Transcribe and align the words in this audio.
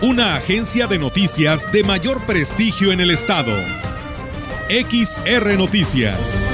una 0.00 0.36
agencia 0.36 0.86
de 0.86 0.96
noticias 0.96 1.72
de 1.72 1.82
mayor 1.82 2.24
prestigio 2.24 2.92
en 2.92 3.00
el 3.00 3.10
estado. 3.10 3.52
XR 4.68 5.58
Noticias. 5.58 6.46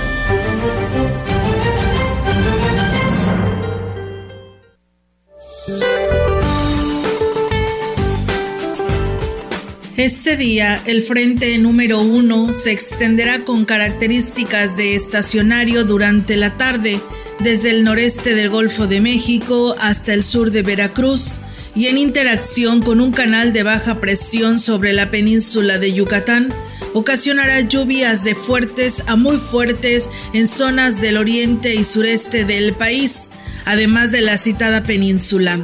Este 9.96 10.36
día, 10.36 10.80
el 10.86 11.02
frente 11.02 11.56
número 11.58 12.00
uno 12.00 12.52
se 12.52 12.72
extenderá 12.72 13.44
con 13.44 13.66
características 13.66 14.76
de 14.78 14.96
estacionario 14.96 15.84
durante 15.84 16.36
la 16.36 16.56
tarde, 16.56 16.98
desde 17.40 17.70
el 17.70 17.84
noreste 17.84 18.34
del 18.34 18.48
Golfo 18.48 18.86
de 18.86 19.02
México 19.02 19.76
hasta 19.78 20.14
el 20.14 20.24
sur 20.24 20.50
de 20.50 20.62
Veracruz 20.62 21.40
y 21.74 21.86
en 21.86 21.98
interacción 21.98 22.82
con 22.82 23.00
un 23.00 23.12
canal 23.12 23.52
de 23.52 23.62
baja 23.62 24.00
presión 24.00 24.58
sobre 24.58 24.92
la 24.92 25.10
península 25.10 25.78
de 25.78 25.92
Yucatán, 25.92 26.52
ocasionará 26.92 27.60
lluvias 27.60 28.22
de 28.22 28.34
fuertes 28.34 29.02
a 29.06 29.16
muy 29.16 29.38
fuertes 29.38 30.10
en 30.32 30.46
zonas 30.46 31.00
del 31.00 31.16
oriente 31.16 31.74
y 31.74 31.84
sureste 31.84 32.44
del 32.44 32.74
país, 32.74 33.30
además 33.64 34.12
de 34.12 34.20
la 34.20 34.38
citada 34.38 34.84
península. 34.84 35.58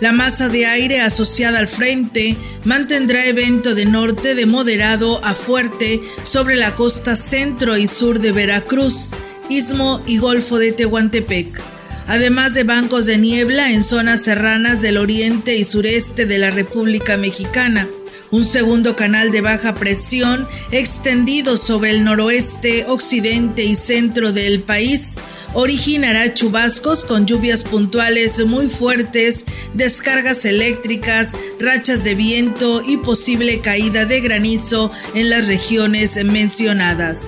La 0.00 0.12
masa 0.12 0.48
de 0.48 0.66
aire 0.66 1.00
asociada 1.00 1.58
al 1.58 1.68
frente 1.68 2.36
mantendrá 2.64 3.26
evento 3.26 3.74
de 3.74 3.84
norte 3.84 4.34
de 4.34 4.46
moderado 4.46 5.24
a 5.24 5.34
fuerte 5.34 6.00
sobre 6.24 6.56
la 6.56 6.74
costa 6.74 7.14
centro 7.14 7.76
y 7.76 7.86
sur 7.86 8.18
de 8.18 8.32
Veracruz, 8.32 9.10
Istmo 9.48 10.02
y 10.06 10.18
Golfo 10.18 10.58
de 10.58 10.72
Tehuantepec 10.72 11.71
además 12.12 12.52
de 12.52 12.62
bancos 12.62 13.06
de 13.06 13.16
niebla 13.16 13.72
en 13.72 13.82
zonas 13.82 14.20
serranas 14.20 14.82
del 14.82 14.98
oriente 14.98 15.56
y 15.56 15.64
sureste 15.64 16.26
de 16.26 16.36
la 16.36 16.50
República 16.50 17.16
Mexicana. 17.16 17.88
Un 18.30 18.44
segundo 18.44 18.96
canal 18.96 19.30
de 19.30 19.40
baja 19.40 19.74
presión 19.74 20.46
extendido 20.72 21.56
sobre 21.56 21.90
el 21.90 22.04
noroeste, 22.04 22.84
occidente 22.86 23.64
y 23.64 23.76
centro 23.76 24.30
del 24.30 24.60
país 24.60 25.14
originará 25.54 26.34
chubascos 26.34 27.06
con 27.06 27.24
lluvias 27.24 27.64
puntuales 27.64 28.44
muy 28.44 28.68
fuertes, 28.68 29.46
descargas 29.72 30.44
eléctricas, 30.44 31.30
rachas 31.58 32.04
de 32.04 32.14
viento 32.14 32.82
y 32.86 32.98
posible 32.98 33.60
caída 33.60 34.04
de 34.04 34.20
granizo 34.20 34.92
en 35.14 35.30
las 35.30 35.46
regiones 35.46 36.22
mencionadas. 36.22 37.20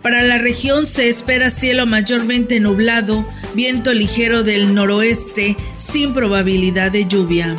Para 0.00 0.22
la 0.22 0.38
región 0.38 0.86
se 0.86 1.10
espera 1.10 1.50
cielo 1.50 1.84
mayormente 1.84 2.60
nublado, 2.60 3.26
viento 3.54 3.92
ligero 3.92 4.42
del 4.42 4.74
noroeste 4.74 5.56
sin 5.76 6.12
probabilidad 6.12 6.90
de 6.90 7.06
lluvia. 7.06 7.56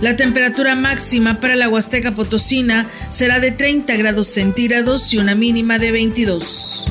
La 0.00 0.16
temperatura 0.16 0.74
máxima 0.74 1.40
para 1.40 1.56
la 1.56 1.68
Huasteca 1.68 2.12
Potosina 2.12 2.88
será 3.10 3.40
de 3.40 3.50
30 3.50 3.96
grados 3.96 4.28
centígrados 4.28 5.12
y 5.12 5.18
una 5.18 5.34
mínima 5.34 5.78
de 5.78 5.90
22. 5.90 6.84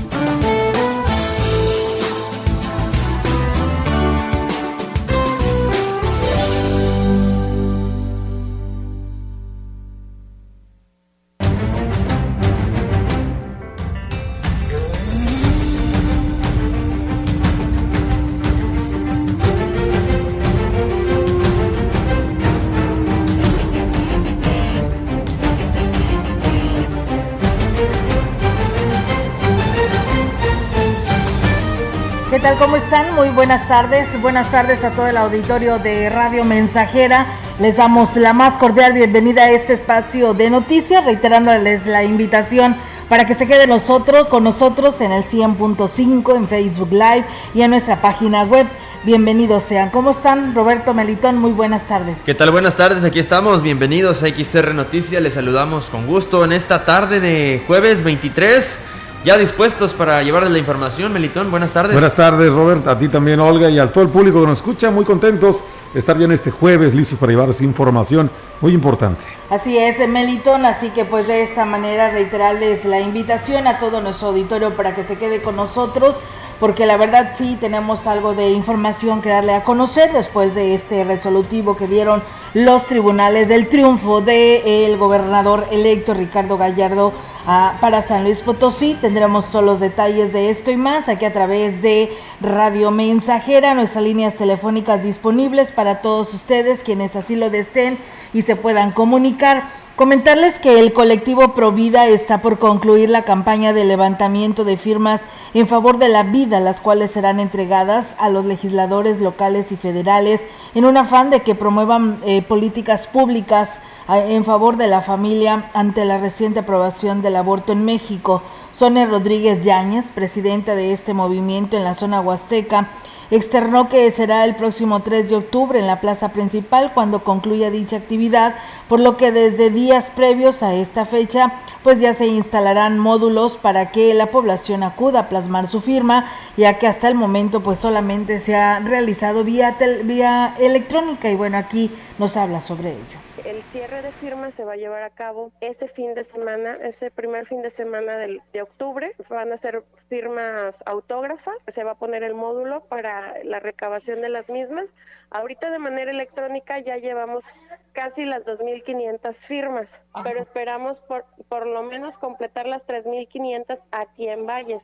¿Cómo 32.55 32.77
están? 32.77 33.13
Muy 33.13 33.27
buenas 33.29 33.67
tardes. 33.67 34.19
Buenas 34.21 34.49
tardes 34.49 34.81
a 34.85 34.91
todo 34.91 35.07
el 35.07 35.17
auditorio 35.17 35.79
de 35.79 36.09
Radio 36.09 36.45
Mensajera. 36.45 37.27
Les 37.59 37.75
damos 37.75 38.15
la 38.15 38.31
más 38.31 38.57
cordial 38.57 38.93
bienvenida 38.93 39.43
a 39.43 39.51
este 39.51 39.73
espacio 39.73 40.33
de 40.33 40.49
noticias, 40.49 41.03
reiterándoles 41.03 41.85
la 41.85 42.05
invitación 42.05 42.77
para 43.09 43.25
que 43.25 43.35
se 43.35 43.47
quede 43.47 43.67
nosotros 43.67 44.29
con 44.29 44.45
nosotros 44.45 45.01
en 45.01 45.11
el 45.11 45.25
100.5 45.25 46.35
en 46.37 46.47
Facebook 46.47 46.91
Live 46.91 47.25
y 47.53 47.63
en 47.63 47.71
nuestra 47.71 48.01
página 48.01 48.43
web. 48.43 48.65
Bienvenidos 49.03 49.63
sean. 49.63 49.89
¿Cómo 49.89 50.11
están? 50.11 50.55
Roberto 50.55 50.93
Melitón, 50.93 51.37
muy 51.37 51.51
buenas 51.51 51.83
tardes. 51.83 52.15
¿Qué 52.25 52.33
tal? 52.33 52.51
Buenas 52.51 52.77
tardes, 52.77 53.03
aquí 53.03 53.19
estamos. 53.19 53.61
Bienvenidos 53.61 54.23
a 54.23 54.29
XR 54.29 54.73
Noticias. 54.73 55.21
Les 55.21 55.33
saludamos 55.33 55.89
con 55.89 56.07
gusto 56.07 56.45
en 56.45 56.53
esta 56.53 56.85
tarde 56.85 57.19
de 57.19 57.61
jueves 57.67 58.03
23 58.03 58.79
ya 59.27 59.37
dispuestos 59.37 59.91
para 59.91 60.23
llevarles 60.23 60.53
la 60.53 60.57
información, 60.57 61.11
Melitón. 61.11 61.51
Buenas 61.51 61.73
tardes. 61.73 61.91
Buenas 61.91 62.15
tardes, 62.15 62.49
Robert. 62.49 62.87
A 62.87 62.97
ti 62.97 63.09
también, 63.09 63.41
Olga, 63.41 63.69
y 63.69 63.77
a 63.77 63.91
todo 63.91 64.05
el 64.05 64.09
público 64.09 64.39
que 64.39 64.47
nos 64.47 64.59
escucha. 64.59 64.89
Muy 64.89 65.03
contentos 65.03 65.65
de 65.93 65.99
estar 65.99 66.17
bien 66.17 66.31
este 66.31 66.49
jueves, 66.49 66.93
listos 66.93 67.19
para 67.19 67.33
llevarles 67.33 67.59
información 67.59 68.31
muy 68.61 68.71
importante. 68.71 69.25
Así 69.49 69.77
es, 69.77 70.07
Melitón. 70.07 70.65
Así 70.65 70.91
que, 70.91 71.03
pues, 71.03 71.27
de 71.27 71.41
esta 71.41 71.65
manera, 71.65 72.09
reiterarles 72.09 72.85
la 72.85 73.01
invitación 73.01 73.67
a 73.67 73.79
todo 73.79 73.99
nuestro 73.99 74.29
auditorio 74.29 74.77
para 74.77 74.95
que 74.95 75.03
se 75.03 75.17
quede 75.17 75.41
con 75.41 75.57
nosotros 75.57 76.21
porque 76.59 76.85
la 76.87 76.97
verdad 76.97 77.33
sí 77.35 77.55
tenemos 77.59 78.07
algo 78.07 78.33
de 78.33 78.49
información 78.49 79.21
que 79.21 79.29
darle 79.29 79.53
a 79.53 79.63
conocer 79.63 80.11
después 80.11 80.55
de 80.55 80.73
este 80.73 81.03
resolutivo 81.03 81.77
que 81.77 81.87
dieron 81.87 82.23
los 82.55 82.87
tribunales 82.87 83.47
del 83.47 83.67
triunfo 83.67 84.21
del 84.21 84.97
gobernador 84.97 85.65
electo 85.71 86.15
Ricardo 86.15 86.57
Gallardo 86.57 87.13
para 87.47 88.01
San 88.01 88.25
Luis 88.25 88.41
Potosí. 88.41 88.97
Tendremos 88.99 89.49
todos 89.49 89.63
los 89.63 89.79
detalles 89.79 90.33
de 90.33 90.49
esto 90.49 90.69
y 90.69 90.75
más 90.75 91.07
aquí 91.07 91.23
a 91.23 91.31
través 91.31 91.81
de 91.81 92.11
Radio 92.41 92.91
Mensajera, 92.91 93.73
nuestras 93.73 94.03
líneas 94.03 94.35
telefónicas 94.35 95.01
disponibles 95.01 95.71
para 95.71 96.01
todos 96.01 96.33
ustedes 96.33 96.83
quienes 96.83 97.15
así 97.15 97.37
lo 97.37 97.49
deseen 97.49 97.99
y 98.33 98.41
se 98.41 98.57
puedan 98.57 98.91
comunicar. 98.91 99.69
Comentarles 99.97 100.59
que 100.59 100.77
el 100.77 100.93
colectivo 100.93 101.55
Provida 101.55 102.05
está 102.05 102.43
por 102.43 102.59
concluir 102.59 103.09
la 103.09 103.23
campaña 103.23 103.73
de 103.73 103.83
levantamiento 103.83 104.63
de 104.63 104.77
firmas 104.77 105.21
en 105.55 105.65
favor 105.65 105.97
de 105.97 106.07
la 106.07 106.21
vida, 106.21 106.59
las 106.59 106.79
cuales 106.79 107.09
serán 107.09 107.39
entregadas 107.39 108.15
a 108.19 108.29
los 108.29 108.45
legisladores 108.45 109.19
locales 109.21 109.71
y 109.71 109.75
federales 109.75 110.45
en 110.75 110.85
un 110.85 110.97
afán 110.97 111.31
de 111.31 111.39
que 111.39 111.55
promuevan 111.55 112.19
eh, 112.23 112.43
políticas 112.43 113.07
públicas 113.07 113.79
en 114.07 114.45
favor 114.45 114.77
de 114.77 114.85
la 114.85 115.01
familia 115.01 115.71
ante 115.73 116.05
la 116.05 116.19
reciente 116.19 116.59
aprobación 116.59 117.23
del 117.23 117.35
aborto 117.35 117.73
en 117.73 117.83
México. 117.83 118.43
Sonia 118.69 119.07
Rodríguez 119.07 119.63
Yáñez, 119.63 120.11
presidenta 120.11 120.75
de 120.75 120.93
este 120.93 121.15
movimiento 121.15 121.75
en 121.75 121.83
la 121.83 121.95
zona 121.95 122.21
huasteca, 122.21 122.91
externó 123.31 123.89
que 123.89 124.09
será 124.11 124.45
el 124.45 124.55
próximo 124.55 125.01
3 125.01 125.29
de 125.29 125.35
octubre 125.35 125.79
en 125.79 125.87
la 125.87 126.01
plaza 126.01 126.29
principal 126.29 126.91
cuando 126.93 127.23
concluya 127.23 127.69
dicha 127.69 127.97
actividad, 127.97 128.55
por 128.87 128.99
lo 128.99 129.17
que 129.17 129.31
desde 129.31 129.69
días 129.69 130.09
previos 130.15 130.63
a 130.63 130.73
esta 130.73 131.05
fecha 131.05 131.53
pues 131.83 131.99
ya 131.99 132.13
se 132.13 132.27
instalarán 132.27 132.99
módulos 132.99 133.55
para 133.55 133.91
que 133.91 134.13
la 134.13 134.27
población 134.27 134.83
acuda 134.83 135.19
a 135.19 135.29
plasmar 135.29 135.67
su 135.67 135.81
firma, 135.81 136.29
ya 136.57 136.79
que 136.79 136.87
hasta 136.87 137.07
el 137.07 137.15
momento 137.15 137.61
pues 137.61 137.79
solamente 137.79 138.39
se 138.39 138.55
ha 138.55 138.79
realizado 138.79 139.43
vía, 139.43 139.77
vía 140.03 140.53
electrónica. 140.59 141.29
Y 141.29 141.35
bueno, 141.35 141.57
aquí 141.57 141.91
nos 142.17 142.35
habla 142.35 142.59
sobre 142.59 142.91
ello 142.91 143.26
el 143.45 143.63
cierre 143.71 144.01
de 144.01 144.11
firmas 144.11 144.53
se 144.53 144.65
va 144.65 144.73
a 144.73 144.77
llevar 144.77 145.03
a 145.03 145.09
cabo 145.09 145.51
ese 145.61 145.87
fin 145.87 146.13
de 146.13 146.23
semana, 146.23 146.75
ese 146.81 147.11
primer 147.11 147.45
fin 147.45 147.61
de 147.61 147.69
semana 147.69 148.17
de, 148.17 148.41
de 148.53 148.61
octubre. 148.61 149.13
Van 149.29 149.51
a 149.51 149.57
ser 149.57 149.83
firmas 150.09 150.83
autógrafas, 150.85 151.55
se 151.67 151.83
va 151.83 151.91
a 151.91 151.97
poner 151.97 152.23
el 152.23 152.33
módulo 152.33 152.85
para 152.85 153.35
la 153.43 153.59
recabación 153.59 154.21
de 154.21 154.29
las 154.29 154.49
mismas. 154.49 154.89
Ahorita 155.29 155.69
de 155.71 155.79
manera 155.79 156.11
electrónica 156.11 156.79
ya 156.79 156.97
llevamos 156.97 157.45
casi 157.93 158.25
las 158.25 158.45
2.500 158.45 159.33
firmas, 159.33 160.01
pero 160.23 160.39
esperamos 160.39 160.99
por, 161.01 161.25
por 161.49 161.65
lo 161.65 161.83
menos 161.83 162.17
completar 162.17 162.67
las 162.67 162.85
3.500 162.85 163.79
aquí 163.91 164.29
en 164.29 164.45
Valles. 164.45 164.83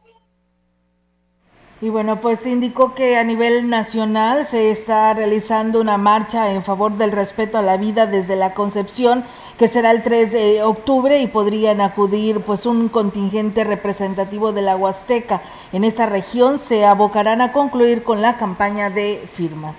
Y 1.81 1.89
bueno, 1.89 2.21
pues 2.21 2.45
indicó 2.45 2.95
que 2.95 3.17
a 3.17 3.23
nivel 3.25 3.69
nacional 3.69 4.45
se 4.47 4.71
está 4.71 5.13
realizando 5.13 5.81
una 5.81 5.97
marcha 5.97 6.53
en 6.53 6.63
favor 6.63 6.97
del 6.97 7.11
respeto 7.11 7.57
a 7.57 7.61
la 7.61 7.75
vida 7.75 8.05
desde 8.05 8.37
la 8.37 8.53
concepción, 8.53 9.25
que 9.57 9.67
será 9.67 9.91
el 9.91 10.01
3 10.01 10.31
de 10.31 10.63
octubre 10.63 11.19
y 11.19 11.27
podrían 11.27 11.81
acudir 11.81 12.39
pues 12.39 12.65
un 12.65 12.87
contingente 12.87 13.65
representativo 13.65 14.53
de 14.53 14.61
la 14.61 14.77
Huasteca. 14.77 15.41
En 15.73 15.83
esta 15.83 16.05
región 16.05 16.57
se 16.57 16.85
abocarán 16.85 17.41
a 17.41 17.51
concluir 17.51 18.03
con 18.03 18.21
la 18.21 18.37
campaña 18.37 18.89
de 18.89 19.21
firmas. 19.31 19.75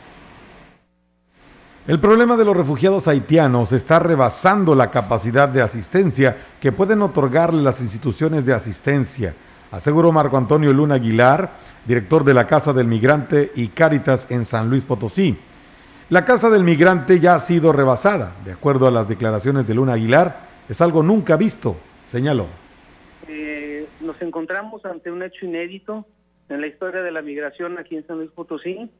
El 1.86 2.00
problema 2.00 2.36
de 2.36 2.44
los 2.44 2.56
refugiados 2.56 3.08
haitianos 3.08 3.72
está 3.72 3.98
rebasando 3.98 4.74
la 4.74 4.90
capacidad 4.90 5.48
de 5.48 5.60
asistencia 5.62 6.36
que 6.60 6.72
pueden 6.72 7.02
otorgarle 7.02 7.62
las 7.62 7.80
instituciones 7.80 8.44
de 8.46 8.54
asistencia 8.54 9.34
aseguró 9.76 10.12
Marco 10.12 10.36
Antonio 10.36 10.72
Luna 10.72 10.96
Aguilar, 10.96 11.50
director 11.84 12.24
de 12.24 12.34
la 12.34 12.46
Casa 12.46 12.72
del 12.72 12.86
Migrante 12.86 13.50
y 13.54 13.68
Cáritas 13.68 14.30
en 14.30 14.44
San 14.44 14.70
Luis 14.70 14.84
Potosí. 14.84 15.36
La 16.10 16.24
Casa 16.24 16.48
del 16.50 16.62
Migrante 16.62 17.18
ya 17.18 17.34
ha 17.34 17.40
sido 17.40 17.72
rebasada, 17.72 18.34
de 18.44 18.52
acuerdo 18.52 18.86
a 18.86 18.90
las 18.90 19.08
declaraciones 19.08 19.66
de 19.66 19.74
Luna 19.74 19.94
Aguilar, 19.94 20.48
es 20.68 20.80
algo 20.80 21.02
nunca 21.02 21.36
visto, 21.36 21.76
señaló. 22.06 22.46
Eh, 23.28 23.88
nos 24.00 24.20
encontramos 24.22 24.84
ante 24.84 25.10
un 25.10 25.22
hecho 25.22 25.44
inédito 25.44 26.06
en 26.48 26.60
la 26.60 26.66
historia 26.66 27.02
de 27.02 27.10
la 27.10 27.22
migración 27.22 27.78
aquí 27.78 27.96
en 27.96 28.06
San 28.06 28.18
Luis 28.18 28.30
Potosí, 28.30 28.90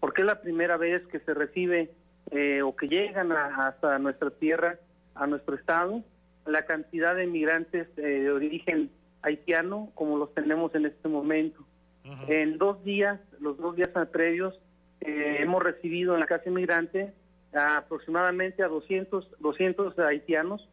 porque 0.00 0.22
es 0.22 0.26
la 0.26 0.40
primera 0.40 0.76
vez 0.76 1.06
que 1.06 1.20
se 1.20 1.34
recibe 1.34 1.90
eh, 2.30 2.62
o 2.62 2.76
que 2.76 2.88
llegan 2.88 3.32
hasta 3.32 3.98
nuestra 3.98 4.30
tierra, 4.30 4.76
a 5.14 5.26
nuestro 5.26 5.54
estado, 5.54 6.02
la 6.46 6.64
cantidad 6.64 7.14
de 7.14 7.26
migrantes 7.26 7.88
eh, 7.96 8.02
de 8.02 8.30
origen 8.30 8.90
haitiano 9.22 9.90
como 9.94 10.16
los 10.16 10.34
tenemos 10.34 10.74
en 10.74 10.86
este 10.86 11.08
momento. 11.08 11.64
En 12.28 12.58
dos 12.58 12.82
días, 12.82 13.20
los 13.40 13.56
dos 13.58 13.76
días 13.76 13.90
previos, 14.10 14.58
eh, 15.00 15.38
hemos 15.40 15.62
recibido 15.62 16.14
en 16.14 16.20
la 16.20 16.26
Casa 16.26 16.48
Inmigrante 16.48 17.12
aproximadamente 17.52 18.62
a 18.62 18.68
200, 18.68 19.28
200 19.38 19.98
haitianos. 19.98 20.68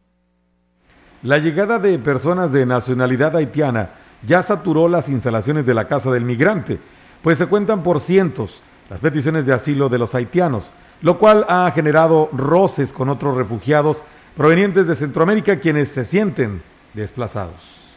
La 1.22 1.38
llegada 1.38 1.78
de 1.78 1.98
personas 1.98 2.52
de 2.52 2.64
nacionalidad 2.66 3.36
haitiana 3.36 3.90
ya 4.26 4.42
saturó 4.42 4.88
las 4.88 5.08
instalaciones 5.08 5.66
de 5.66 5.74
la 5.74 5.88
Casa 5.88 6.10
del 6.10 6.24
Migrante, 6.24 6.78
pues 7.22 7.38
se 7.38 7.46
cuentan 7.46 7.82
por 7.82 8.00
cientos 8.00 8.62
las 8.90 9.00
peticiones 9.00 9.44
de 9.44 9.52
asilo 9.52 9.88
de 9.88 9.98
los 9.98 10.14
haitianos, 10.14 10.72
lo 11.02 11.18
cual 11.18 11.44
ha 11.48 11.70
generado 11.74 12.28
roces 12.32 12.92
con 12.92 13.08
otros 13.08 13.36
refugiados 13.36 14.02
provenientes 14.36 14.86
de 14.86 14.94
Centroamérica 14.94 15.60
quienes 15.60 15.88
se 15.88 16.04
sienten 16.04 16.62
desplazados. 16.94 17.87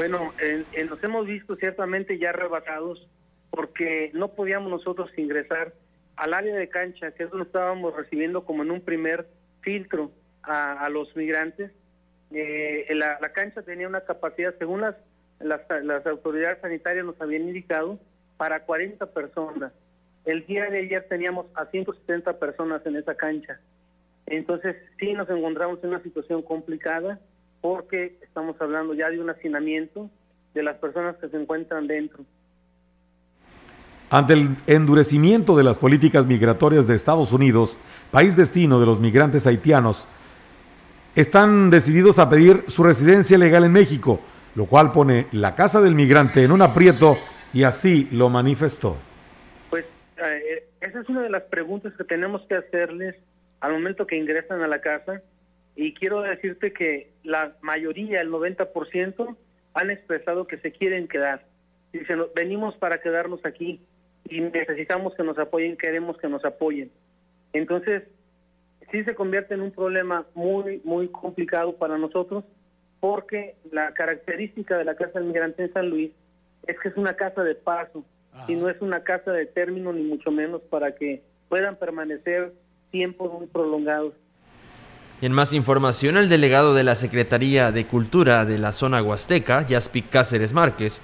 Bueno, 0.00 0.32
nos 0.88 1.04
hemos 1.04 1.26
visto 1.26 1.56
ciertamente 1.56 2.18
ya 2.18 2.32
rebasados 2.32 3.06
porque 3.50 4.10
no 4.14 4.28
podíamos 4.28 4.70
nosotros 4.70 5.10
ingresar 5.18 5.74
al 6.16 6.32
área 6.32 6.56
de 6.56 6.70
cancha, 6.70 7.10
que 7.10 7.24
es 7.24 7.30
donde 7.30 7.44
estábamos 7.44 7.94
recibiendo 7.94 8.46
como 8.46 8.62
en 8.62 8.70
un 8.70 8.80
primer 8.80 9.26
filtro 9.60 10.10
a, 10.42 10.88
los 10.88 11.14
migrantes. 11.14 11.70
Eh, 12.32 12.86
la, 12.94 13.18
cancha 13.34 13.60
tenía 13.60 13.88
una 13.88 14.00
capacidad, 14.00 14.54
según 14.58 14.80
las, 14.80 14.96
las, 15.38 16.06
autoridades 16.06 16.62
sanitarias 16.62 17.04
nos 17.04 17.20
habían 17.20 17.42
indicado, 17.42 17.98
para 18.38 18.64
40 18.64 19.04
personas. 19.12 19.70
El 20.24 20.46
día 20.46 20.70
de 20.70 20.78
ayer 20.78 21.08
teníamos 21.10 21.44
a 21.54 21.66
170 21.66 22.38
personas 22.38 22.80
en 22.86 22.96
esa 22.96 23.16
cancha. 23.16 23.60
Entonces 24.24 24.76
sí 24.98 25.12
nos 25.12 25.28
encontramos 25.28 25.78
en 25.84 25.90
una 25.90 26.02
situación 26.02 26.40
complicada 26.40 27.20
porque 27.60 28.18
estamos 28.22 28.56
hablando 28.60 28.94
ya 28.94 29.10
de 29.10 29.20
un 29.20 29.30
hacinamiento 29.30 30.10
de 30.54 30.62
las 30.62 30.76
personas 30.76 31.16
que 31.16 31.28
se 31.28 31.36
encuentran 31.36 31.86
dentro. 31.86 32.24
Ante 34.10 34.32
el 34.32 34.56
endurecimiento 34.66 35.56
de 35.56 35.62
las 35.62 35.78
políticas 35.78 36.26
migratorias 36.26 36.86
de 36.88 36.96
Estados 36.96 37.32
Unidos, 37.32 37.78
país 38.10 38.36
destino 38.36 38.80
de 38.80 38.86
los 38.86 38.98
migrantes 38.98 39.46
haitianos, 39.46 40.06
están 41.14 41.70
decididos 41.70 42.18
a 42.18 42.28
pedir 42.28 42.64
su 42.66 42.82
residencia 42.82 43.38
legal 43.38 43.64
en 43.64 43.72
México, 43.72 44.20
lo 44.56 44.66
cual 44.66 44.90
pone 44.90 45.26
la 45.30 45.54
casa 45.54 45.80
del 45.80 45.94
migrante 45.94 46.42
en 46.42 46.50
un 46.50 46.62
aprieto 46.62 47.16
y 47.52 47.62
así 47.62 48.08
lo 48.10 48.28
manifestó. 48.30 48.96
Pues 49.70 49.84
eh, 50.16 50.68
esa 50.80 51.00
es 51.00 51.08
una 51.08 51.22
de 51.22 51.30
las 51.30 51.44
preguntas 51.44 51.92
que 51.96 52.04
tenemos 52.04 52.42
que 52.48 52.56
hacerles 52.56 53.14
al 53.60 53.72
momento 53.72 54.06
que 54.06 54.16
ingresan 54.16 54.62
a 54.62 54.66
la 54.66 54.80
casa 54.80 55.22
y 55.80 55.94
quiero 55.94 56.20
decirte 56.20 56.74
que 56.74 57.10
la 57.24 57.56
mayoría, 57.62 58.20
el 58.20 58.30
90%, 58.30 59.36
han 59.72 59.90
expresado 59.90 60.46
que 60.46 60.58
se 60.58 60.72
quieren 60.72 61.08
quedar. 61.08 61.46
Dicen, 61.90 62.20
venimos 62.34 62.76
para 62.76 63.00
quedarnos 63.00 63.40
aquí 63.46 63.80
y 64.28 64.42
necesitamos 64.42 65.14
que 65.14 65.22
nos 65.22 65.38
apoyen, 65.38 65.78
queremos 65.78 66.18
que 66.18 66.28
nos 66.28 66.44
apoyen. 66.44 66.90
Entonces, 67.54 68.02
sí 68.92 69.02
se 69.04 69.14
convierte 69.14 69.54
en 69.54 69.62
un 69.62 69.70
problema 69.70 70.26
muy, 70.34 70.82
muy 70.84 71.08
complicado 71.08 71.74
para 71.76 71.96
nosotros 71.96 72.44
porque 73.00 73.56
la 73.72 73.94
característica 73.94 74.76
de 74.76 74.84
la 74.84 74.96
Casa 74.96 75.18
del 75.18 75.28
Migrante 75.28 75.62
en 75.62 75.72
San 75.72 75.88
Luis 75.88 76.10
es 76.66 76.78
que 76.78 76.88
es 76.88 76.96
una 76.98 77.14
casa 77.14 77.42
de 77.42 77.54
paso 77.54 78.04
y 78.48 78.54
no 78.54 78.68
es 78.68 78.78
una 78.82 79.02
casa 79.02 79.32
de 79.32 79.46
término 79.46 79.94
ni 79.94 80.02
mucho 80.02 80.30
menos 80.30 80.60
para 80.60 80.94
que 80.94 81.22
puedan 81.48 81.76
permanecer 81.76 82.52
tiempos 82.90 83.32
muy 83.32 83.46
prolongados. 83.46 84.12
En 85.22 85.32
más 85.32 85.52
información, 85.52 86.16
el 86.16 86.30
delegado 86.30 86.72
de 86.72 86.82
la 86.82 86.94
Secretaría 86.94 87.72
de 87.72 87.86
Cultura 87.86 88.46
de 88.46 88.56
la 88.56 88.72
zona 88.72 89.02
huasteca, 89.02 89.66
Yaspic 89.66 90.08
Cáceres 90.08 90.54
Márquez, 90.54 91.02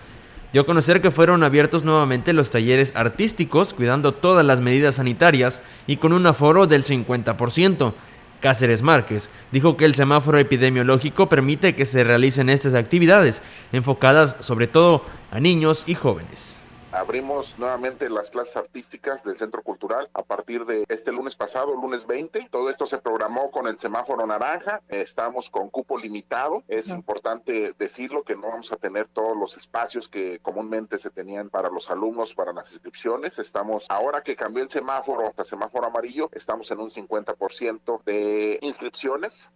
dio 0.55 0.63
a 0.63 0.65
conocer 0.65 1.03
que 1.03 1.11
fueron 1.11 1.43
abiertos 1.43 1.85
nuevamente 1.85 2.33
los 2.33 2.51
talleres 2.51 2.95
artísticos, 2.97 3.75
cuidando 3.75 4.15
todas 4.15 4.47
las 4.47 4.63
medidas 4.63 4.95
sanitarias 4.95 5.61
y 5.87 5.99
con 5.99 6.15
un 6.15 6.27
aforo 6.27 6.67
del 6.67 6.87
50%. 6.87 7.93
Cáceres 8.41 8.81
Márquez 8.81 9.29
dijo 9.53 9.77
que 9.77 9.85
el 9.85 9.95
semáforo 9.95 10.39
epidemiológico 10.39 11.29
permite 11.29 11.75
que 11.75 11.85
se 11.85 12.03
realicen 12.03 12.49
estas 12.49 12.75
actividades, 12.75 13.43
enfocadas 13.73 14.37
sobre 14.41 14.67
todo 14.67 15.05
a 15.31 15.41
niños 15.41 15.85
y 15.87 15.95
jóvenes 15.95 16.57
abrimos 16.97 17.59
nuevamente 17.59 18.09
las 18.09 18.31
clases 18.31 18.57
artísticas 18.57 19.23
del 19.23 19.37
Centro 19.37 19.63
Cultural 19.63 20.09
a 20.15 20.23
partir 20.23 20.65
de 20.65 20.85
este 20.89 21.13
lunes 21.13 21.37
pasado, 21.37 21.75
lunes 21.75 22.07
20. 22.07 22.49
Todo 22.51 22.71
esto 22.71 22.87
se 22.87 22.99
programó 22.99 23.51
con 23.51 23.67
el 23.67 23.79
semáforo 23.79 24.27
naranja. 24.27 24.81
Estamos 24.89 25.51
con 25.51 25.69
cupo 25.69 25.99
limitado. 25.99 26.65
Es 26.69 26.89
importante 26.89 27.75
decirlo 27.79 28.23
que 28.23 28.35
no 28.35 28.49
vamos 28.49 28.73
a 28.73 28.77
tener 28.77 29.09
todos 29.09 29.37
los 29.37 29.57
espacios 29.57 30.09
que 30.09 30.39
comúnmente 30.41 30.99
se 30.99 31.11
tenían 31.11 31.51
para 31.51 31.69
los 31.69 31.91
alumnos 31.91 32.35
para 32.35 32.53
las 32.53 32.73
inscripciones. 32.73 33.39
Estamos, 33.39 33.87
ahora 33.89 34.23
que 34.23 34.35
cambió 34.35 34.63
el 34.63 34.71
semáforo 34.71 35.29
hasta 35.29 35.45
semáforo 35.45 35.87
amarillo, 35.87 36.31
estamos 36.33 36.71
en 36.71 36.81
un 36.81 36.91
50% 36.91 38.03
de 38.05 38.59
inscripciones. 38.63 39.53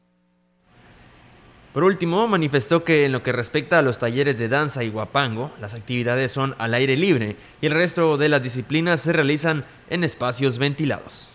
Por 1.72 1.84
último, 1.84 2.26
manifestó 2.26 2.82
que 2.82 3.04
en 3.04 3.12
lo 3.12 3.22
que 3.22 3.32
respecta 3.32 3.78
a 3.78 3.82
los 3.82 3.98
talleres 3.98 4.38
de 4.38 4.48
danza 4.48 4.82
y 4.82 4.90
guapango, 4.90 5.52
las 5.60 5.74
actividades 5.74 6.32
son 6.32 6.54
al 6.58 6.74
aire 6.74 6.96
libre 6.96 7.36
y 7.60 7.66
el 7.66 7.72
resto 7.72 8.16
de 8.16 8.28
las 8.28 8.42
disciplinas 8.42 9.00
se 9.00 9.12
realizan 9.12 9.64
en 9.88 10.02
espacios 10.02 10.58
ventilados 10.58 11.30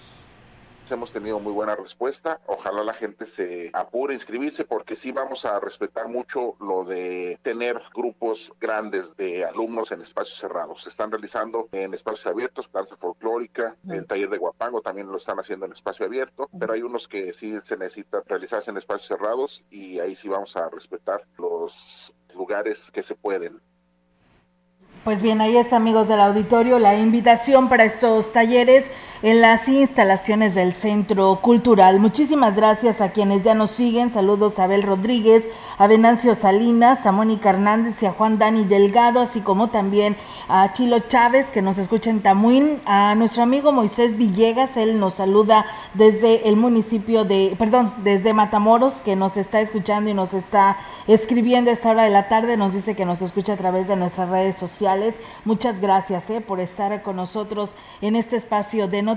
hemos 0.91 1.11
tenido 1.11 1.39
muy 1.39 1.53
buena 1.53 1.75
respuesta. 1.75 2.39
Ojalá 2.45 2.83
la 2.83 2.93
gente 2.93 3.25
se 3.25 3.71
apure 3.73 4.13
a 4.13 4.15
inscribirse 4.15 4.65
porque 4.65 4.95
sí 4.95 5.11
vamos 5.11 5.45
a 5.45 5.59
respetar 5.59 6.07
mucho 6.07 6.55
lo 6.59 6.83
de 6.83 7.39
tener 7.41 7.81
grupos 7.93 8.53
grandes 8.59 9.15
de 9.17 9.45
alumnos 9.45 9.91
en 9.91 10.01
espacios 10.01 10.37
cerrados. 10.37 10.83
Se 10.83 10.89
están 10.89 11.11
realizando 11.11 11.69
en 11.71 11.93
espacios 11.93 12.27
abiertos, 12.27 12.69
danza 12.71 12.95
folclórica, 12.97 13.75
el 13.89 14.05
taller 14.05 14.29
de 14.29 14.37
guapango 14.37 14.81
también 14.81 15.07
lo 15.07 15.17
están 15.17 15.39
haciendo 15.39 15.65
en 15.65 15.73
espacio 15.73 16.05
abierto, 16.05 16.49
pero 16.59 16.73
hay 16.73 16.81
unos 16.81 17.07
que 17.07 17.33
sí 17.33 17.59
se 17.63 17.77
necesita 17.77 18.21
realizarse 18.25 18.71
en 18.71 18.77
espacios 18.77 19.07
cerrados 19.07 19.65
y 19.69 19.99
ahí 19.99 20.15
sí 20.15 20.29
vamos 20.29 20.55
a 20.55 20.69
respetar 20.69 21.23
los 21.37 22.13
lugares 22.35 22.91
que 22.91 23.03
se 23.03 23.15
pueden. 23.15 23.61
Pues 25.05 25.21
bien, 25.21 25.39
ahí 25.39 25.55
es 25.55 25.71
amigos 25.71 26.07
del 26.07 26.19
auditorio 26.19 26.79
la 26.79 26.97
invitación 26.97 27.69
para 27.69 27.85
estos 27.85 28.33
talleres 28.33 28.89
en 29.25 29.41
las 29.41 29.67
instalaciones 29.67 30.53
del 30.53 30.75
Centro 30.75 31.39
Cultural. 31.41 31.99
Muchísimas 31.99 32.55
gracias 32.55 33.01
a 33.01 33.09
quienes 33.09 33.41
ya 33.41 33.55
nos 33.55 33.71
siguen. 33.71 34.11
Saludos 34.11 34.59
a 34.59 34.65
Abel 34.65 34.83
Rodríguez, 34.83 35.49
a 35.79 35.87
Venancio 35.87 36.35
Salinas, 36.35 37.07
a 37.07 37.11
Mónica 37.11 37.49
Hernández 37.49 38.03
y 38.03 38.05
a 38.05 38.11
Juan 38.11 38.37
Dani 38.37 38.65
Delgado, 38.65 39.19
así 39.19 39.41
como 39.41 39.71
también 39.71 40.15
a 40.47 40.71
Chilo 40.73 40.99
Chávez, 40.99 41.49
que 41.49 41.63
nos 41.63 41.79
escucha 41.79 42.11
en 42.11 42.21
Tamuín, 42.21 42.79
a 42.85 43.15
nuestro 43.15 43.41
amigo 43.41 43.71
Moisés 43.71 44.15
Villegas, 44.15 44.77
él 44.77 44.99
nos 44.99 45.15
saluda 45.15 45.65
desde 45.95 46.47
el 46.47 46.55
municipio 46.55 47.25
de, 47.25 47.55
perdón, 47.57 47.95
desde 48.03 48.31
Matamoros, 48.31 49.01
que 49.01 49.15
nos 49.15 49.37
está 49.37 49.59
escuchando 49.59 50.07
y 50.11 50.13
nos 50.13 50.35
está 50.35 50.77
escribiendo 51.07 51.71
a 51.71 51.73
esta 51.73 51.89
hora 51.89 52.03
de 52.03 52.11
la 52.11 52.29
tarde, 52.29 52.57
nos 52.57 52.75
dice 52.75 52.95
que 52.95 53.05
nos 53.05 53.23
escucha 53.23 53.53
a 53.53 53.57
través 53.57 53.87
de 53.87 53.95
nuestras 53.95 54.29
redes 54.29 54.55
sociales. 54.55 55.15
Muchas 55.45 55.81
gracias 55.81 56.29
eh, 56.29 56.41
por 56.41 56.59
estar 56.59 57.01
con 57.01 57.15
nosotros 57.15 57.73
en 58.01 58.15
este 58.15 58.35
espacio 58.35 58.87
de 58.87 59.01
noticias. 59.01 59.14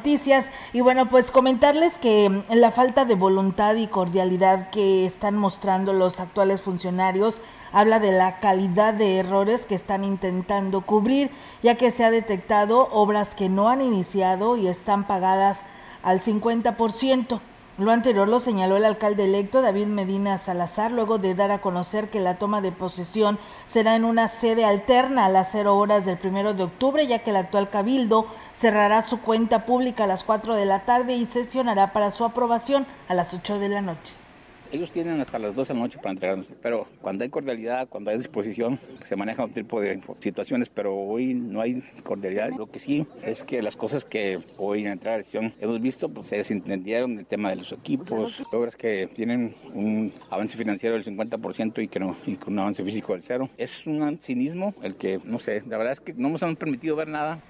Y 0.73 0.81
bueno, 0.81 1.09
pues 1.09 1.31
comentarles 1.31 1.95
que 1.99 2.29
mm, 2.29 2.55
la 2.55 2.71
falta 2.71 3.05
de 3.05 3.15
voluntad 3.15 3.75
y 3.77 3.87
cordialidad 3.87 4.71
que 4.71 5.07
están 5.07 5.37
mostrando 5.37 5.93
los 5.93 6.21
actuales 6.21 6.63
funcionarios 6.63 7.41
habla 7.73 7.99
de 7.99 8.13
la 8.13 8.41
calidad 8.41 8.95
de 8.95 9.19
errores 9.19 9.67
que 9.67 9.75
están 9.75 10.05
intentando 10.05 10.83
cubrir, 10.83 11.31
ya 11.63 11.75
que 11.75 11.91
se 11.91 12.05
ha 12.05 12.11
detectado 12.11 12.89
obras 12.93 13.35
que 13.35 13.49
no 13.49 13.69
han 13.69 13.83
iniciado 13.83 14.57
y 14.57 14.69
están 14.69 15.07
pagadas 15.07 15.61
al 16.03 16.21
50%. 16.21 17.41
Lo 17.79 17.93
anterior 17.93 18.27
lo 18.27 18.41
señaló 18.41 18.77
el 18.77 18.85
alcalde 18.85 19.27
electo 19.27 19.63
David 19.63 19.87
Medina 19.87 20.37
Salazar 20.39 20.91
luego 20.91 21.19
de 21.19 21.37
dar 21.37 21.53
a 21.53 21.61
conocer 21.61 22.11
que 22.11 22.19
la 22.19 22.35
toma 22.35 22.61
de 22.61 22.73
posesión 22.73 23.39
será 23.67 23.95
en 23.95 24.05
una 24.05 24.27
sede 24.27 24.65
alterna 24.65 25.27
a 25.27 25.29
las 25.29 25.53
cero 25.53 25.77
horas 25.77 26.05
del 26.05 26.19
primero 26.19 26.55
de 26.55 26.65
octubre, 26.65 27.07
ya 27.07 27.21
que 27.21 27.31
el 27.31 27.37
actual 27.37 27.71
cabildo 27.71 28.27
cerrará 28.53 29.03
su 29.03 29.21
cuenta 29.21 29.65
pública 29.65 30.05
a 30.05 30.09
las 30.09 30.25
4 30.25 30.57
de 30.57 30.67
la 30.67 30.87
tarde 30.87 31.15
y 31.15 31.27
sesionará 31.27 31.93
para 31.93 32.11
su 32.11 32.25
aprobación 32.25 32.85
a 33.07 33.15
las 33.15 33.33
8 33.33 33.61
de 33.61 33.69
la 33.69 33.81
noche. 33.81 34.28
Ellos 34.71 34.91
tienen 34.93 35.19
hasta 35.21 35.39
las 35.39 35.55
12 35.55 35.73
de 35.73 35.79
la 35.79 35.85
noche 35.85 35.99
para 35.99 36.11
entregarnos, 36.11 36.53
pero 36.61 36.87
cuando 37.01 37.25
hay 37.25 37.31
cordialidad, 37.31 37.89
cuando 37.89 38.11
hay 38.11 38.19
disposición, 38.19 38.79
se 39.05 39.17
maneja 39.17 39.45
otro 39.45 39.55
tipo 39.55 39.81
de 39.81 39.99
situaciones, 40.21 40.69
pero 40.69 40.95
hoy 40.95 41.33
no 41.33 41.63
hay 41.63 41.83
cordialidad. 42.03 42.51
Lo 42.51 42.71
que 42.71 42.79
sí 42.79 43.07
es 43.23 43.43
que 43.45 43.63
las 43.63 43.77
cosas 43.77 44.05
que 44.05 44.41
hoy 44.59 44.87
en 44.87 45.01
la 45.03 45.23
sesión 45.23 45.55
hemos 45.59 45.81
visto, 45.81 46.11
pues 46.11 46.27
se 46.27 46.37
desentendieron 46.37 47.19
el 47.19 47.25
tema 47.25 47.49
de 47.49 47.57
los 47.57 47.73
equipos, 47.73 48.43
obras 48.53 48.77
que 48.77 49.07
tienen 49.07 49.55
un 49.73 50.13
avance 50.29 50.59
financiero 50.59 50.97
del 50.97 51.05
50% 51.05 51.83
y 51.83 51.89
que 51.89 51.99
no, 51.99 52.15
y 52.27 52.37
con 52.37 52.53
un 52.53 52.59
avance 52.59 52.85
físico 52.85 53.15
del 53.15 53.23
cero. 53.23 53.49
Es 53.57 53.87
un 53.87 54.19
cinismo 54.23 54.75
el 54.83 54.97
que, 54.97 55.19
no 55.25 55.39
sé, 55.39 55.63
la 55.67 55.79
verdad 55.79 55.93
es 55.93 56.01
que 56.01 56.13
no 56.13 56.29
nos 56.29 56.43
han 56.43 56.57
permitido 56.57 56.95
ver 56.95 57.09
nada. 57.09 57.41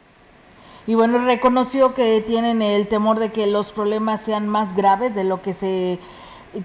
Y 0.87 0.95
bueno, 0.95 1.19
reconoció 1.19 1.93
que 1.93 2.23
tienen 2.23 2.63
el 2.63 2.89
temor 2.89 3.19
de 3.19 3.31
que 3.31 3.47
los 3.47 3.73
problemas 3.73 4.25
sean 4.25 4.49
más 4.49 4.75
graves 4.75 5.15
de 5.15 5.23
lo 5.23 5.43
que 5.43 5.53
se 5.53 5.99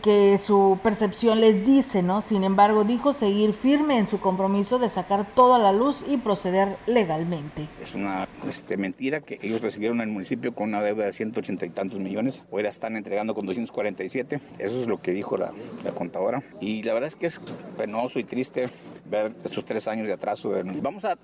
que 0.02 0.38
su 0.38 0.80
percepción 0.82 1.42
les 1.42 1.66
dice, 1.66 2.04
¿no? 2.04 2.22
Sin 2.22 2.44
embargo, 2.44 2.84
dijo 2.84 3.14
seguir 3.14 3.54
firme 3.54 3.98
en 3.98 4.08
su 4.08 4.20
compromiso 4.20 4.80
de 4.80 4.90
sacar 4.90 5.34
todo 5.36 5.56
a 5.56 5.60
la 5.60 5.72
luz 5.72 6.06
y 6.08 6.18
proceder 6.18 6.78
legalmente. 6.88 7.68
Es 7.82 7.94
una 7.96 8.28
este, 8.50 8.78
mentira 8.78 9.22
que 9.22 9.40
ellos 9.42 9.62
recibieron 9.62 10.02
el 10.02 10.10
municipio 10.10 10.54
con 10.54 10.70
una 10.70 10.82
deuda 10.82 11.06
de 11.06 11.14
180 11.14 11.66
y 11.66 11.70
tantos 11.70 12.00
millones, 12.00 12.44
ahora 12.52 12.70
están 12.70 12.96
entregando 12.96 13.34
con 13.34 13.46
247, 13.46 14.40
eso 14.60 14.82
es 14.82 14.88
lo 14.88 15.02
que 15.02 15.12
dijo 15.12 15.38
la, 15.38 15.52
contadora. 15.98 16.44
Y 16.60 16.84
la 16.84 16.94
verdad 16.94 17.08
es 17.08 17.16
que 17.16 17.28
es 17.28 17.40
penoso 17.78 18.20
y 18.20 18.24
triste 18.24 18.66
ver 19.06 19.34
estos 19.44 19.66
tres 19.66 19.88
años 19.88 20.08
de 20.08 20.14
atraso. 20.14 20.52
Vamos 20.82 21.06
a, 21.06 21.18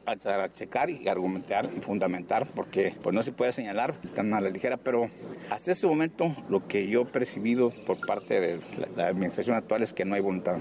checar 0.51 0.89
y 0.89 1.07
argumentar 1.07 1.69
y 1.75 1.79
fundamentar, 1.81 2.47
porque 2.55 2.95
pues 3.01 3.13
no 3.13 3.23
se 3.23 3.31
puede 3.31 3.51
señalar 3.51 3.95
tan 4.15 4.33
a 4.33 4.41
la 4.41 4.49
ligera, 4.49 4.77
pero 4.77 5.09
hasta 5.49 5.71
ese 5.71 5.87
momento 5.87 6.35
lo 6.49 6.67
que 6.67 6.87
yo 6.87 7.01
he 7.01 7.05
percibido 7.05 7.71
por 7.85 8.05
parte 8.05 8.39
de 8.39 8.48
la, 8.95 9.07
administración 9.07 9.55
actual 9.55 9.83
es 9.83 9.93
que 9.93 10.05
no 10.05 10.15
hay 10.15 10.21
voluntad. 10.21 10.57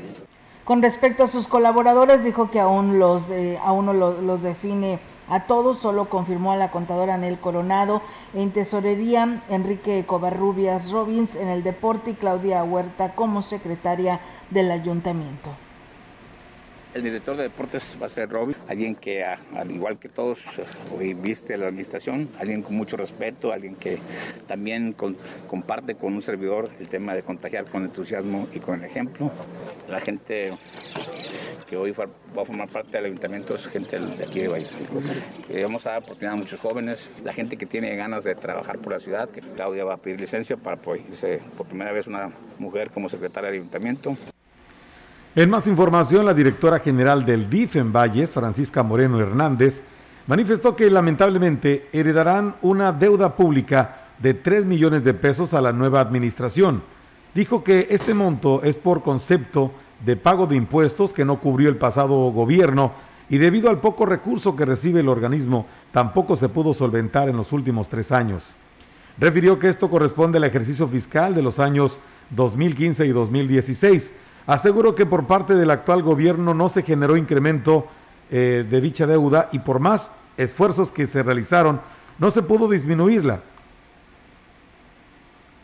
Con 0.64 0.82
respecto 0.82 1.24
a 1.24 1.26
sus 1.26 1.48
colaboradores, 1.48 2.24
dijo 2.24 2.50
que 2.50 2.60
aún 2.60 2.98
los, 2.98 3.30
eh, 3.30 3.58
aún 3.64 3.86
no 3.86 3.92
los, 3.94 4.42
define 4.42 4.98
a 5.28 5.46
todos, 5.46 5.78
solo 5.78 6.10
confirmó 6.10 6.52
a 6.52 6.56
la 6.56 6.70
contadora 6.70 7.14
Anel 7.14 7.38
Coronado, 7.38 8.02
en 8.34 8.50
tesorería 8.50 9.42
Enrique 9.48 10.04
Covarrubias 10.06 10.90
Robbins, 10.90 11.36
en 11.36 11.48
el 11.48 11.62
deporte 11.62 12.10
y 12.10 12.14
Claudia 12.14 12.62
Huerta 12.64 13.14
como 13.14 13.40
secretaria 13.40 14.20
del 14.50 14.70
ayuntamiento. 14.70 15.50
El 16.94 17.02
director 17.02 17.36
de 17.36 17.44
deportes 17.44 17.96
va 18.00 18.06
a 18.06 18.08
ser 18.08 18.30
Robin, 18.30 18.56
alguien 18.66 18.94
que 18.94 19.22
al 19.22 19.70
igual 19.70 19.98
que 19.98 20.08
todos 20.08 20.40
hoy 20.96 21.12
viste 21.12 21.56
la 21.56 21.66
administración, 21.66 22.30
alguien 22.38 22.62
con 22.62 22.76
mucho 22.76 22.96
respeto, 22.96 23.52
alguien 23.52 23.76
que 23.76 23.98
también 24.46 24.94
comparte 25.46 25.94
con 25.96 26.14
un 26.14 26.22
servidor 26.22 26.70
el 26.80 26.88
tema 26.88 27.14
de 27.14 27.22
contagiar 27.22 27.66
con 27.66 27.84
entusiasmo 27.84 28.48
y 28.54 28.58
con 28.60 28.78
el 28.78 28.86
ejemplo. 28.86 29.30
La 29.88 30.00
gente 30.00 30.54
que 31.68 31.76
hoy 31.76 31.92
va 31.92 32.06
a 32.42 32.44
formar 32.44 32.68
parte 32.68 32.92
del 32.92 33.04
ayuntamiento 33.04 33.54
es 33.54 33.66
gente 33.66 33.98
de 33.98 34.24
aquí 34.24 34.40
de 34.40 34.48
Valles. 34.48 34.72
Vamos 35.62 35.86
a 35.86 35.90
dar 35.90 36.02
oportunidad 36.02 36.32
a 36.32 36.36
muchos 36.36 36.58
jóvenes, 36.58 37.08
la 37.22 37.34
gente 37.34 37.58
que 37.58 37.66
tiene 37.66 37.94
ganas 37.96 38.24
de 38.24 38.34
trabajar 38.34 38.78
por 38.78 38.94
la 38.94 39.00
ciudad, 39.00 39.28
que 39.28 39.40
Claudia 39.40 39.84
va 39.84 39.94
a 39.94 39.98
pedir 39.98 40.18
licencia 40.18 40.56
para 40.56 40.76
poder 40.76 41.02
irse 41.10 41.40
por 41.56 41.66
primera 41.66 41.92
vez 41.92 42.06
una 42.06 42.32
mujer 42.58 42.90
como 42.90 43.10
secretaria 43.10 43.50
del 43.50 43.60
ayuntamiento. 43.60 44.16
En 45.34 45.50
más 45.50 45.66
información, 45.66 46.24
la 46.24 46.32
directora 46.32 46.80
general 46.80 47.24
del 47.24 47.50
DIF 47.50 47.76
en 47.76 47.92
Valles, 47.92 48.30
Francisca 48.30 48.82
Moreno 48.82 49.20
Hernández, 49.20 49.82
manifestó 50.26 50.74
que 50.74 50.90
lamentablemente 50.90 51.88
heredarán 51.92 52.56
una 52.62 52.92
deuda 52.92 53.36
pública 53.36 54.08
de 54.18 54.34
3 54.34 54.64
millones 54.64 55.04
de 55.04 55.14
pesos 55.14 55.52
a 55.54 55.60
la 55.60 55.72
nueva 55.72 56.00
administración. 56.00 56.82
Dijo 57.34 57.62
que 57.62 57.88
este 57.90 58.14
monto 58.14 58.62
es 58.62 58.78
por 58.78 59.02
concepto 59.02 59.70
de 60.04 60.16
pago 60.16 60.46
de 60.46 60.56
impuestos 60.56 61.12
que 61.12 61.26
no 61.26 61.40
cubrió 61.40 61.68
el 61.68 61.76
pasado 61.76 62.30
gobierno 62.30 62.92
y 63.28 63.36
debido 63.36 63.68
al 63.68 63.80
poco 63.80 64.06
recurso 64.06 64.56
que 64.56 64.64
recibe 64.64 65.00
el 65.00 65.08
organismo, 65.08 65.66
tampoco 65.92 66.36
se 66.36 66.48
pudo 66.48 66.72
solventar 66.72 67.28
en 67.28 67.36
los 67.36 67.52
últimos 67.52 67.88
tres 67.88 68.10
años. 68.12 68.56
Refirió 69.18 69.58
que 69.58 69.68
esto 69.68 69.90
corresponde 69.90 70.38
al 70.38 70.44
ejercicio 70.44 70.88
fiscal 70.88 71.34
de 71.34 71.42
los 71.42 71.58
años 71.58 72.00
2015 72.30 73.06
y 73.06 73.10
2016 73.10 74.12
Aseguro 74.48 74.94
que 74.94 75.04
por 75.04 75.26
parte 75.26 75.54
del 75.54 75.70
actual 75.70 76.02
gobierno 76.02 76.54
no 76.54 76.70
se 76.70 76.82
generó 76.82 77.18
incremento 77.18 77.86
eh, 78.30 78.66
de 78.68 78.80
dicha 78.80 79.06
deuda 79.06 79.50
y 79.52 79.58
por 79.58 79.78
más 79.78 80.10
esfuerzos 80.38 80.90
que 80.90 81.06
se 81.06 81.22
realizaron, 81.22 81.82
no 82.18 82.30
se 82.30 82.40
pudo 82.40 82.66
disminuirla. 82.66 83.42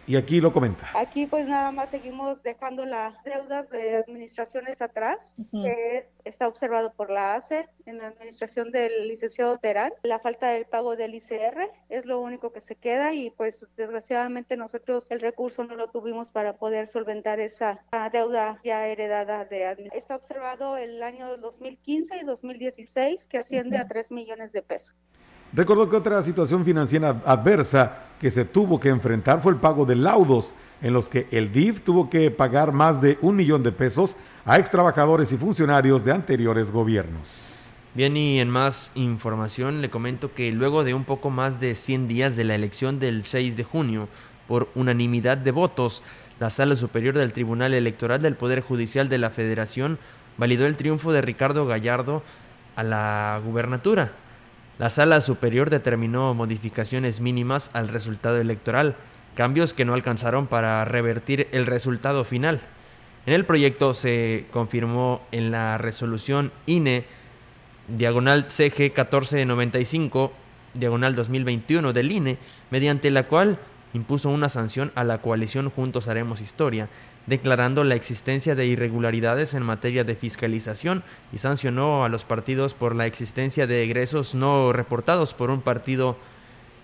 Y 0.07 0.17
aquí 0.17 0.41
lo 0.41 0.53
comenta. 0.53 0.91
Aquí 0.95 1.27
pues 1.27 1.47
nada 1.47 1.73
más 1.73 1.91
seguimos 1.91 2.43
dejando 2.43 2.85
las 2.85 3.15
deudas 3.25 3.69
de 3.71 3.97
administraciones 3.97 4.83
atrás, 4.83 5.35
que 5.51 6.09
está 6.25 6.47
observado 6.47 6.93
por 6.93 7.11
la 7.11 7.37
ACE 7.37 7.69
en 7.87 7.99
la 7.99 8.09
administración 8.09 8.71
del 8.71 9.09
licenciado 9.09 9.59
Terán. 9.59 9.93
La 10.03 10.19
falta 10.19 10.49
del 10.49 10.67
pago 10.67 10.97
del 10.97 11.15
ICR 11.15 11.71
es 11.89 12.05
lo 12.05 12.21
único 12.21 12.53
que 12.53 12.61
se 12.61 12.77
queda 12.77 13.15
y 13.15 13.31
pues 13.31 13.67
desgraciadamente 13.77 14.57
nosotros 14.57 15.07
el 15.11 15.21
recurso 15.21 15.65
no 15.65 15.75
lo 15.75 15.89
tuvimos 15.89 16.33
para 16.33 16.55
poder 16.55 16.87
solventar 16.87 17.41
esa 17.41 17.83
deuda 18.13 18.61
ya 18.63 18.87
heredada 18.87 19.45
de 19.47 19.65
administración. 19.65 19.85
Está 19.95 20.17
observado 20.17 20.77
el 20.77 21.03
año 21.03 21.37
2015 21.39 22.19
y 22.19 22.25
2016 22.25 23.27
que 23.27 23.39
asciende 23.39 23.79
a 23.79 23.89
3 23.89 24.13
millones 24.13 24.53
de 24.53 24.63
pesos. 24.63 24.95
Recordó 25.53 25.89
que 25.89 25.95
otra 25.95 26.21
situación 26.21 26.65
financiera 26.65 27.21
adversa 27.25 28.09
que 28.25 28.31
se 28.31 28.47
tuvo 28.47 28.81
que 28.81 28.89
enfrentar 28.89 29.43
fue 29.43 29.53
el 29.53 29.59
pago 29.59 29.85
de 29.85 29.97
laudos, 29.97 30.55
en 30.81 30.95
los 30.95 31.11
que 31.11 31.27
el 31.31 31.53
DIF 31.53 31.83
tuvo 31.83 32.09
que 32.09 32.31
pagar 32.31 32.73
más 32.73 33.03
de 33.03 33.19
un 33.21 33.37
millón 33.37 33.63
de 33.63 33.71
pesos 33.71 34.17
a 34.47 34.59
ex 34.59 34.71
trabajadores 34.71 35.31
y 35.31 35.37
funcionarios 35.37 36.07
de 36.07 36.13
anteriores 36.13 36.71
gobiernos. 36.71 37.67
Bien, 37.93 38.17
y 38.17 38.41
en 38.41 38.49
más 38.49 38.93
información 38.95 39.83
le 39.83 39.91
comento 39.91 40.33
que 40.33 40.51
luego 40.53 40.85
de 40.85 40.95
un 40.95 41.05
poco 41.05 41.29
más 41.29 41.61
de 41.61 41.75
100 41.75 42.09
días 42.09 42.35
de 42.35 42.45
la 42.45 42.55
elección 42.55 42.99
del 42.99 43.27
6 43.27 43.59
de 43.59 43.65
junio, 43.65 44.09
por 44.49 44.71
unanimidad 44.75 45.37
de 45.37 45.51
votos, 45.51 46.03
la 46.41 46.49
Sala 46.49 46.77
Superior 46.77 47.19
del 47.19 47.35
Tribunal 47.35 47.75
Electoral 47.75 48.23
del 48.23 48.37
Poder 48.37 48.63
Judicial 48.63 49.11
de 49.11 49.19
la 49.19 49.29
Federación 49.29 49.99
validó 50.39 50.65
el 50.65 50.79
triunfo 50.79 51.13
de 51.13 51.21
Ricardo 51.21 51.67
Gallardo 51.67 52.23
a 52.75 52.85
la 52.85 53.39
gubernatura. 53.45 54.13
La 54.79 54.91
Sala 54.91 55.21
Superior 55.21 55.71
determinó 55.71 56.35
modificaciones 56.35 57.21
mínimas 57.21 57.71
al 57.75 57.87
resultado 57.87 58.41
electoral, 58.41 58.97
cambios 59.37 59.73
que 59.73 59.85
no 59.85 59.95
alcanzaron 59.95 60.49
para 60.49 60.85
revertir 60.85 61.47
el 61.53 61.67
resultado 61.67 62.25
final. 62.25 62.61
En 63.25 63.35
el 63.35 63.45
proyecto 63.45 63.95
se 63.95 64.47
confirmó 64.51 65.23
en 65.31 65.53
la 65.53 65.79
resolución 65.79 66.51
INE 66.67 67.05
diagonal 67.87 68.47
CG 68.49 68.91
1495 68.95 70.33
diagonal 70.75 71.15
2021 71.15 71.93
del 71.93 72.11
INE, 72.11 72.39
mediante 72.73 73.13
la 73.13 73.29
cual 73.29 73.59
impuso 73.93 74.29
una 74.29 74.49
sanción 74.49 74.91
a 74.97 75.05
la 75.05 75.19
coalición 75.19 75.71
Juntos 75.71 76.09
Haremos 76.09 76.41
Historia, 76.41 76.89
declarando 77.27 77.85
la 77.85 77.95
existencia 77.95 78.55
de 78.55 78.67
irregularidades 78.67 79.55
en 79.55 79.63
materia 79.63 80.05
de 80.05 80.15
fiscalización 80.15 81.03
y 81.33 81.39
sancionó 81.39 82.05
a 82.05 82.09
los 82.09 82.25
partidos 82.25 82.75
por 82.75 82.95
la 82.95 83.07
existencia 83.07 83.67
de 83.67 83.83
egresos 83.83 84.35
no 84.35 84.73
reportados 84.73 85.33
por 85.35 85.51
un 85.51 85.63
partido, 85.63 86.17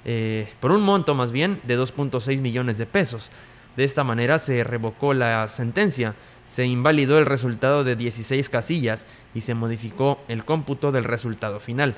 eh, 0.05 0.49
por 0.61 0.73
un 0.73 0.83
monto 0.83 1.15
más 1.15 1.31
bien 1.33 1.61
de 1.65 1.79
2.6 1.79 2.41
millones 2.41 2.79
de 2.79 2.87
pesos. 2.87 3.31
De 3.77 3.85
esta 3.85 4.03
manera 4.03 4.39
se 4.39 4.65
revocó 4.65 5.15
la 5.15 5.47
sentencia, 5.49 6.15
se 6.49 6.65
invalidó 6.65 7.19
el 7.19 7.27
resultado 7.27 7.85
de 7.85 7.97
16 7.97 8.49
casillas 8.49 9.07
y 9.35 9.43
se 9.43 9.55
modificó 9.55 10.21
el 10.29 10.45
cómputo 10.45 10.91
del 10.91 11.05
resultado 11.05 11.61
final. 11.61 11.95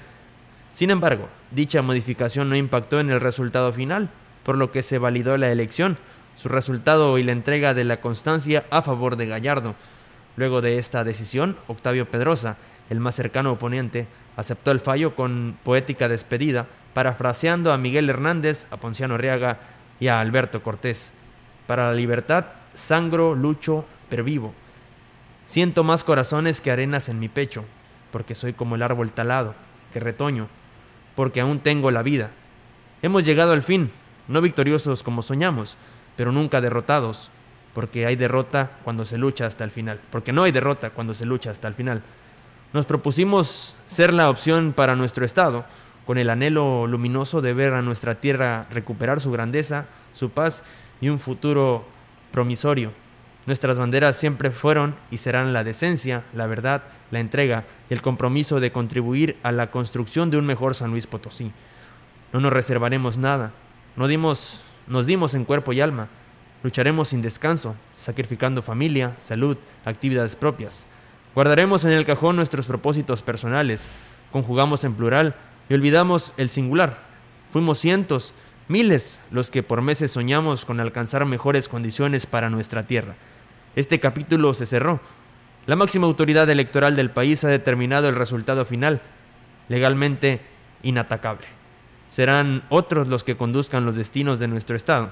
Sin 0.75 0.91
embargo, 0.91 1.29
dicha 1.51 1.83
modificación 1.83 2.49
no 2.49 2.57
impactó 2.57 2.99
en 3.01 3.11
el 3.11 3.21
resultado 3.21 3.73
final, 3.73 4.11
por 4.43 4.59
lo 4.59 4.73
que 4.73 4.83
se 4.83 4.99
validó 4.99 5.37
la 5.37 5.53
elección, 5.53 5.97
su 6.43 6.49
resultado 6.49 7.19
y 7.19 7.23
la 7.23 7.31
entrega 7.31 7.73
de 7.73 7.85
la 7.85 8.01
constancia 8.01 8.65
a 8.71 8.83
favor 8.83 9.15
de 9.15 9.29
Gallardo. 9.29 9.77
Luego 10.35 10.61
de 10.61 10.79
esta 10.79 11.05
decisión, 11.05 11.57
Octavio 11.69 12.07
Pedrosa, 12.07 12.57
el 12.91 12.99
más 12.99 13.15
cercano 13.15 13.53
oponente, 13.53 14.09
aceptó 14.37 14.73
el 14.73 14.81
fallo 14.81 15.15
con 15.15 15.57
poética 15.63 16.09
despedida, 16.09 16.67
parafraseando 16.95 17.73
a 17.73 17.79
Miguel 17.79 18.11
Hernández, 18.11 18.67
a 18.73 18.77
Ponciano 18.77 19.15
Arriaga 19.15 19.59
y 20.01 20.09
a 20.09 20.19
Alberto 20.19 20.65
Cortés. 20.65 21.13
Para 21.69 21.87
la 21.87 21.95
libertad, 21.95 22.47
sangro, 22.75 23.37
lucho, 23.37 23.85
pervivo. 24.09 24.53
Siento 25.47 25.85
más 25.85 26.03
corazones 26.03 26.61
que 26.61 26.73
arenas 26.73 27.09
en 27.09 27.21
mi 27.21 27.29
pecho, 27.29 27.65
porque 28.11 28.35
soy 28.35 28.53
como 28.53 28.75
el 28.75 28.83
árbol 28.83 29.13
talado, 29.13 29.55
que 29.93 30.01
retoño, 30.01 30.49
porque 31.15 31.41
aún 31.41 31.61
tengo 31.61 31.93
la 31.93 32.03
vida. 32.03 32.31
Hemos 33.01 33.25
llegado 33.25 33.53
al 33.53 33.63
fin, 33.63 33.93
no 34.27 34.41
victoriosos 34.41 35.05
como 35.05 35.23
soñamos, 35.23 35.77
pero 36.17 36.33
nunca 36.33 36.61
derrotados, 36.61 37.31
porque 37.75 38.07
hay 38.07 38.17
derrota 38.17 38.71
cuando 38.85 39.05
se 39.05 39.19
lucha 39.19 39.47
hasta 39.47 39.65
el 39.65 39.71
final, 39.71 40.01
porque 40.11 40.33
no 40.33 40.45
hay 40.45 40.53
derrota 40.53 40.91
cuando 40.91 41.15
se 41.15 41.27
lucha 41.27 41.51
hasta 41.51 41.69
el 41.69 41.75
final. 41.75 42.03
Nos 42.73 42.87
propusimos 42.87 43.75
ser 43.87 44.13
la 44.13 44.31
opción 44.31 44.73
para 44.73 44.97
nuestro 44.97 45.25
Estado, 45.25 45.65
con 46.07 46.19
el 46.19 46.31
anhelo 46.31 46.87
luminoso 46.87 47.41
de 47.41 47.55
ver 47.55 47.75
a 47.75 47.83
nuestra 47.83 48.17
tierra 48.17 48.67
recuperar 48.71 49.21
su 49.21 49.31
grandeza, 49.31 49.87
su 50.15 50.31
paz 50.31 50.63
y 51.01 51.09
un 51.09 51.21
futuro 51.21 51.85
promisorio. 52.33 52.91
Nuestras 53.47 53.77
banderas 53.77 54.17
siempre 54.17 54.51
fueron 54.51 54.95
y 55.11 55.19
serán 55.19 55.53
la 55.53 55.65
decencia, 55.65 56.23
la 56.33 56.47
verdad, 56.47 56.83
la 57.11 57.21
entrega 57.21 57.65
y 57.91 57.95
el 57.95 58.03
compromiso 58.03 58.61
de 58.61 58.73
contribuir 58.73 59.37
a 59.43 59.53
la 59.53 59.71
construcción 59.71 60.31
de 60.31 60.39
un 60.39 60.47
mejor 60.47 60.75
San 60.75 60.91
Luis 60.91 61.07
Potosí. 61.07 61.51
No 62.33 62.41
nos 62.41 62.53
reservaremos 62.53 63.19
nada, 63.19 63.51
no 63.97 64.07
dimos, 64.07 64.63
nos 64.87 65.07
dimos 65.07 65.35
en 65.35 65.45
cuerpo 65.45 65.73
y 65.73 65.81
alma, 65.81 66.09
lucharemos 66.63 67.09
sin 67.09 67.23
descanso, 67.23 67.75
sacrificando 67.99 68.63
familia, 68.63 69.17
salud, 69.21 69.57
actividades 69.85 70.37
propias. 70.37 70.87
Guardaremos 71.35 71.85
en 71.85 71.93
el 71.93 72.05
cajón 72.05 72.37
nuestros 72.37 72.67
propósitos 72.67 73.23
personales, 73.23 73.85
conjugamos 74.31 74.85
en 74.85 74.95
plural 74.95 75.35
y 75.69 75.75
olvidamos 75.75 76.33
el 76.37 76.51
singular. 76.51 76.99
Fuimos 77.51 77.79
cientos, 77.79 78.35
miles 78.69 79.19
los 79.31 79.51
que 79.51 79.63
por 79.63 79.83
meses 79.83 80.11
soñamos 80.11 80.65
con 80.65 80.81
alcanzar 80.81 81.25
mejores 81.25 81.69
condiciones 81.69 82.27
para 82.27 82.51
nuestra 82.51 82.87
tierra. 82.87 83.15
Este 83.77 84.01
capítulo 84.01 84.55
se 84.55 84.67
cerró. 84.67 85.01
La 85.67 85.77
máxima 85.77 86.07
autoridad 86.07 86.49
electoral 86.51 86.97
del 86.97 87.11
país 87.11 87.45
ha 87.45 87.49
determinado 87.49 88.09
el 88.09 88.17
resultado 88.17 88.65
final, 88.65 89.01
legalmente 89.69 90.41
inatacable. 90.83 91.47
Serán 92.13 92.63
otros 92.69 93.09
los 93.09 93.25
que 93.25 93.37
conduzcan 93.37 93.87
los 93.87 93.97
destinos 93.97 94.39
de 94.39 94.49
nuestro 94.49 94.77
Estado. 94.77 95.11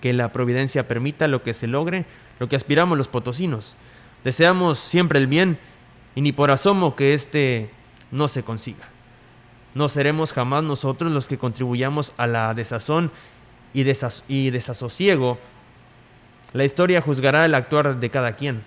Que 0.00 0.14
la 0.14 0.32
providencia 0.32 0.88
permita 0.88 1.28
lo 1.28 1.42
que 1.42 1.52
se 1.52 1.66
logre, 1.66 2.06
lo 2.38 2.48
que 2.48 2.56
aspiramos 2.56 2.96
los 2.96 3.08
potosinos. 3.08 3.76
Deseamos 4.24 4.78
siempre 4.78 5.18
el 5.18 5.26
bien 5.26 5.58
y 6.14 6.22
ni 6.22 6.32
por 6.32 6.50
asomo 6.50 6.96
que 6.96 7.12
éste 7.12 7.70
no 8.10 8.28
se 8.28 8.42
consiga. 8.42 8.88
No 9.74 9.88
seremos 9.88 10.32
jamás 10.32 10.64
nosotros 10.64 11.12
los 11.12 11.28
que 11.28 11.38
contribuyamos 11.38 12.12
a 12.16 12.26
la 12.26 12.54
desazón 12.54 13.10
y, 13.72 13.84
desasosiego. 14.50 15.38
La 16.52 16.64
historia 16.64 17.02
juzgará 17.02 17.44
el 17.44 17.54
actuar 17.54 18.00
de 18.00 18.10
cada 18.10 18.36
quien, 18.36 18.62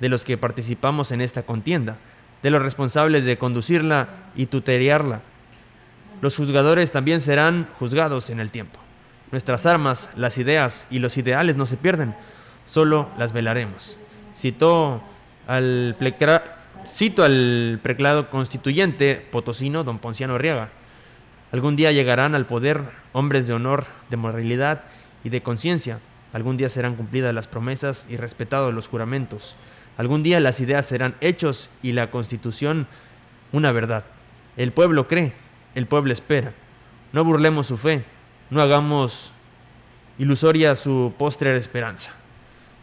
de 0.00 0.08
los 0.08 0.24
que 0.24 0.36
participamos 0.36 1.12
en 1.12 1.20
esta 1.20 1.44
contienda, 1.44 1.96
de 2.42 2.50
los 2.50 2.60
responsables 2.60 3.24
de 3.24 3.38
conducirla 3.38 4.08
y 4.36 4.46
tutelarla. 4.46 5.22
Los 6.24 6.36
juzgadores 6.36 6.90
también 6.90 7.20
serán 7.20 7.68
juzgados 7.78 8.30
en 8.30 8.40
el 8.40 8.50
tiempo. 8.50 8.78
Nuestras 9.30 9.66
armas, 9.66 10.08
las 10.16 10.38
ideas 10.38 10.86
y 10.90 10.98
los 10.98 11.18
ideales 11.18 11.56
no 11.56 11.66
se 11.66 11.76
pierden, 11.76 12.14
solo 12.64 13.10
las 13.18 13.34
velaremos. 13.34 13.98
Citó 14.34 15.02
al 15.46 15.94
Cito 16.86 17.24
al 17.24 17.78
preclado 17.82 18.30
constituyente 18.30 19.22
potosino, 19.30 19.84
don 19.84 19.98
Ponciano 19.98 20.36
Arriaga. 20.36 20.70
Algún 21.52 21.76
día 21.76 21.92
llegarán 21.92 22.34
al 22.34 22.46
poder 22.46 22.80
hombres 23.12 23.46
de 23.46 23.52
honor, 23.52 23.84
de 24.08 24.16
moralidad 24.16 24.80
y 25.24 25.28
de 25.28 25.42
conciencia. 25.42 25.98
Algún 26.32 26.56
día 26.56 26.70
serán 26.70 26.94
cumplidas 26.94 27.34
las 27.34 27.48
promesas 27.48 28.06
y 28.08 28.16
respetados 28.16 28.72
los 28.72 28.88
juramentos. 28.88 29.56
Algún 29.98 30.22
día 30.22 30.40
las 30.40 30.58
ideas 30.58 30.86
serán 30.86 31.16
hechos 31.20 31.68
y 31.82 31.92
la 31.92 32.10
constitución 32.10 32.86
una 33.52 33.72
verdad. 33.72 34.04
El 34.56 34.72
pueblo 34.72 35.06
cree, 35.06 35.34
el 35.74 35.86
pueblo 35.86 36.12
espera. 36.12 36.52
No 37.12 37.24
burlemos 37.24 37.66
su 37.66 37.76
fe, 37.76 38.04
no 38.50 38.60
hagamos 38.60 39.32
ilusoria 40.18 40.76
su 40.76 41.12
postrer 41.18 41.56
esperanza. 41.56 42.10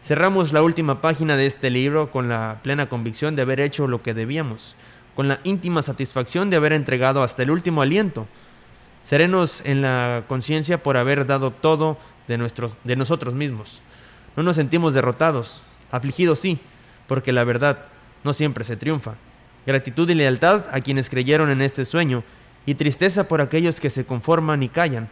Cerramos 0.04 0.52
la 0.52 0.62
última 0.62 1.00
página 1.00 1.36
de 1.36 1.46
este 1.46 1.70
libro 1.70 2.10
con 2.10 2.28
la 2.28 2.58
plena 2.62 2.88
convicción 2.88 3.36
de 3.36 3.42
haber 3.42 3.60
hecho 3.60 3.86
lo 3.86 4.02
que 4.02 4.14
debíamos, 4.14 4.74
con 5.14 5.28
la 5.28 5.38
íntima 5.44 5.82
satisfacción 5.82 6.50
de 6.50 6.56
haber 6.56 6.72
entregado 6.72 7.22
hasta 7.22 7.42
el 7.42 7.50
último 7.50 7.82
aliento, 7.82 8.26
serenos 9.04 9.62
en 9.64 9.82
la 9.82 10.24
conciencia 10.28 10.82
por 10.82 10.96
haber 10.96 11.26
dado 11.26 11.50
todo 11.50 11.98
de, 12.26 12.38
nuestros, 12.38 12.72
de 12.84 12.96
nosotros 12.96 13.34
mismos. 13.34 13.80
No 14.36 14.42
nos 14.42 14.56
sentimos 14.56 14.94
derrotados, 14.94 15.62
afligidos 15.90 16.38
sí, 16.38 16.58
porque 17.06 17.32
la 17.32 17.44
verdad 17.44 17.84
no 18.24 18.32
siempre 18.32 18.64
se 18.64 18.76
triunfa. 18.76 19.14
Gratitud 19.66 20.08
y 20.10 20.14
lealtad 20.14 20.64
a 20.72 20.80
quienes 20.80 21.10
creyeron 21.10 21.50
en 21.50 21.62
este 21.62 21.84
sueño, 21.84 22.24
y 22.66 22.74
tristeza 22.74 23.28
por 23.28 23.40
aquellos 23.40 23.80
que 23.80 23.90
se 23.90 24.04
conforman 24.04 24.62
y 24.62 24.68
callan, 24.68 25.08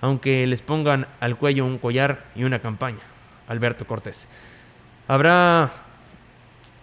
aunque 0.00 0.46
les 0.46 0.62
pongan 0.62 1.06
al 1.20 1.36
cuello 1.36 1.64
un 1.64 1.78
collar 1.78 2.24
y 2.34 2.44
una 2.44 2.58
campaña. 2.58 2.98
Alberto 3.48 3.86
Cortés. 3.86 4.26
Habrá, 5.06 5.70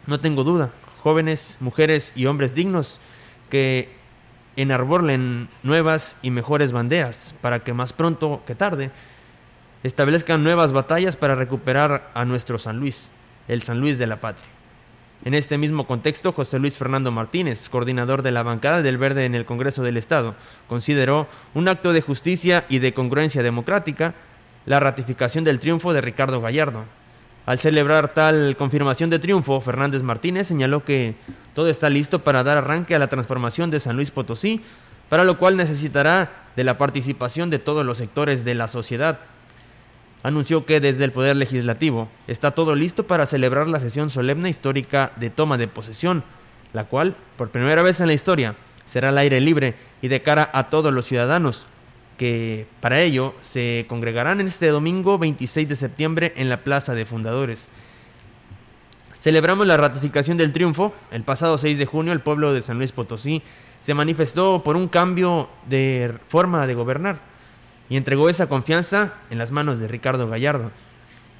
no 0.07 0.19
tengo 0.19 0.43
duda, 0.43 0.71
jóvenes, 1.03 1.57
mujeres 1.59 2.11
y 2.15 2.25
hombres 2.25 2.55
dignos 2.55 2.99
que 3.49 3.89
enarbolen 4.55 5.49
nuevas 5.63 6.17
y 6.21 6.31
mejores 6.31 6.71
banderas 6.71 7.35
para 7.41 7.59
que 7.59 7.73
más 7.73 7.93
pronto 7.93 8.41
que 8.47 8.55
tarde 8.55 8.89
establezcan 9.83 10.43
nuevas 10.43 10.71
batallas 10.71 11.15
para 11.15 11.35
recuperar 11.35 12.09
a 12.13 12.25
nuestro 12.25 12.57
San 12.57 12.79
Luis, 12.79 13.09
el 13.47 13.61
San 13.61 13.79
Luis 13.79 13.99
de 13.99 14.07
la 14.07 14.19
patria. 14.19 14.54
En 15.25 15.33
este 15.33 15.57
mismo 15.57 15.87
contexto, 15.87 16.33
José 16.33 16.59
Luis 16.59 16.77
Fernando 16.77 17.09
Martínez, 17.09 17.67
coordinador 17.67 18.21
de 18.21 18.29
la 18.29 18.43
bancada 18.43 18.83
del 18.83 18.99
Verde 18.99 19.25
en 19.25 19.33
el 19.33 19.43
Congreso 19.43 19.81
del 19.81 19.97
Estado, 19.97 20.35
consideró 20.69 21.27
un 21.55 21.67
acto 21.67 21.93
de 21.93 22.01
justicia 22.01 22.65
y 22.69 22.77
de 22.77 22.93
congruencia 22.93 23.41
democrática 23.41 24.13
la 24.67 24.79
ratificación 24.79 25.43
del 25.43 25.59
triunfo 25.59 25.93
de 25.93 26.01
Ricardo 26.01 26.41
Gallardo. 26.41 26.83
Al 27.47 27.57
celebrar 27.57 28.13
tal 28.13 28.55
confirmación 28.55 29.09
de 29.09 29.17
triunfo, 29.17 29.59
Fernández 29.61 30.03
Martínez 30.03 30.45
señaló 30.45 30.85
que 30.85 31.15
todo 31.55 31.69
está 31.69 31.89
listo 31.89 32.19
para 32.19 32.43
dar 32.43 32.57
arranque 32.57 32.93
a 32.93 32.99
la 32.99 33.07
transformación 33.07 33.71
de 33.71 33.79
San 33.79 33.95
Luis 33.95 34.11
Potosí, 34.11 34.61
para 35.09 35.23
lo 35.23 35.39
cual 35.39 35.57
necesitará 35.57 36.29
de 36.55 36.63
la 36.63 36.77
participación 36.77 37.49
de 37.49 37.57
todos 37.57 37.83
los 37.83 37.97
sectores 37.97 38.45
de 38.45 38.53
la 38.53 38.67
sociedad. 38.67 39.17
Anunció 40.25 40.65
que 40.65 40.79
desde 40.79 41.03
el 41.03 41.11
Poder 41.11 41.35
Legislativo 41.35 42.09
está 42.27 42.49
todo 42.49 42.73
listo 42.73 43.05
para 43.05 43.27
celebrar 43.27 43.67
la 43.67 43.79
sesión 43.79 44.09
solemne 44.09 44.49
histórica 44.49 45.11
de 45.17 45.29
toma 45.29 45.59
de 45.59 45.67
posesión, 45.67 46.23
la 46.73 46.85
cual, 46.85 47.15
por 47.37 47.49
primera 47.49 47.83
vez 47.83 47.99
en 47.99 48.07
la 48.07 48.13
historia, 48.13 48.55
será 48.87 49.09
al 49.09 49.19
aire 49.19 49.39
libre 49.39 49.75
y 50.01 50.07
de 50.07 50.23
cara 50.23 50.49
a 50.51 50.71
todos 50.71 50.91
los 50.91 51.05
ciudadanos, 51.05 51.67
que 52.17 52.65
para 52.79 53.01
ello 53.01 53.35
se 53.43 53.85
congregarán 53.87 54.41
este 54.41 54.69
domingo 54.69 55.19
26 55.19 55.69
de 55.69 55.75
septiembre 55.75 56.33
en 56.37 56.49
la 56.49 56.57
Plaza 56.63 56.95
de 56.95 57.05
Fundadores. 57.05 57.67
Celebramos 59.15 59.67
la 59.67 59.77
ratificación 59.77 60.37
del 60.37 60.53
triunfo. 60.53 60.91
El 61.11 61.21
pasado 61.21 61.59
6 61.59 61.77
de 61.77 61.85
junio 61.85 62.13
el 62.13 62.19
pueblo 62.19 62.51
de 62.51 62.63
San 62.63 62.79
Luis 62.79 62.91
Potosí 62.91 63.43
se 63.79 63.93
manifestó 63.93 64.63
por 64.63 64.75
un 64.75 64.87
cambio 64.87 65.49
de 65.69 66.15
forma 66.29 66.65
de 66.65 66.73
gobernar 66.73 67.34
y 67.89 67.97
entregó 67.97 68.29
esa 68.29 68.47
confianza 68.47 69.13
en 69.29 69.37
las 69.37 69.51
manos 69.51 69.79
de 69.79 69.87
Ricardo 69.87 70.27
Gallardo. 70.27 70.71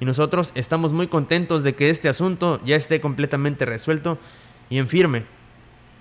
Y 0.00 0.04
nosotros 0.04 0.52
estamos 0.54 0.92
muy 0.92 1.06
contentos 1.06 1.64
de 1.64 1.74
que 1.74 1.90
este 1.90 2.08
asunto 2.08 2.60
ya 2.64 2.76
esté 2.76 3.00
completamente 3.00 3.64
resuelto 3.64 4.18
y 4.68 4.78
en 4.78 4.88
firme. 4.88 5.24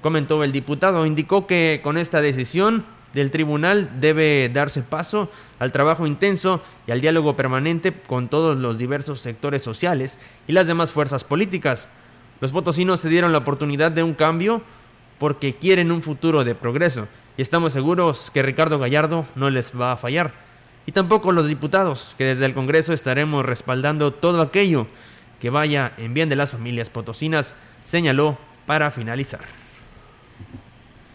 Comentó 0.01 0.43
el 0.43 0.51
diputado, 0.51 1.05
indicó 1.05 1.47
que 1.47 1.79
con 1.83 1.97
esta 1.97 2.21
decisión 2.21 2.85
del 3.13 3.31
tribunal 3.31 3.89
debe 4.01 4.49
darse 4.53 4.81
paso 4.81 5.31
al 5.57 5.71
trabajo 5.71 6.05
intenso 6.05 6.61
y 6.85 6.91
al 6.91 6.99
diálogo 6.99 7.37
permanente 7.37 7.93
con 7.93 8.27
todos 8.27 8.57
los 8.57 8.77
diversos 8.77 9.21
sectores 9.21 9.63
sociales 9.63 10.19
y 10.47 10.51
las 10.51 10.67
demás 10.67 10.91
fuerzas 10.91 11.23
políticas. 11.23 11.87
Los 12.41 12.51
potosinos 12.51 12.99
se 12.99 13.09
dieron 13.09 13.31
la 13.31 13.37
oportunidad 13.37 13.91
de 13.91 14.03
un 14.03 14.13
cambio 14.13 14.61
porque 15.17 15.55
quieren 15.55 15.93
un 15.93 16.01
futuro 16.01 16.43
de 16.43 16.53
progreso 16.53 17.07
y 17.37 17.41
estamos 17.41 17.73
seguros 17.73 18.31
que 18.33 18.41
Ricardo 18.41 18.79
Gallardo 18.79 19.25
no 19.35 19.49
les 19.49 19.71
va 19.79 19.91
a 19.91 19.97
fallar. 19.97 20.31
Y 20.85 20.91
tampoco 20.91 21.31
los 21.31 21.47
diputados, 21.47 22.15
que 22.17 22.25
desde 22.25 22.45
el 22.45 22.53
Congreso 22.53 22.93
estaremos 22.93 23.45
respaldando 23.45 24.11
todo 24.11 24.41
aquello 24.41 24.87
que 25.39 25.49
vaya 25.49 25.93
en 25.97 26.13
bien 26.13 26.29
de 26.29 26.35
las 26.35 26.51
familias 26.51 26.89
potosinas, 26.89 27.53
señaló 27.85 28.37
para 28.65 28.91
finalizar. 28.91 29.41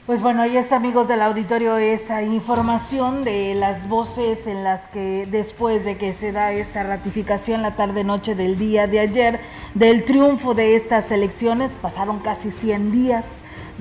Pues 0.06 0.22
bueno, 0.22 0.42
ahí 0.42 0.56
está 0.56 0.74
amigos 0.74 1.06
del 1.06 1.22
auditorio 1.22 1.76
esa 1.76 2.22
información 2.22 3.22
de 3.22 3.54
las 3.54 3.88
voces 3.88 4.48
en 4.48 4.64
las 4.64 4.88
que 4.88 5.28
después 5.30 5.84
de 5.84 5.98
que 5.98 6.12
se 6.14 6.32
da 6.32 6.50
esta 6.52 6.82
ratificación 6.82 7.62
la 7.62 7.76
tarde 7.76 8.02
noche 8.02 8.34
del 8.34 8.58
día 8.58 8.88
de 8.88 8.98
ayer 8.98 9.40
del 9.74 10.04
triunfo 10.04 10.52
de 10.54 10.74
estas 10.74 11.12
elecciones, 11.12 11.78
pasaron 11.80 12.18
casi 12.18 12.50
100 12.50 12.90
días 12.90 13.24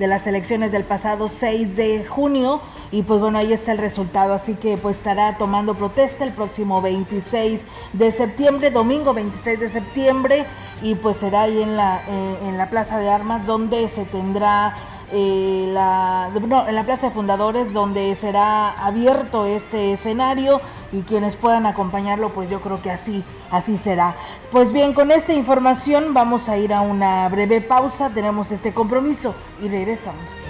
de 0.00 0.06
las 0.06 0.26
elecciones 0.26 0.72
del 0.72 0.84
pasado 0.84 1.28
6 1.28 1.76
de 1.76 2.04
junio. 2.06 2.62
Y 2.90 3.02
pues 3.02 3.20
bueno, 3.20 3.38
ahí 3.38 3.52
está 3.52 3.72
el 3.72 3.78
resultado, 3.78 4.32
así 4.32 4.54
que 4.54 4.78
pues 4.78 4.96
estará 4.96 5.36
tomando 5.36 5.74
protesta 5.74 6.24
el 6.24 6.32
próximo 6.32 6.80
26 6.80 7.60
de 7.92 8.10
septiembre, 8.10 8.70
domingo 8.70 9.12
26 9.12 9.60
de 9.60 9.68
septiembre. 9.68 10.46
Y 10.82 10.94
pues 10.94 11.18
será 11.18 11.42
ahí 11.42 11.62
en 11.62 11.76
la, 11.76 12.02
eh, 12.08 12.38
en 12.46 12.56
la 12.56 12.70
Plaza 12.70 12.98
de 12.98 13.10
Armas 13.10 13.46
donde 13.46 13.88
se 13.90 14.06
tendrá 14.06 14.74
eh, 15.12 15.70
la, 15.72 16.30
en 16.34 16.74
la 16.74 16.84
Plaza 16.84 17.08
de 17.08 17.12
Fundadores 17.12 17.72
donde 17.72 18.14
será 18.14 18.70
abierto 18.70 19.46
este 19.46 19.92
escenario 19.92 20.60
y 20.92 21.02
quienes 21.02 21.36
puedan 21.36 21.66
acompañarlo 21.66 22.32
pues 22.32 22.50
yo 22.50 22.60
creo 22.60 22.82
que 22.82 22.90
así 22.90 23.24
así 23.50 23.76
será. 23.76 24.14
Pues 24.50 24.72
bien, 24.72 24.92
con 24.92 25.10
esta 25.10 25.32
información 25.32 26.14
vamos 26.14 26.48
a 26.48 26.56
ir 26.58 26.72
a 26.72 26.80
una 26.80 27.28
breve 27.28 27.60
pausa, 27.60 28.10
tenemos 28.10 28.52
este 28.52 28.72
compromiso 28.72 29.34
y 29.62 29.68
regresamos. 29.68 30.49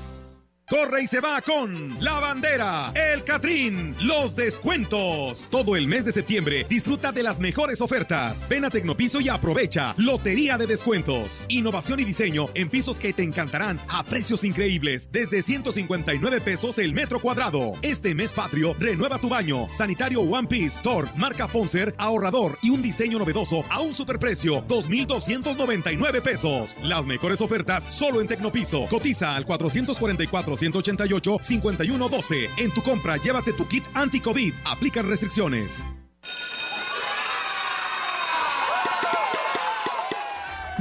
Corre 0.71 1.03
y 1.03 1.07
se 1.07 1.19
va 1.19 1.41
con 1.41 1.97
La 1.99 2.21
Bandera, 2.21 2.93
El 2.95 3.25
Catrín, 3.25 3.93
los 3.99 4.37
descuentos. 4.37 5.49
Todo 5.49 5.75
el 5.75 5.85
mes 5.85 6.05
de 6.05 6.13
septiembre 6.13 6.65
disfruta 6.69 7.11
de 7.11 7.23
las 7.23 7.41
mejores 7.41 7.81
ofertas. 7.81 8.47
Ven 8.47 8.63
a 8.63 8.69
Tecnopiso 8.69 9.19
y 9.19 9.27
aprovecha. 9.27 9.93
Lotería 9.97 10.57
de 10.57 10.67
descuentos. 10.67 11.43
Innovación 11.49 11.99
y 11.99 12.05
diseño 12.05 12.47
en 12.53 12.69
pisos 12.69 12.99
que 12.99 13.11
te 13.11 13.21
encantarán 13.21 13.81
a 13.89 14.05
precios 14.05 14.45
increíbles. 14.45 15.09
Desde 15.11 15.43
159 15.43 16.39
pesos 16.39 16.77
el 16.77 16.93
metro 16.93 17.19
cuadrado. 17.19 17.73
Este 17.81 18.15
mes 18.15 18.33
patrio, 18.33 18.73
renueva 18.79 19.19
tu 19.19 19.27
baño. 19.27 19.67
Sanitario 19.73 20.21
One 20.21 20.47
Piece, 20.47 20.79
Thor, 20.81 21.09
marca 21.17 21.49
Fonser, 21.49 21.93
ahorrador 21.97 22.57
y 22.61 22.69
un 22.69 22.81
diseño 22.81 23.19
novedoso 23.19 23.65
a 23.69 23.81
un 23.81 23.93
superprecio. 23.93 24.63
2,299 24.69 26.21
pesos. 26.21 26.77
Las 26.81 27.05
mejores 27.05 27.41
ofertas 27.41 27.93
solo 27.93 28.21
en 28.21 28.27
Tecnopiso. 28.27 28.85
Cotiza 28.85 29.35
al 29.35 29.45
444 29.45 30.60
188-5112. 30.61 32.49
En 32.57 32.69
tu 32.69 32.81
compra, 32.81 33.17
llévate 33.17 33.53
tu 33.55 33.65
kit 33.65 33.83
anti-COVID. 33.93 34.53
Aplican 34.65 35.07
restricciones. 35.07 36.00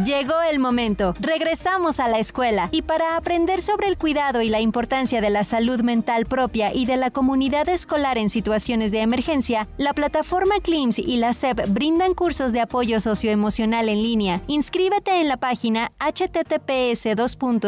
Llegó 0.04 0.40
el 0.50 0.58
momento. 0.58 1.14
Regresamos 1.20 2.00
a 2.00 2.08
la 2.08 2.18
escuela 2.18 2.68
y 2.72 2.82
para 2.82 3.16
aprender 3.16 3.60
sobre 3.60 3.88
el 3.88 3.98
cuidado 3.98 4.40
y 4.40 4.48
la 4.48 4.60
importancia 4.60 5.20
de 5.20 5.30
la 5.30 5.44
salud 5.44 5.80
mental 5.80 6.26
propia 6.26 6.74
y 6.74 6.86
de 6.86 6.96
la 6.96 7.10
comunidad 7.10 7.68
escolar 7.68 8.16
en 8.16 8.30
situaciones 8.30 8.92
de 8.92 9.00
emergencia, 9.00 9.68
la 9.76 9.92
plataforma 9.92 10.54
CLIMS 10.62 10.98
y 10.98 11.18
la 11.18 11.32
SEP 11.32 11.68
brindan 11.68 12.14
cursos 12.14 12.52
de 12.52 12.60
apoyo 12.60 13.00
socioemocional 13.00 13.88
en 13.88 14.02
línea. 14.02 14.40
Inscríbete 14.46 15.20
en 15.20 15.28
la 15.28 15.36
página 15.36 15.92
https 15.98 17.02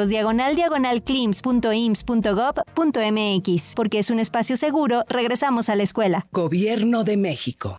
diagonal 0.09 0.57
porque 3.75 3.99
es 3.99 4.11
un 4.11 4.21
espacio 4.21 4.57
seguro. 4.57 5.05
Regresamos 5.09 5.69
a 5.69 5.75
la 5.75 5.83
escuela. 5.83 6.27
Gobierno 6.33 7.05
de 7.05 7.17
México. 7.17 7.79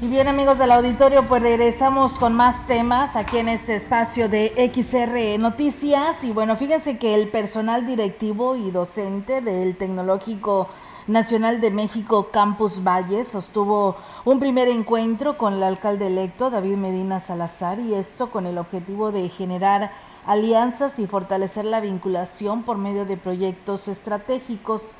Y 0.00 0.06
bien 0.06 0.28
amigos 0.28 0.58
del 0.58 0.70
auditorio, 0.70 1.26
pues 1.26 1.42
regresamos 1.42 2.20
con 2.20 2.32
más 2.32 2.68
temas 2.68 3.16
aquí 3.16 3.38
en 3.38 3.48
este 3.48 3.74
espacio 3.74 4.28
de 4.28 4.70
XR 4.72 5.40
Noticias. 5.40 6.22
Y 6.22 6.30
bueno, 6.30 6.54
fíjense 6.54 6.98
que 6.98 7.16
el 7.16 7.30
personal 7.30 7.84
directivo 7.84 8.54
y 8.54 8.70
docente 8.70 9.40
del 9.40 9.76
Tecnológico 9.76 10.68
Nacional 11.08 11.60
de 11.60 11.72
México 11.72 12.28
Campus 12.30 12.84
Valle 12.84 13.24
sostuvo 13.24 13.96
un 14.24 14.38
primer 14.38 14.68
encuentro 14.68 15.36
con 15.36 15.54
el 15.54 15.64
alcalde 15.64 16.06
electo 16.06 16.48
David 16.48 16.76
Medina 16.76 17.18
Salazar 17.18 17.80
y 17.80 17.94
esto 17.94 18.30
con 18.30 18.46
el 18.46 18.58
objetivo 18.58 19.10
de 19.10 19.28
generar 19.28 19.90
alianzas 20.26 21.00
y 21.00 21.08
fortalecer 21.08 21.64
la 21.64 21.80
vinculación 21.80 22.62
por 22.62 22.78
medio 22.78 23.04
de 23.04 23.16
proyectos 23.16 23.88
estratégicos. 23.88 24.94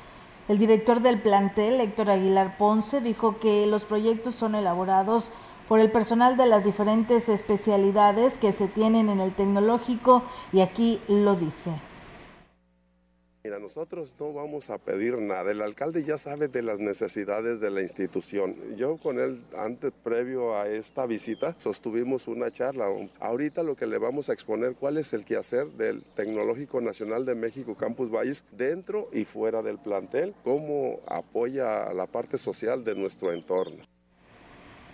El 0.49 0.57
director 0.57 0.99
del 0.99 1.21
plantel, 1.21 1.79
Héctor 1.79 2.09
Aguilar 2.09 2.57
Ponce, 2.57 3.01
dijo 3.01 3.37
que 3.37 3.67
los 3.67 3.85
proyectos 3.85 4.33
son 4.33 4.55
elaborados 4.55 5.29
por 5.67 5.79
el 5.79 5.91
personal 5.91 6.37
de 6.37 6.47
las 6.47 6.63
diferentes 6.63 7.29
especialidades 7.29 8.39
que 8.39 8.51
se 8.51 8.67
tienen 8.67 9.09
en 9.09 9.19
el 9.19 9.31
tecnológico 9.31 10.23
y 10.51 10.61
aquí 10.61 10.99
lo 11.07 11.35
dice. 11.35 11.69
Mira, 13.49 13.57
nosotros 13.57 14.13
no 14.19 14.31
vamos 14.31 14.69
a 14.69 14.77
pedir 14.77 15.19
nada. 15.19 15.49
El 15.49 15.63
alcalde 15.63 16.03
ya 16.03 16.19
sabe 16.19 16.49
de 16.49 16.61
las 16.61 16.79
necesidades 16.79 17.59
de 17.59 17.71
la 17.71 17.81
institución. 17.81 18.55
Yo 18.77 18.97
con 18.97 19.19
él, 19.19 19.41
antes, 19.57 19.91
previo 20.03 20.55
a 20.55 20.69
esta 20.69 21.07
visita, 21.07 21.55
sostuvimos 21.57 22.27
una 22.27 22.51
charla. 22.51 22.85
Ahorita 23.19 23.63
lo 23.63 23.75
que 23.75 23.87
le 23.87 23.97
vamos 23.97 24.29
a 24.29 24.33
exponer, 24.33 24.75
cuál 24.75 24.99
es 24.99 25.13
el 25.13 25.25
quehacer 25.25 25.65
del 25.65 26.03
Tecnológico 26.15 26.79
Nacional 26.79 27.25
de 27.25 27.33
México 27.33 27.73
Campus 27.73 28.11
Valles 28.11 28.45
dentro 28.51 29.09
y 29.11 29.25
fuera 29.25 29.63
del 29.63 29.79
plantel, 29.79 30.35
cómo 30.43 30.99
apoya 31.07 31.91
la 31.91 32.05
parte 32.05 32.37
social 32.37 32.83
de 32.83 32.93
nuestro 32.93 33.33
entorno. 33.33 33.83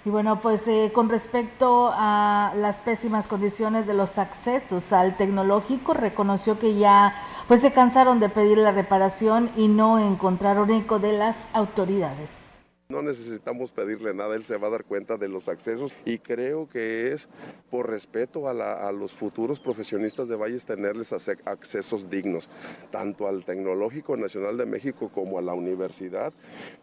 Y 0.06 0.12
bueno, 0.12 0.40
pues 0.40 0.68
eh, 0.68 0.92
con 0.94 1.10
respecto 1.10 1.90
a 1.92 2.54
las 2.56 2.80
pésimas 2.80 3.28
condiciones 3.28 3.88
de 3.88 3.96
los 3.96 4.20
accesos 4.20 4.94
al 4.94 5.18
tecnológico, 5.18 5.96
reconoció 5.96 6.60
que 6.60 6.76
ya 6.76 7.16
pues 7.48 7.62
se 7.62 7.74
cansaron 7.74 8.20
de 8.20 8.30
pedir 8.30 8.60
la 8.60 8.72
reparación 8.72 9.50
y 9.58 9.68
no 9.68 9.98
encontraron 9.98 10.70
eco 10.70 11.00
de 11.00 11.14
las 11.14 11.50
autoridades. 11.54 12.45
No 12.88 13.02
necesitamos 13.02 13.72
pedirle 13.72 14.14
nada, 14.14 14.36
él 14.36 14.44
se 14.44 14.58
va 14.58 14.68
a 14.68 14.72
dar 14.72 14.84
cuenta 14.84 15.18
de 15.18 15.28
los 15.28 15.50
accesos 15.50 15.92
y 16.06 16.20
creo 16.20 16.70
que 16.70 17.14
es 17.14 17.28
por 17.72 17.90
respeto 17.90 18.48
a, 18.48 18.92
los 18.92 19.12
futuros 19.12 19.60
profesionistas 19.60 20.28
de 20.28 20.36
Valles 20.36 20.66
tenerles 20.66 21.12
accesos 21.12 22.12
dignos, 22.12 22.48
tanto 22.92 23.28
al 23.28 23.44
Tecnológico 23.44 24.16
Nacional 24.18 24.56
de 24.58 24.68
México 24.68 25.10
como 25.12 25.40
a 25.40 25.42
la 25.42 25.56
universidad. 25.56 26.32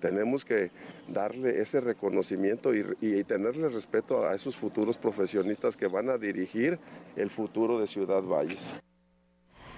Tenemos 0.00 0.44
que 0.44 0.72
darle 1.06 1.60
ese 1.60 1.80
reconocimiento 1.80 2.74
y, 2.74 2.84
y 3.00 3.22
tenerle 3.22 3.68
respeto 3.68 4.26
a 4.26 4.34
esos 4.34 4.56
futuros 4.56 4.98
profesionistas 4.98 5.76
que 5.76 5.86
van 5.86 6.10
a 6.10 6.18
dirigir 6.18 6.80
el 7.14 7.30
futuro 7.30 7.78
de 7.78 7.86
Ciudad 7.86 8.22
Valles. 8.22 8.82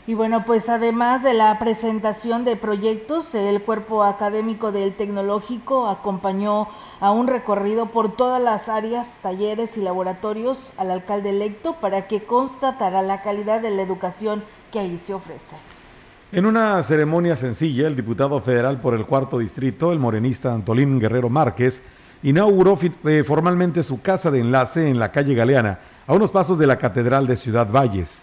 Y 0.07 0.13
bueno, 0.13 0.45
pues 0.45 0.69
además 0.69 1.23
de 1.23 1.33
la 1.33 1.59
presentación 1.59 2.45
de 2.45 2.57
proyectos, 2.57 3.35
el 3.35 3.63
cuerpo 3.63 4.05
académico 4.05 4.71
del 4.71 4.93
tecnológico 4.93 5.89
acompañó 5.89 6.69
a 7.01 7.11
un 7.11 7.27
recorrido 7.27 7.87
por 7.87 8.15
todas 8.15 8.43
las 8.43 8.69
áreas, 8.69 9.17
talleres 9.23 9.79
y 9.79 9.81
laboratorios 9.81 10.75
al 10.77 10.91
alcalde 10.91 11.31
electo 11.31 11.77
para 11.81 12.07
que 12.07 12.25
constatara 12.25 13.01
la 13.01 13.23
calidad 13.23 13.63
de 13.63 13.71
la 13.71 13.81
educación 13.81 14.45
que 14.71 14.79
ahí 14.79 14.99
se 14.99 15.15
ofrece. 15.15 15.57
En 16.33 16.45
una 16.45 16.83
ceremonia 16.83 17.35
sencilla, 17.35 17.87
el 17.87 17.97
diputado 17.97 18.39
federal 18.43 18.83
por 18.83 18.93
el 18.93 19.07
cuarto 19.07 19.39
distrito, 19.39 19.91
el 19.91 20.01
morenista 20.01 20.53
Antolín 20.53 20.99
Guerrero 20.99 21.31
Márquez, 21.31 21.83
inauguró 22.23 22.79
eh, 23.05 23.25
formalmente 23.27 23.83
su 23.83 24.03
casa 24.03 24.31
de 24.31 24.41
enlace 24.41 24.87
en 24.87 24.99
la 24.99 25.13
calle 25.13 25.35
Galeana, 25.35 25.79
a 26.07 26.13
unos 26.13 26.31
pasos 26.31 26.59
de 26.59 26.67
la 26.67 26.77
Catedral 26.77 27.27
de 27.27 27.37
Ciudad 27.37 27.71
Valles. 27.71 28.23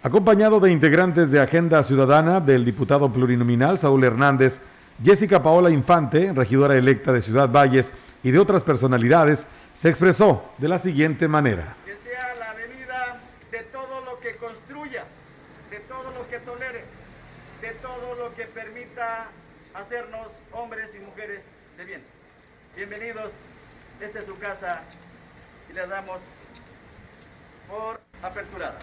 Acompañado 0.00 0.60
de 0.60 0.70
integrantes 0.70 1.32
de 1.32 1.40
Agenda 1.40 1.82
Ciudadana 1.82 2.40
del 2.40 2.64
diputado 2.64 3.12
plurinominal 3.12 3.78
Saúl 3.78 4.04
Hernández, 4.04 4.60
Jessica 5.02 5.42
Paola 5.42 5.70
Infante, 5.70 6.32
regidora 6.32 6.76
electa 6.76 7.12
de 7.12 7.20
Ciudad 7.20 7.50
Valles, 7.50 7.92
y 8.22 8.30
de 8.30 8.38
otras 8.38 8.62
personalidades, 8.62 9.44
se 9.74 9.88
expresó 9.88 10.52
de 10.58 10.68
la 10.68 10.78
siguiente 10.78 11.26
manera. 11.26 11.74
Que 11.84 11.96
sea 12.08 12.32
la 12.36 12.54
venida 12.54 13.20
de 13.50 13.58
todo 13.64 14.04
lo 14.04 14.20
que 14.20 14.36
construya, 14.36 15.02
de 15.68 15.80
todo 15.80 16.12
lo 16.12 16.28
que 16.28 16.38
tolere, 16.38 16.84
de 17.60 17.72
todo 17.82 18.14
lo 18.14 18.32
que 18.36 18.44
permita 18.44 19.26
hacernos 19.74 20.28
hombres 20.52 20.94
y 20.94 21.00
mujeres 21.00 21.44
de 21.76 21.84
bien. 21.84 22.02
Bienvenidos, 22.76 23.32
esta 24.00 24.20
es 24.20 24.26
su 24.26 24.38
casa 24.38 24.82
y 25.68 25.74
les 25.74 25.88
damos 25.88 26.20
por 27.68 28.00
aperturada. 28.22 28.78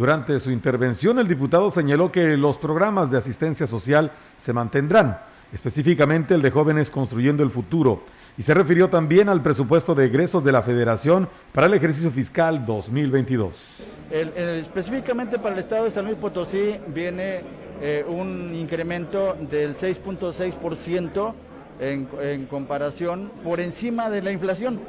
Durante 0.00 0.40
su 0.40 0.50
intervención, 0.50 1.18
el 1.18 1.28
diputado 1.28 1.70
señaló 1.70 2.10
que 2.10 2.34
los 2.38 2.56
programas 2.56 3.10
de 3.10 3.18
asistencia 3.18 3.66
social 3.66 4.10
se 4.38 4.54
mantendrán, 4.54 5.18
específicamente 5.52 6.32
el 6.32 6.40
de 6.40 6.50
jóvenes 6.50 6.90
construyendo 6.90 7.42
el 7.42 7.50
futuro, 7.50 8.04
y 8.38 8.42
se 8.42 8.54
refirió 8.54 8.88
también 8.88 9.28
al 9.28 9.42
presupuesto 9.42 9.94
de 9.94 10.06
egresos 10.06 10.42
de 10.42 10.52
la 10.52 10.62
Federación 10.62 11.28
para 11.52 11.66
el 11.66 11.74
ejercicio 11.74 12.10
fiscal 12.10 12.64
2022. 12.64 13.98
específicamente 14.10 15.38
para 15.38 15.56
el 15.56 15.64
Estado 15.64 15.84
de 15.84 15.90
San 15.90 16.06
Luis 16.06 16.16
Potosí 16.16 16.78
viene 16.94 17.42
eh, 17.82 18.02
un 18.08 18.54
incremento 18.54 19.36
del 19.50 19.76
6.6% 19.76 21.34
en, 21.78 22.08
en, 22.22 22.46
comparación 22.46 23.30
por 23.44 23.60
encima 23.60 24.08
de 24.08 24.22
la 24.22 24.32
inflación. 24.32 24.80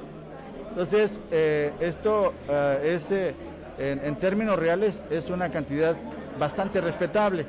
Entonces, 0.69 1.11
eh, 1.31 1.73
esto 1.81 2.33
eh, 2.47 2.95
es 2.95 3.50
en, 3.81 4.15
términos 4.17 4.59
reales 4.59 4.95
es 5.09 5.29
una 5.29 5.51
cantidad 5.51 5.95
bastante 6.39 6.79
respetable. 6.79 7.45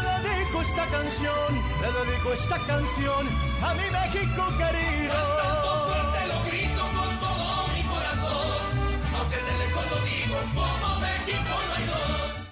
dedico 0.51 0.61
esta 0.61 0.85
canción, 0.87 1.55
le 1.81 2.11
dedico 2.11 2.33
esta 2.33 2.59
canción 2.65 3.27
a 3.63 3.73
mi 3.73 3.89
México 3.91 4.43
querido. 4.57 5.13
Cantando 5.13 5.71
fuerte 5.87 6.27
lo 6.27 6.43
grito 6.51 6.81
con 6.81 7.19
todo 7.19 7.67
mi 7.73 7.81
corazón, 7.83 8.59
aunque 9.17 9.37
de 9.37 9.53
lejos 9.59 9.85
lo 9.91 9.97
digo, 10.05 10.37
como 10.53 10.99
México 10.99 11.53
no 11.67 11.73
hay 11.75 11.85
dos. 11.87 12.47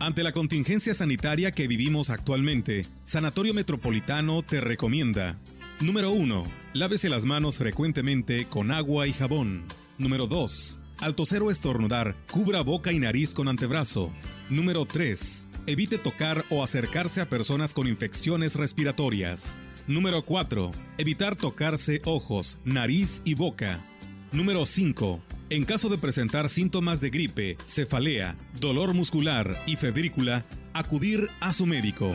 Ante 0.00 0.22
la 0.22 0.32
contingencia 0.32 0.94
sanitaria 0.94 1.50
que 1.52 1.66
vivimos 1.66 2.10
actualmente, 2.10 2.84
Sanatorio 3.04 3.54
Metropolitano 3.54 4.42
te 4.42 4.60
recomienda 4.60 5.38
Número 5.80 6.10
1. 6.10 6.42
Lávese 6.74 7.08
las 7.08 7.24
manos 7.24 7.56
frecuentemente 7.58 8.46
con 8.46 8.70
agua 8.70 9.06
y 9.06 9.12
jabón. 9.12 9.64
Número 9.96 10.26
2. 10.26 10.80
Al 11.00 11.14
toser 11.14 11.42
o 11.42 11.50
estornudar, 11.52 12.16
cubra 12.32 12.60
boca 12.62 12.90
y 12.90 12.98
nariz 12.98 13.32
con 13.32 13.46
antebrazo. 13.46 14.12
Número 14.50 14.84
3. 14.84 15.48
Evite 15.68 15.96
tocar 15.96 16.44
o 16.50 16.64
acercarse 16.64 17.20
a 17.20 17.28
personas 17.28 17.72
con 17.72 17.86
infecciones 17.86 18.56
respiratorias. 18.56 19.56
Número 19.86 20.24
4. 20.24 20.72
Evitar 20.98 21.36
tocarse 21.36 22.02
ojos, 22.04 22.58
nariz 22.64 23.22
y 23.24 23.34
boca. 23.34 23.78
Número 24.32 24.66
5. 24.66 25.20
En 25.50 25.64
caso 25.64 25.88
de 25.88 25.98
presentar 25.98 26.48
síntomas 26.48 27.00
de 27.00 27.10
gripe, 27.10 27.56
cefalea, 27.66 28.36
dolor 28.58 28.92
muscular 28.92 29.56
y 29.66 29.76
febrícula, 29.76 30.44
acudir 30.74 31.28
a 31.38 31.52
su 31.52 31.64
médico. 31.64 32.12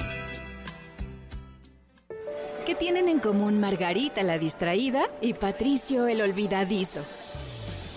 ¿Qué 2.66 2.76
tienen 2.76 3.08
en 3.08 3.20
común 3.20 3.62
Margarita 3.62 4.24
la 4.24 4.38
distraída 4.38 5.06
y 5.22 5.34
Patricio 5.36 6.08
el 6.08 6.22
olvidadizo? 6.22 7.02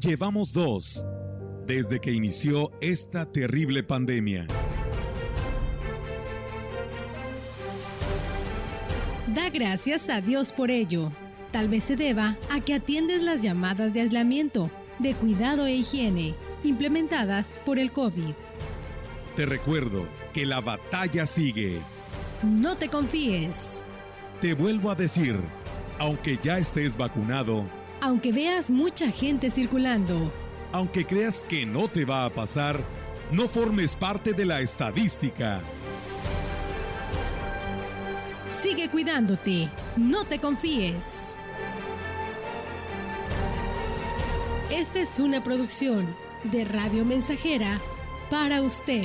Llevamos 0.00 0.52
dos 0.52 1.04
desde 1.66 1.98
que 1.98 2.12
inició 2.12 2.70
esta 2.80 3.26
terrible 3.26 3.82
pandemia. 3.82 4.46
Da 9.34 9.50
gracias 9.50 10.08
a 10.08 10.20
Dios 10.20 10.52
por 10.52 10.70
ello. 10.70 11.10
Tal 11.50 11.68
vez 11.68 11.82
se 11.82 11.96
deba 11.96 12.38
a 12.48 12.60
que 12.60 12.74
atiendes 12.74 13.24
las 13.24 13.42
llamadas 13.42 13.92
de 13.92 14.02
aislamiento, 14.02 14.70
de 15.00 15.14
cuidado 15.14 15.66
e 15.66 15.74
higiene, 15.74 16.36
implementadas 16.62 17.58
por 17.66 17.80
el 17.80 17.90
COVID. 17.90 18.34
Te 19.34 19.46
recuerdo 19.46 20.06
que 20.32 20.46
la 20.46 20.60
batalla 20.60 21.26
sigue. 21.26 21.80
No 22.44 22.76
te 22.76 22.88
confíes. 22.88 23.82
Te 24.40 24.54
vuelvo 24.54 24.92
a 24.92 24.94
decir, 24.94 25.36
aunque 25.98 26.38
ya 26.40 26.58
estés 26.58 26.96
vacunado, 26.96 27.66
Aunque 28.00 28.32
veas 28.32 28.70
mucha 28.70 29.10
gente 29.10 29.50
circulando, 29.50 30.32
aunque 30.72 31.04
creas 31.04 31.44
que 31.48 31.64
no 31.66 31.88
te 31.88 32.04
va 32.04 32.24
a 32.24 32.30
pasar, 32.30 32.80
no 33.32 33.48
formes 33.48 33.96
parte 33.96 34.32
de 34.32 34.44
la 34.44 34.60
estadística. 34.60 35.62
sigue 38.62 38.88
cuidándote. 38.88 39.70
No 39.96 40.24
te 40.24 40.38
confíes. 40.38 41.36
Esta 44.70 45.00
es 45.00 45.18
una 45.20 45.42
producción 45.42 46.14
de 46.44 46.64
Radio 46.64 47.04
Mensajera 47.04 47.80
para 48.30 48.62
usted. 48.62 49.04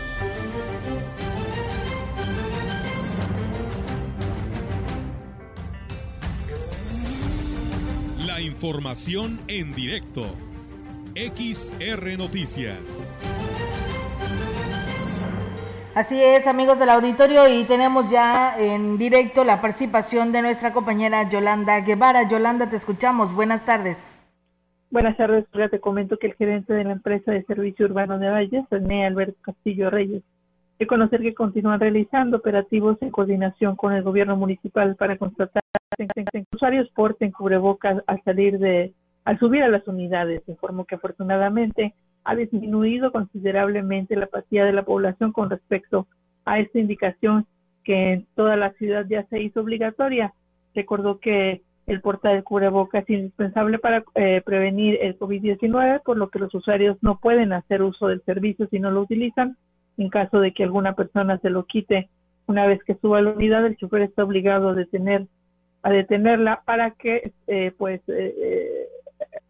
Información 8.51 9.39
en 9.47 9.73
directo. 9.73 10.23
XR 11.15 12.17
Noticias. 12.17 13.07
Así 15.95 16.21
es, 16.21 16.47
amigos 16.47 16.77
del 16.77 16.89
auditorio, 16.89 17.47
y 17.47 17.63
tenemos 17.63 18.11
ya 18.11 18.57
en 18.57 18.97
directo 18.97 19.43
la 19.43 19.61
participación 19.61 20.31
de 20.31 20.41
nuestra 20.41 20.73
compañera 20.73 21.29
Yolanda 21.29 21.79
Guevara. 21.81 22.27
Yolanda, 22.27 22.69
te 22.69 22.75
escuchamos. 22.75 23.33
Buenas 23.33 23.65
tardes. 23.65 24.17
Buenas 24.89 25.15
tardes, 25.15 25.45
ya 25.53 25.69
te 25.69 25.79
comento 25.79 26.17
que 26.17 26.27
el 26.27 26.33
gerente 26.35 26.73
de 26.73 26.83
la 26.83 26.91
empresa 26.91 27.31
de 27.31 27.43
servicio 27.43 27.85
urbano 27.85 28.19
de 28.19 28.29
Valles, 28.29 28.65
René 28.69 29.05
Alberto 29.05 29.37
Castillo 29.41 29.89
Reyes, 29.89 30.23
de 30.77 30.87
conocer 30.87 31.21
que 31.21 31.33
continúan 31.33 31.79
realizando 31.79 32.37
operativos 32.37 32.97
en 33.01 33.11
coordinación 33.11 33.77
con 33.77 33.93
el 33.93 34.03
gobierno 34.03 34.35
municipal 34.35 34.97
para 34.97 35.17
constatar 35.17 35.61
usuarios 36.53 36.89
porten 36.89 37.31
cubrebocas 37.31 38.03
al 38.07 38.21
salir 38.23 38.59
de, 38.59 38.93
al 39.25 39.39
subir 39.39 39.63
a 39.63 39.69
las 39.69 39.87
unidades. 39.87 40.41
Informó 40.47 40.85
que 40.85 40.95
afortunadamente 40.95 41.93
ha 42.23 42.35
disminuido 42.35 43.11
considerablemente 43.11 44.15
la 44.15 44.25
apatía 44.25 44.65
de 44.65 44.73
la 44.73 44.83
población 44.83 45.31
con 45.31 45.49
respecto 45.49 46.07
a 46.45 46.59
esta 46.59 46.79
indicación 46.79 47.45
que 47.83 48.13
en 48.13 48.27
toda 48.35 48.55
la 48.55 48.71
ciudad 48.73 49.05
ya 49.09 49.23
se 49.25 49.41
hizo 49.41 49.61
obligatoria. 49.61 50.33
Recordó 50.75 51.19
que 51.19 51.61
el 51.87 52.01
portar 52.01 52.35
el 52.35 52.43
cubrebocas 52.43 53.03
es 53.03 53.09
indispensable 53.09 53.79
para 53.79 54.03
eh, 54.15 54.41
prevenir 54.45 54.99
el 55.01 55.17
COVID-19, 55.17 56.03
por 56.03 56.17
lo 56.17 56.29
que 56.29 56.39
los 56.39 56.53
usuarios 56.53 56.97
no 57.01 57.19
pueden 57.19 57.53
hacer 57.53 57.81
uso 57.81 58.07
del 58.07 58.21
servicio 58.23 58.67
si 58.67 58.79
no 58.79 58.91
lo 58.91 59.01
utilizan. 59.01 59.57
En 59.97 60.09
caso 60.09 60.39
de 60.39 60.53
que 60.53 60.63
alguna 60.63 60.93
persona 60.93 61.37
se 61.39 61.49
lo 61.49 61.65
quite 61.65 62.09
una 62.47 62.65
vez 62.65 62.83
que 62.83 62.95
suba 62.95 63.19
a 63.19 63.21
la 63.21 63.31
unidad, 63.31 63.65
el 63.65 63.77
chofer 63.77 64.01
está 64.01 64.23
obligado 64.23 64.69
a 64.69 64.73
detener 64.73 65.27
a 65.83 65.89
detenerla 65.89 66.61
para 66.65 66.91
que 66.91 67.31
eh, 67.47 67.71
pues 67.77 68.01
eh, 68.07 68.35
eh, 68.37 68.87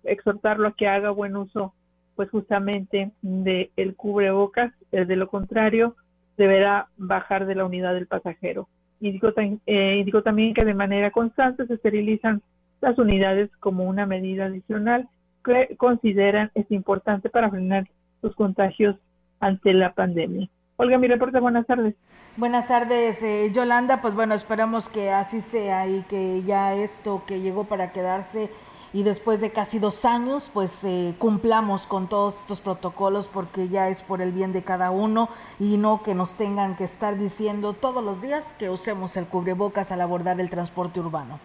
exhortarlo 0.04 0.70
a 0.70 0.76
que 0.76 0.88
haga 0.88 1.12
buen 1.12 1.36
uso 1.36 1.74
pues 2.16 2.30
justamente 2.30 3.12
de 3.22 3.72
el 3.76 3.96
cubrebocas. 3.96 4.74
De 4.92 5.16
lo 5.16 5.28
contrario 5.28 5.96
deberá 6.38 6.88
bajar 6.98 7.46
de 7.46 7.56
la 7.56 7.66
unidad 7.66 7.94
del 7.94 8.08
pasajero. 8.08 8.68
Indicó, 9.00 9.34
indicó 9.66 10.22
también 10.22 10.54
que 10.54 10.66
de 10.66 10.74
manera 10.74 11.12
constante 11.12 11.66
se 11.66 11.76
esterilizan 11.76 12.42
las 12.82 12.98
unidades 12.98 13.50
como 13.60 13.86
una 13.86 14.06
medida 14.06 14.46
adicional 14.46 15.08
que 15.44 15.76
consideran 15.78 16.52
es 16.54 16.70
importante 16.70 17.30
para 17.30 17.50
frenar 17.50 17.88
los 18.22 18.36
contagios 18.36 18.96
ante 19.40 19.74
la 19.74 19.94
pandemia 19.94 20.50
Olga, 20.82 20.98
mi 20.98 21.08
reporte, 21.08 21.40
buenas 21.40 21.68
tardes. 21.68 21.94
Buenas 22.38 22.68
tardes, 22.68 23.22
eh, 23.22 23.52
Yolanda. 23.54 24.02
Pues 24.02 24.16
bueno, 24.16 24.34
esperamos 24.34 24.90
que 24.90 25.12
así 25.12 25.42
sea 25.42 25.88
y 25.88 26.02
que 26.10 26.42
ya 26.42 26.74
esto 26.74 27.22
que 27.28 27.40
llegó 27.40 27.66
para 27.66 27.92
quedarse 27.92 28.50
y 28.92 29.04
después 29.04 29.42
de 29.42 29.52
casi 29.52 29.78
dos 29.78 30.06
años, 30.06 30.50
pues 30.52 30.84
eh, 30.84 31.14
cumplamos 31.20 31.86
con 31.86 32.10
todos 32.10 32.40
estos 32.40 32.62
protocolos 32.62 33.28
porque 33.28 33.70
ya 33.70 33.90
es 33.90 34.02
por 34.02 34.24
el 34.24 34.32
bien 34.32 34.54
de 34.54 34.64
cada 34.64 34.90
uno 34.90 35.30
y 35.60 35.78
no 35.78 36.02
que 36.02 36.16
nos 36.16 36.36
tengan 36.36 36.76
que 36.76 36.86
estar 36.86 37.16
diciendo 37.16 37.74
todos 37.74 38.04
los 38.04 38.24
días 38.24 38.56
que 38.56 38.72
usemos 38.72 39.16
el 39.18 39.28
cubrebocas 39.28 39.92
al 39.92 40.02
abordar 40.02 40.42
el 40.42 40.50
transporte 40.50 41.00
urbano. 41.00 41.40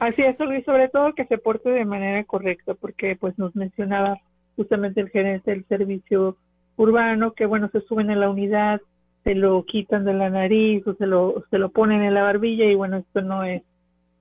Así 0.00 0.22
es, 0.22 0.34
y 0.34 0.62
sobre 0.62 0.88
todo 0.88 1.12
que 1.12 1.26
se 1.26 1.38
porte 1.38 1.70
de 1.70 1.84
manera 1.84 2.24
correcta 2.24 2.74
porque 2.74 3.14
pues 3.14 3.38
nos 3.38 3.54
mencionaba 3.54 4.18
justamente 4.56 5.00
el 5.00 5.10
gerente 5.10 5.52
del 5.52 5.64
servicio 5.68 6.36
urbano 6.78 7.32
que 7.32 7.46
bueno 7.46 7.68
se 7.70 7.82
suben 7.82 8.10
en 8.10 8.20
la 8.20 8.30
unidad 8.30 8.80
se 9.24 9.34
lo 9.34 9.64
quitan 9.64 10.04
de 10.04 10.14
la 10.14 10.30
nariz 10.30 10.86
o 10.86 10.94
se 10.94 11.06
lo 11.06 11.44
se 11.50 11.58
lo 11.58 11.70
ponen 11.70 12.02
en 12.02 12.14
la 12.14 12.22
barbilla 12.22 12.64
y 12.64 12.74
bueno 12.74 12.96
esto 12.96 13.20
no 13.20 13.44
es 13.44 13.62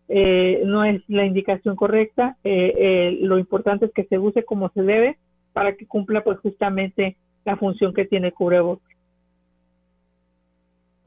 eh, 0.09 0.61
no 0.65 0.83
es 0.83 1.01
la 1.07 1.25
indicación 1.25 1.75
correcta 1.75 2.37
eh, 2.43 2.73
eh, 2.77 3.17
lo 3.21 3.37
importante 3.39 3.85
es 3.85 3.93
que 3.93 4.05
se 4.05 4.17
use 4.17 4.43
como 4.43 4.69
se 4.69 4.81
debe 4.81 5.17
para 5.53 5.75
que 5.75 5.87
cumpla 5.87 6.23
pues 6.23 6.39
justamente 6.39 7.15
la 7.45 7.55
función 7.55 7.93
que 7.93 8.05
tiene 8.05 8.31
cubrebocas 8.31 8.97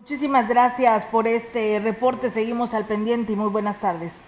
Muchísimas 0.00 0.48
gracias 0.48 1.04
por 1.04 1.26
este 1.26 1.78
reporte. 1.78 2.30
Seguimos 2.30 2.72
al 2.72 2.86
pendiente 2.86 3.34
y 3.34 3.36
muy 3.36 3.50
buenas 3.50 3.80
tardes. 3.82 4.24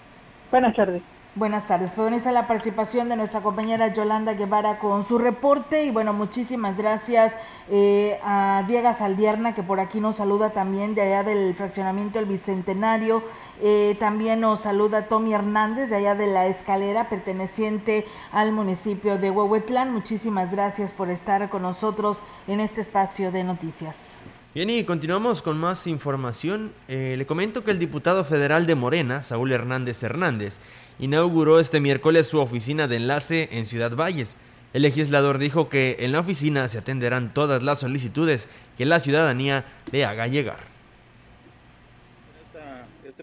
Buenas 0.50 0.76
tardes. 0.76 1.02
Buenas 1.34 1.66
tardes. 1.66 1.92
Pues 1.96 2.26
a 2.26 2.32
la 2.32 2.46
participación 2.46 3.08
de 3.08 3.16
nuestra 3.16 3.40
compañera 3.40 3.90
Yolanda 3.90 4.34
Guevara 4.34 4.78
con 4.78 5.02
su 5.02 5.16
reporte 5.16 5.82
y 5.82 5.90
bueno, 5.90 6.12
muchísimas 6.12 6.76
gracias 6.76 7.38
eh, 7.70 8.18
a 8.22 8.64
Diego 8.68 8.92
Saldierna 8.92 9.54
que 9.54 9.62
por 9.62 9.80
aquí 9.80 9.98
nos 9.98 10.16
saluda 10.16 10.50
también 10.50 10.94
de 10.94 11.00
allá 11.00 11.22
del 11.22 11.54
fraccionamiento 11.54 12.18
El 12.18 12.26
Bicentenario. 12.26 13.22
Eh, 13.62 13.96
también 13.98 14.40
nos 14.42 14.60
saluda 14.60 15.08
Tommy 15.08 15.32
Hernández 15.32 15.88
de 15.88 15.96
allá 15.96 16.14
de 16.14 16.26
la 16.26 16.48
escalera 16.48 17.08
perteneciente 17.08 18.04
al 18.30 18.52
municipio 18.52 19.16
de 19.16 19.30
Huehuetlán. 19.30 19.90
Muchísimas 19.90 20.52
gracias 20.52 20.92
por 20.92 21.08
estar 21.08 21.48
con 21.48 21.62
nosotros 21.62 22.18
en 22.46 22.60
este 22.60 22.82
espacio 22.82 23.32
de 23.32 23.42
noticias. 23.42 24.16
Bien, 24.54 24.68
y 24.68 24.84
continuamos 24.84 25.40
con 25.40 25.58
más 25.58 25.86
información. 25.86 26.74
Eh, 26.86 27.14
le 27.16 27.24
comento 27.24 27.64
que 27.64 27.70
el 27.70 27.78
diputado 27.78 28.22
federal 28.22 28.66
de 28.66 28.74
Morena, 28.74 29.22
Saúl 29.22 29.50
Hernández 29.50 30.02
Hernández, 30.02 30.58
inauguró 31.02 31.60
este 31.60 31.80
miércoles 31.80 32.28
su 32.28 32.38
oficina 32.38 32.88
de 32.88 32.96
enlace 32.96 33.48
en 33.52 33.66
Ciudad 33.66 33.94
Valles. 33.94 34.38
El 34.72 34.82
legislador 34.82 35.36
dijo 35.36 35.68
que 35.68 35.96
en 35.98 36.12
la 36.12 36.20
oficina 36.20 36.66
se 36.68 36.78
atenderán 36.78 37.34
todas 37.34 37.62
las 37.62 37.80
solicitudes 37.80 38.48
que 38.78 38.86
la 38.86 39.00
ciudadanía 39.00 39.66
le 39.90 40.06
haga 40.06 40.28
llegar 40.28 40.71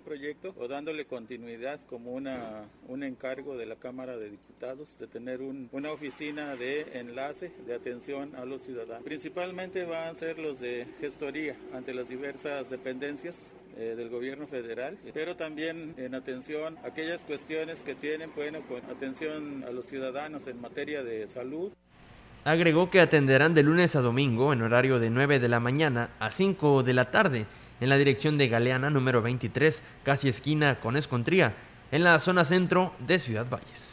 proyecto 0.09 0.55
o 0.57 0.67
dándole 0.67 1.05
continuidad 1.05 1.79
como 1.87 2.13
una, 2.13 2.63
un 2.87 3.03
encargo 3.03 3.55
de 3.55 3.67
la 3.67 3.75
Cámara 3.75 4.17
de 4.17 4.31
Diputados 4.31 4.97
de 4.97 5.05
tener 5.05 5.39
un, 5.39 5.69
una 5.71 5.91
oficina 5.91 6.55
de 6.55 6.99
enlace, 6.99 7.51
de 7.67 7.75
atención 7.75 8.35
a 8.35 8.43
los 8.43 8.63
ciudadanos. 8.63 9.03
Principalmente 9.03 9.85
van 9.85 10.07
a 10.07 10.13
ser 10.15 10.39
los 10.39 10.59
de 10.59 10.87
gestoría 10.99 11.55
ante 11.75 11.93
las 11.93 12.09
diversas 12.09 12.71
dependencias 12.71 13.53
eh, 13.77 13.93
del 13.95 14.09
gobierno 14.09 14.47
federal, 14.47 14.97
pero 15.13 15.35
también 15.35 15.93
en 15.97 16.15
atención 16.15 16.79
a 16.79 16.87
aquellas 16.87 17.23
cuestiones 17.23 17.83
que 17.83 17.93
tienen, 17.93 18.31
bueno, 18.35 18.61
con 18.67 18.83
atención 18.89 19.63
a 19.63 19.69
los 19.69 19.85
ciudadanos 19.85 20.47
en 20.47 20.59
materia 20.59 21.03
de 21.03 21.27
salud. 21.27 21.71
Agregó 22.45 22.89
que 22.89 22.99
atenderán 22.99 23.53
de 23.53 23.61
lunes 23.61 23.95
a 23.95 24.01
domingo 24.01 24.53
en 24.53 24.63
horario 24.63 24.97
de 24.97 25.11
9 25.11 25.37
de 25.37 25.49
la 25.49 25.59
mañana 25.59 26.09
a 26.19 26.31
5 26.31 26.81
de 26.81 26.93
la 26.95 27.11
tarde 27.11 27.45
en 27.81 27.89
la 27.89 27.97
dirección 27.97 28.37
de 28.37 28.47
Galeana 28.47 28.89
número 28.89 29.21
23, 29.21 29.81
casi 30.03 30.29
esquina 30.29 30.79
con 30.79 30.97
Escontría, 30.97 31.53
en 31.91 32.03
la 32.03 32.19
zona 32.19 32.45
centro 32.45 32.91
de 32.99 33.19
Ciudad 33.19 33.47
Valles. 33.49 33.89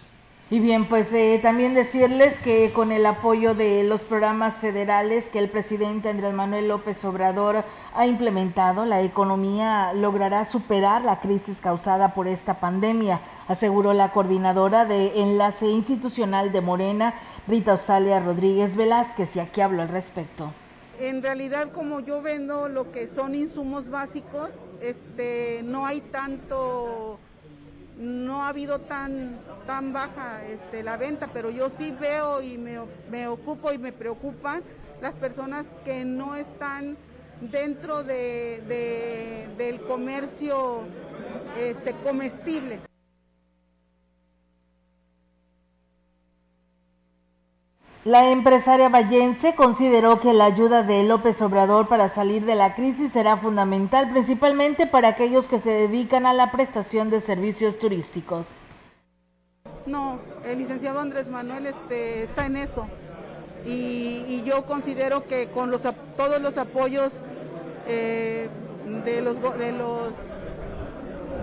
Y 0.49 0.61
bien, 0.61 0.85
pues 0.85 1.13
eh, 1.13 1.41
también 1.43 1.75
decirles 1.75 2.39
que 2.39 2.71
con 2.73 2.93
el 2.93 3.05
apoyo 3.05 3.57
de 3.57 3.83
los 3.83 4.03
programas 4.03 4.61
federales 4.61 5.29
que 5.29 5.41
el 5.41 5.51
presidente 5.51 6.09
Andrés 6.09 6.33
Manuel 6.35 6.69
López 6.69 7.05
Obrador 7.05 7.65
ha 7.97 8.07
implementado, 8.07 8.85
la 8.85 9.03
economía 9.03 9.93
logrará 9.93 10.45
superar 10.45 11.03
la 11.03 11.19
crisis 11.19 11.61
causada 11.61 12.15
por 12.15 12.29
esta 12.29 12.61
pandemia, 12.61 13.23
aseguró 13.49 13.93
la 13.93 14.13
coordinadora 14.13 14.85
de 14.85 15.21
Enlace 15.21 15.67
Institucional 15.67 16.53
de 16.53 16.61
Morena, 16.61 17.15
Rita 17.49 17.73
Osalia 17.73 18.21
Rodríguez 18.21 18.77
Velázquez, 18.77 19.35
y 19.35 19.41
aquí 19.41 19.61
hablo 19.61 19.83
al 19.83 19.89
respecto. 19.89 20.53
En 20.99 21.23
realidad, 21.23 21.73
como 21.73 22.01
yo 22.01 22.23
vendo 22.23 22.69
lo 22.69 22.91
que 22.91 23.09
son 23.15 23.35
insumos 23.35 23.89
básicos, 23.91 24.51
este, 24.81 25.63
no 25.63 25.87
hay 25.87 26.01
tanto 26.01 27.19
no 27.99 28.45
ha 28.45 28.49
habido 28.49 28.81
tan 28.81 29.39
tan 29.67 29.93
baja 29.93 30.45
este, 30.47 30.83
la 30.83 30.97
venta, 30.97 31.31
pero 31.33 31.51
yo 31.51 31.71
sí 31.79 31.95
veo 31.99 32.43
y 32.43 32.59
me, 32.59 32.79
me 33.11 33.27
ocupo 33.27 33.73
y 33.73 33.79
me 33.79 33.93
preocupan 33.93 34.63
las 35.01 35.15
personas 35.15 35.65
que 35.85 36.05
no 36.05 36.35
están 36.37 36.97
dentro 37.41 38.03
de, 38.03 38.63
de 38.69 39.49
del 39.57 39.81
comercio 39.83 40.83
este, 41.59 41.93
comestible. 42.05 42.81
La 48.07 48.31
empresaria 48.31 48.89
vallense 48.89 49.57
consideró 49.57 50.21
que 50.21 50.33
la 50.33 50.45
ayuda 50.45 50.85
de 50.85 51.03
López 51.03 51.43
Obrador 51.43 51.89
para 51.89 52.09
salir 52.09 52.45
de 52.45 52.55
la 52.55 52.77
crisis 52.77 53.11
será 53.11 53.37
fundamental, 53.37 54.13
principalmente 54.13 54.87
para 54.87 55.09
aquellos 55.09 55.49
que 55.49 55.59
se 55.59 55.73
dedican 55.73 56.25
a 56.25 56.33
la 56.33 56.53
prestación 56.53 57.11
de 57.11 57.21
servicios 57.21 57.81
turísticos. 57.81 58.47
No, 59.87 60.21
el 60.45 60.61
licenciado 60.61 61.01
Andrés 61.01 61.27
Manuel 61.27 61.67
este, 61.67 62.23
está 62.23 62.47
en 62.47 62.59
eso. 62.59 62.87
Y, 63.65 64.45
yo 64.45 64.67
considero 64.67 65.27
que 65.27 65.49
con 65.49 65.73
los, 65.73 65.83
todos 66.17 66.41
los 66.41 66.57
apoyos 66.57 67.13
eh, 67.89 68.49
de, 69.05 69.21
los, 69.21 69.35
de, 69.59 69.73
los, 69.73 70.13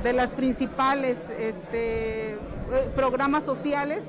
de 0.02 0.14
las 0.14 0.30
principales 0.30 1.18
este, 1.38 2.36
eh, 2.36 2.38
programas 2.96 3.44
sociales, 3.44 4.00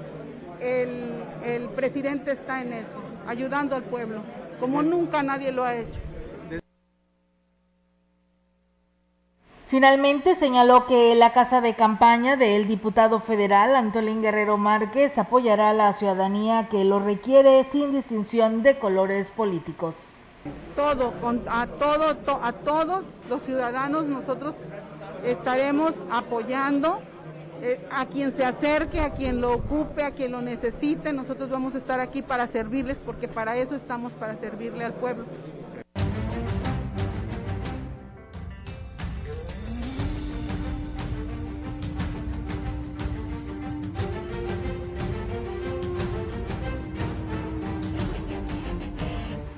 el, 0.65 1.23
el 1.45 1.69
presidente 1.71 2.33
está 2.33 2.63
en 2.63 2.73
eso, 2.73 3.03
ayudando 3.27 3.77
al 3.77 3.83
pueblo, 3.83 4.23
como 4.59 4.83
nunca 4.83 5.23
nadie 5.23 5.53
lo 5.53 5.65
ha 5.65 5.77
hecho. 5.77 6.01
Finalmente 9.67 10.37
señaló 10.37 10.87
que 10.87 11.15
la 11.15 11.33
casa 11.33 11.61
de 11.61 11.75
campaña 11.75 12.37
del 12.37 12.69
diputado 12.69 13.19
federal 13.21 13.75
Antolín 13.75 14.23
Guerrero 14.23 14.57
Márquez 14.57 15.19
apoyará 15.19 15.71
a 15.71 15.73
la 15.73 15.93
ciudadanía 15.93 16.69
que 16.69 16.85
lo 16.85 17.01
requiere 17.01 17.65
sin 17.65 17.91
distinción 17.91 18.63
de 18.63 18.79
colores 18.79 19.31
políticos. 19.31 20.13
Todo, 20.77 21.13
a, 21.49 21.67
todo, 21.67 22.17
a 22.43 22.53
todos 22.53 23.05
los 23.29 23.43
ciudadanos 23.43 24.05
nosotros 24.07 24.55
estaremos 25.25 25.93
apoyando 26.11 27.01
eh, 27.63 27.87
a 27.91 28.07
quien 28.07 28.37
se 28.37 28.45
acerque, 28.45 29.01
a 29.01 29.11
quien 29.11 29.41
lo 29.41 29.55
ocupe, 29.55 30.03
a 30.03 30.11
quien 30.11 30.33
lo 30.33 30.41
necesite, 30.41 31.13
nosotros 31.13 31.51
vamos 31.51 31.75
a 31.75 31.79
estar 31.79 32.01
aquí 32.01 32.23
para 32.23 32.47
servirles 32.49 32.97
porque 33.05 33.29
para 33.29 33.57
eso 33.57 33.75
estamos, 33.75 34.13
para 34.13 34.37
servirle 34.41 34.85
al 34.85 34.95
pueblo. 34.95 35.25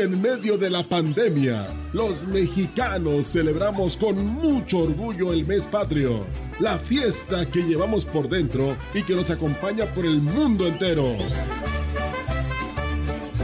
En 0.00 0.22
medio 0.22 0.56
de 0.56 0.70
la 0.70 0.84
pandemia, 0.84 1.66
los 1.92 2.24
mexicanos 2.24 3.26
celebramos 3.32 3.96
con 3.96 4.24
mucho 4.26 4.78
orgullo 4.84 5.32
el 5.32 5.44
mes 5.44 5.66
patrio, 5.66 6.24
la 6.60 6.78
fiesta 6.78 7.44
que 7.46 7.62
llevamos 7.62 8.04
por 8.04 8.28
dentro 8.28 8.76
y 8.94 9.02
que 9.02 9.16
nos 9.16 9.28
acompaña 9.30 9.86
por 9.86 10.06
el 10.06 10.20
mundo 10.20 10.68
entero. 10.68 11.16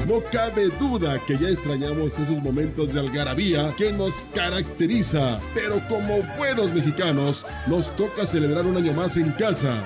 No 0.06 0.22
cabe 0.30 0.68
duda 0.78 1.18
que 1.26 1.36
ya 1.36 1.48
extrañamos 1.48 2.16
esos 2.20 2.40
momentos 2.40 2.94
de 2.94 3.00
algarabía 3.00 3.74
que 3.76 3.90
nos 3.92 4.22
caracteriza, 4.32 5.38
pero 5.54 5.82
como 5.88 6.22
buenos 6.38 6.72
mexicanos 6.72 7.44
nos 7.66 7.94
toca 7.96 8.26
celebrar 8.26 8.64
un 8.64 8.76
año 8.76 8.92
más 8.92 9.16
en 9.16 9.32
casa. 9.32 9.82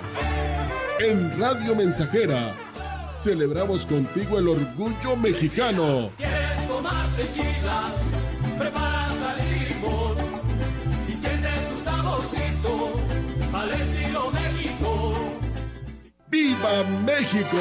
En 1.00 1.40
Radio 1.40 1.74
Mensajera 1.74 2.54
celebramos 3.16 3.86
contigo 3.86 4.38
el 4.38 4.48
orgullo 4.48 5.16
mexicano. 5.16 6.10
¿Quieres 6.88 7.06
tomar 7.06 7.08
tequila? 7.16 7.92
Prepara 8.58 9.08
limón 9.36 10.16
y 11.08 11.12
siente 11.12 11.48
su 11.68 11.84
saborcito 11.84 12.92
al 13.52 13.70
estilo 13.70 14.30
México. 14.30 15.12
¡Viva 16.28 16.84
México! 17.04 17.58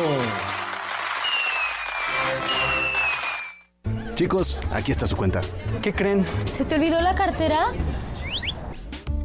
Chicos, 4.15 4.59
aquí 4.71 4.91
está 4.91 5.05
su 5.05 5.15
cuenta. 5.15 5.41
¿Qué 5.81 5.93
creen? 5.93 6.25
¿Se 6.57 6.65
te 6.65 6.75
olvidó 6.75 6.99
la 7.01 7.13
cartera? 7.13 7.67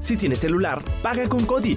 Si 0.01 0.17
tienes 0.17 0.41
celular, 0.41 0.83
paga 1.03 1.29
con 1.29 1.47
Cody 1.47 1.77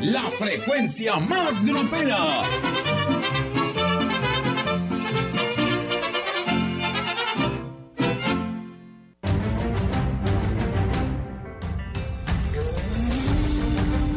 ...la 0.00 0.22
frecuencia 0.38 1.16
más 1.16 1.64
grupera... 1.64 2.42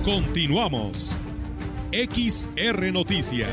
Continuamos. 0.03 1.17
XR 1.91 2.91
Noticias. 2.91 3.49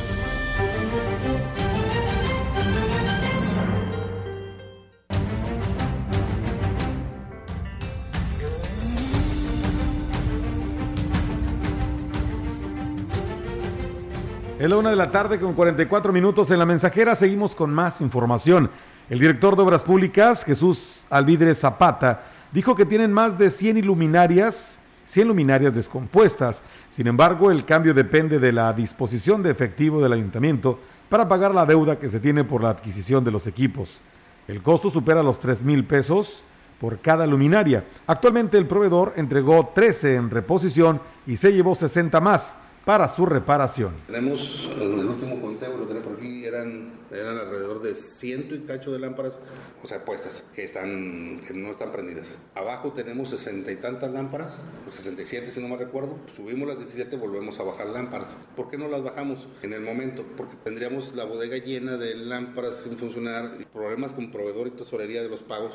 Es 14.67 14.71
la 14.71 14.79
una 14.79 14.91
de 14.91 14.97
la 14.97 15.12
tarde 15.12 15.39
con 15.39 15.55
44 15.55 16.12
minutos 16.12 16.51
en 16.51 16.59
la 16.59 16.67
mensajera. 16.67 17.14
Seguimos 17.14 17.55
con 17.55 17.73
más 17.73 18.01
información. 18.01 18.69
El 19.09 19.21
director 19.21 19.55
de 19.55 19.62
Obras 19.62 19.85
Públicas, 19.85 20.43
Jesús 20.43 21.05
Alvidre 21.09 21.55
Zapata, 21.55 22.25
dijo 22.51 22.75
que 22.75 22.85
tienen 22.85 23.12
más 23.12 23.39
de 23.39 23.51
100 23.51 23.77
iluminarias 23.77 24.77
100 25.05 25.29
luminarias 25.29 25.73
descompuestas. 25.73 26.64
Sin 26.91 27.07
embargo, 27.07 27.53
el 27.53 27.64
cambio 27.64 27.95
depende 27.95 28.41
de 28.41 28.51
la 28.51 28.73
disposición 28.73 29.41
de 29.41 29.53
efectivo 29.53 30.03
del 30.03 30.14
ayuntamiento 30.14 30.81
para 31.09 31.29
pagar 31.29 31.55
la 31.55 31.64
deuda 31.64 32.01
que 32.01 32.11
se 32.11 32.19
tiene 32.19 32.43
por 32.43 32.61
la 32.61 32.71
adquisición 32.71 33.23
de 33.23 33.31
los 33.31 33.47
equipos. 33.47 34.01
El 34.49 34.64
costo 34.64 34.91
supera 34.91 35.23
los 35.23 35.39
3 35.39 35.62
mil 35.62 35.85
pesos 35.85 36.43
por 36.81 36.99
cada 36.99 37.25
luminaria. 37.25 37.85
Actualmente 38.09 38.59
el 38.59 38.67
proveedor 38.67 39.12
entregó 39.14 39.71
13 39.73 40.17
en 40.17 40.29
reposición 40.29 41.01
y 41.25 41.37
se 41.37 41.53
llevó 41.53 41.77
60 41.77 42.21
más 42.21 42.57
para 42.87 43.09
su 43.09 43.26
reparación. 43.26 43.95
Tenemos 44.07 44.70
el 44.80 44.93
último 44.93 45.41
conteo, 45.41 45.76
lo 45.76 45.89
tenemos 45.89 46.07
por 46.07 46.18
aquí, 46.18 46.45
eran, 46.45 46.93
eran 47.11 47.37
alrededor 47.37 47.82
de 47.82 47.95
ciento 47.95 48.55
y 48.55 48.61
cacho 48.61 48.93
de 48.93 49.01
lámparas, 49.01 49.41
o 49.82 49.89
sea, 49.89 50.05
puestas, 50.05 50.45
que, 50.55 50.62
están, 50.62 51.43
que 51.45 51.53
no 51.53 51.72
están 51.72 51.91
prendidas. 51.91 52.37
Abajo 52.55 52.93
tenemos 52.93 53.30
sesenta 53.30 53.72
y 53.72 53.76
tantas 53.76 54.12
lámparas, 54.12 54.59
67 54.89 55.51
si 55.51 55.61
no 55.61 55.66
me 55.66 55.76
recuerdo. 55.76 56.16
Subimos 56.32 56.68
las 56.68 56.78
17, 56.78 57.16
volvemos 57.16 57.59
a 57.59 57.64
bajar 57.64 57.89
lámparas. 57.89 58.28
¿Por 58.55 58.70
qué 58.70 58.78
no 58.78 58.87
las 58.87 59.03
bajamos 59.03 59.49
en 59.62 59.72
el 59.72 59.80
momento? 59.80 60.24
Porque 60.37 60.55
tendríamos 60.62 61.12
la 61.16 61.24
bodega 61.24 61.57
llena 61.57 61.97
de 61.97 62.14
lámparas 62.14 62.82
sin 62.84 62.97
funcionar, 62.97 63.66
problemas 63.72 64.12
con 64.12 64.30
proveedor 64.30 64.68
y 64.68 64.70
tesorería 64.70 65.24
de 65.24 65.28
los 65.28 65.43
pagos. 65.43 65.72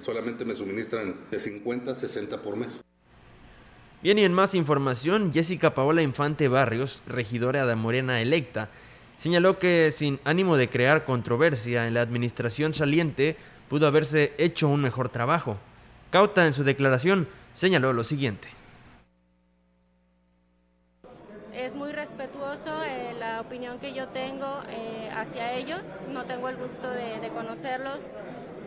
solamente 0.00 0.44
me 0.44 0.54
suministran 0.54 1.16
de 1.28 1.40
50 1.40 1.90
a 1.90 1.94
60 1.96 2.40
por 2.40 2.54
mes. 2.54 2.80
Bien, 4.02 4.18
y 4.18 4.24
en 4.24 4.34
más 4.34 4.56
información, 4.56 5.32
Jessica 5.32 5.76
Paola 5.76 6.02
Infante 6.02 6.48
Barrios, 6.48 7.02
regidora 7.06 7.64
de 7.66 7.76
Morena 7.76 8.20
electa, 8.20 8.68
señaló 9.16 9.60
que 9.60 9.92
sin 9.92 10.18
ánimo 10.24 10.56
de 10.56 10.68
crear 10.68 11.04
controversia 11.04 11.86
en 11.86 11.94
la 11.94 12.00
administración 12.00 12.72
saliente, 12.72 13.36
pudo 13.68 13.86
haberse 13.86 14.32
hecho 14.38 14.66
un 14.68 14.80
mejor 14.80 15.08
trabajo. 15.08 15.56
Cauta 16.10 16.48
en 16.48 16.52
su 16.52 16.64
declaración 16.64 17.28
señaló 17.54 17.92
lo 17.92 18.02
siguiente. 18.02 18.48
Es 21.54 21.72
muy 21.72 21.92
respetuoso 21.92 22.82
eh, 22.82 23.14
la 23.20 23.40
opinión 23.40 23.78
que 23.78 23.94
yo 23.94 24.08
tengo 24.08 24.64
eh, 24.68 25.12
hacia 25.14 25.52
ellos, 25.52 25.80
no 26.12 26.24
tengo 26.24 26.48
el 26.48 26.56
gusto 26.56 26.90
de 26.90 27.28
conocerlos, 27.28 28.00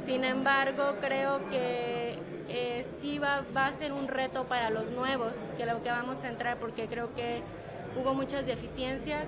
sin 0.06 0.24
embargo 0.24 0.96
creo 1.02 1.50
que 1.50 2.20
eh, 2.48 2.86
sí 3.02 3.18
va, 3.20 3.44
a 3.56 3.78
ser 3.78 3.92
un 3.92 4.08
reto 4.08 4.46
para 4.46 4.70
los 4.70 4.90
nuevos, 4.92 5.34
que 5.58 5.66
lo 5.66 5.82
que 5.82 5.90
vamos 5.90 6.18
a 6.24 6.30
entrar, 6.30 6.58
porque 6.60 6.88
creo 6.88 7.14
que 7.16 7.42
hubo 8.00 8.14
muchas 8.14 8.46
deficiencias. 8.46 9.26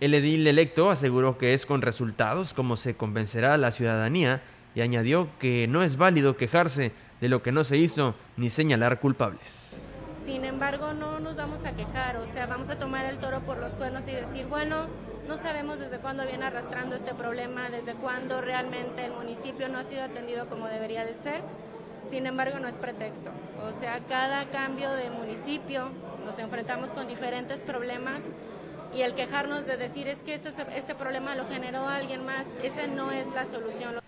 El 0.00 0.14
edil 0.14 0.46
electo 0.46 0.90
aseguró 0.90 1.38
que 1.38 1.54
es 1.54 1.64
con 1.64 1.82
resultados 1.82 2.54
como 2.54 2.76
se 2.76 2.96
convencerá 2.96 3.54
a 3.54 3.58
la 3.58 3.70
ciudadanía 3.70 4.42
y 4.74 4.82
añadió 4.82 5.28
que 5.38 5.66
no 5.68 5.82
es 5.82 5.96
válido 5.96 6.36
quejarse 6.36 6.92
de 7.20 7.28
lo 7.28 7.42
que 7.42 7.52
no 7.52 7.64
se 7.64 7.78
hizo 7.78 8.14
ni 8.36 8.50
señalar 8.50 9.00
culpables. 9.00 9.85
Sin 10.26 10.44
embargo, 10.44 10.92
no 10.92 11.20
nos 11.20 11.36
vamos 11.36 11.64
a 11.64 11.70
quejar, 11.70 12.16
o 12.16 12.26
sea, 12.32 12.46
vamos 12.46 12.68
a 12.68 12.76
tomar 12.76 13.06
el 13.06 13.18
toro 13.18 13.42
por 13.42 13.58
los 13.58 13.72
cuernos 13.74 14.02
y 14.08 14.10
decir, 14.10 14.44
bueno, 14.46 14.88
no 15.28 15.36
sabemos 15.40 15.78
desde 15.78 15.98
cuándo 15.98 16.26
viene 16.26 16.44
arrastrando 16.44 16.96
este 16.96 17.14
problema, 17.14 17.70
desde 17.70 17.94
cuándo 17.94 18.40
realmente 18.40 19.04
el 19.04 19.12
municipio 19.12 19.68
no 19.68 19.78
ha 19.78 19.84
sido 19.84 20.02
atendido 20.02 20.48
como 20.48 20.66
debería 20.66 21.04
de 21.04 21.14
ser. 21.22 21.42
Sin 22.10 22.26
embargo, 22.26 22.58
no 22.58 22.66
es 22.66 22.74
pretexto. 22.74 23.30
O 23.62 23.80
sea, 23.80 24.00
cada 24.08 24.46
cambio 24.46 24.90
de 24.92 25.10
municipio 25.10 25.90
nos 26.24 26.36
enfrentamos 26.40 26.90
con 26.90 27.06
diferentes 27.06 27.58
problemas 27.60 28.20
y 28.96 29.02
el 29.02 29.14
quejarnos 29.14 29.64
de 29.64 29.76
decir 29.76 30.08
es 30.08 30.18
que 30.18 30.34
este, 30.34 30.52
este 30.74 30.96
problema 30.96 31.36
lo 31.36 31.46
generó 31.46 31.86
alguien 31.86 32.24
más, 32.24 32.46
esa 32.64 32.88
no 32.88 33.12
es 33.12 33.26
la 33.32 33.44
solución. 33.52 34.00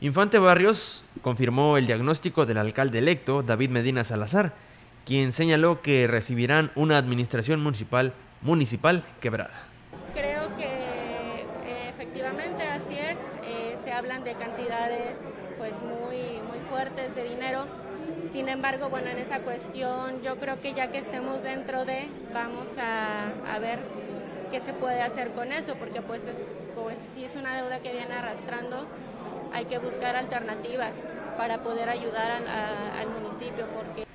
Infante 0.00 0.38
Barrios 0.40 1.04
confirmó 1.22 1.76
el 1.76 1.86
diagnóstico 1.86 2.44
del 2.44 2.58
alcalde 2.58 2.98
electo, 2.98 3.42
David 3.42 3.70
Medina 3.70 4.02
Salazar, 4.02 4.52
quien 5.04 5.32
señaló 5.32 5.82
que 5.82 6.06
recibirán 6.06 6.70
una 6.74 6.98
administración 6.98 7.62
municipal, 7.62 8.12
municipal 8.42 9.02
quebrada. 9.20 9.70
hablan 14.00 14.24
de 14.24 14.32
cantidades 14.32 15.14
pues 15.58 15.72
muy, 15.82 16.40
muy 16.48 16.58
fuertes 16.70 17.14
de 17.14 17.24
dinero. 17.24 17.66
Sin 18.32 18.48
embargo, 18.48 18.88
bueno, 18.88 19.10
en 19.10 19.18
esa 19.18 19.40
cuestión 19.40 20.22
yo 20.22 20.36
creo 20.36 20.58
que 20.62 20.72
ya 20.72 20.90
que 20.90 20.98
estemos 20.98 21.42
dentro 21.42 21.84
de, 21.84 22.08
vamos 22.32 22.66
a, 22.78 23.54
a 23.54 23.58
ver 23.58 23.78
qué 24.50 24.60
se 24.62 24.72
puede 24.72 25.02
hacer 25.02 25.32
con 25.32 25.52
eso, 25.52 25.74
porque 25.74 26.00
pues, 26.00 26.22
pues 26.74 26.96
si 27.14 27.24
es 27.24 27.36
una 27.36 27.56
deuda 27.56 27.80
que 27.80 27.92
viene 27.92 28.14
arrastrando, 28.14 28.86
hay 29.52 29.66
que 29.66 29.78
buscar 29.78 30.16
alternativas 30.16 30.92
para 31.36 31.62
poder 31.62 31.90
ayudar 31.90 32.30
al, 32.30 32.48
al 32.48 33.08
municipio, 33.20 33.66
porque 33.76 34.09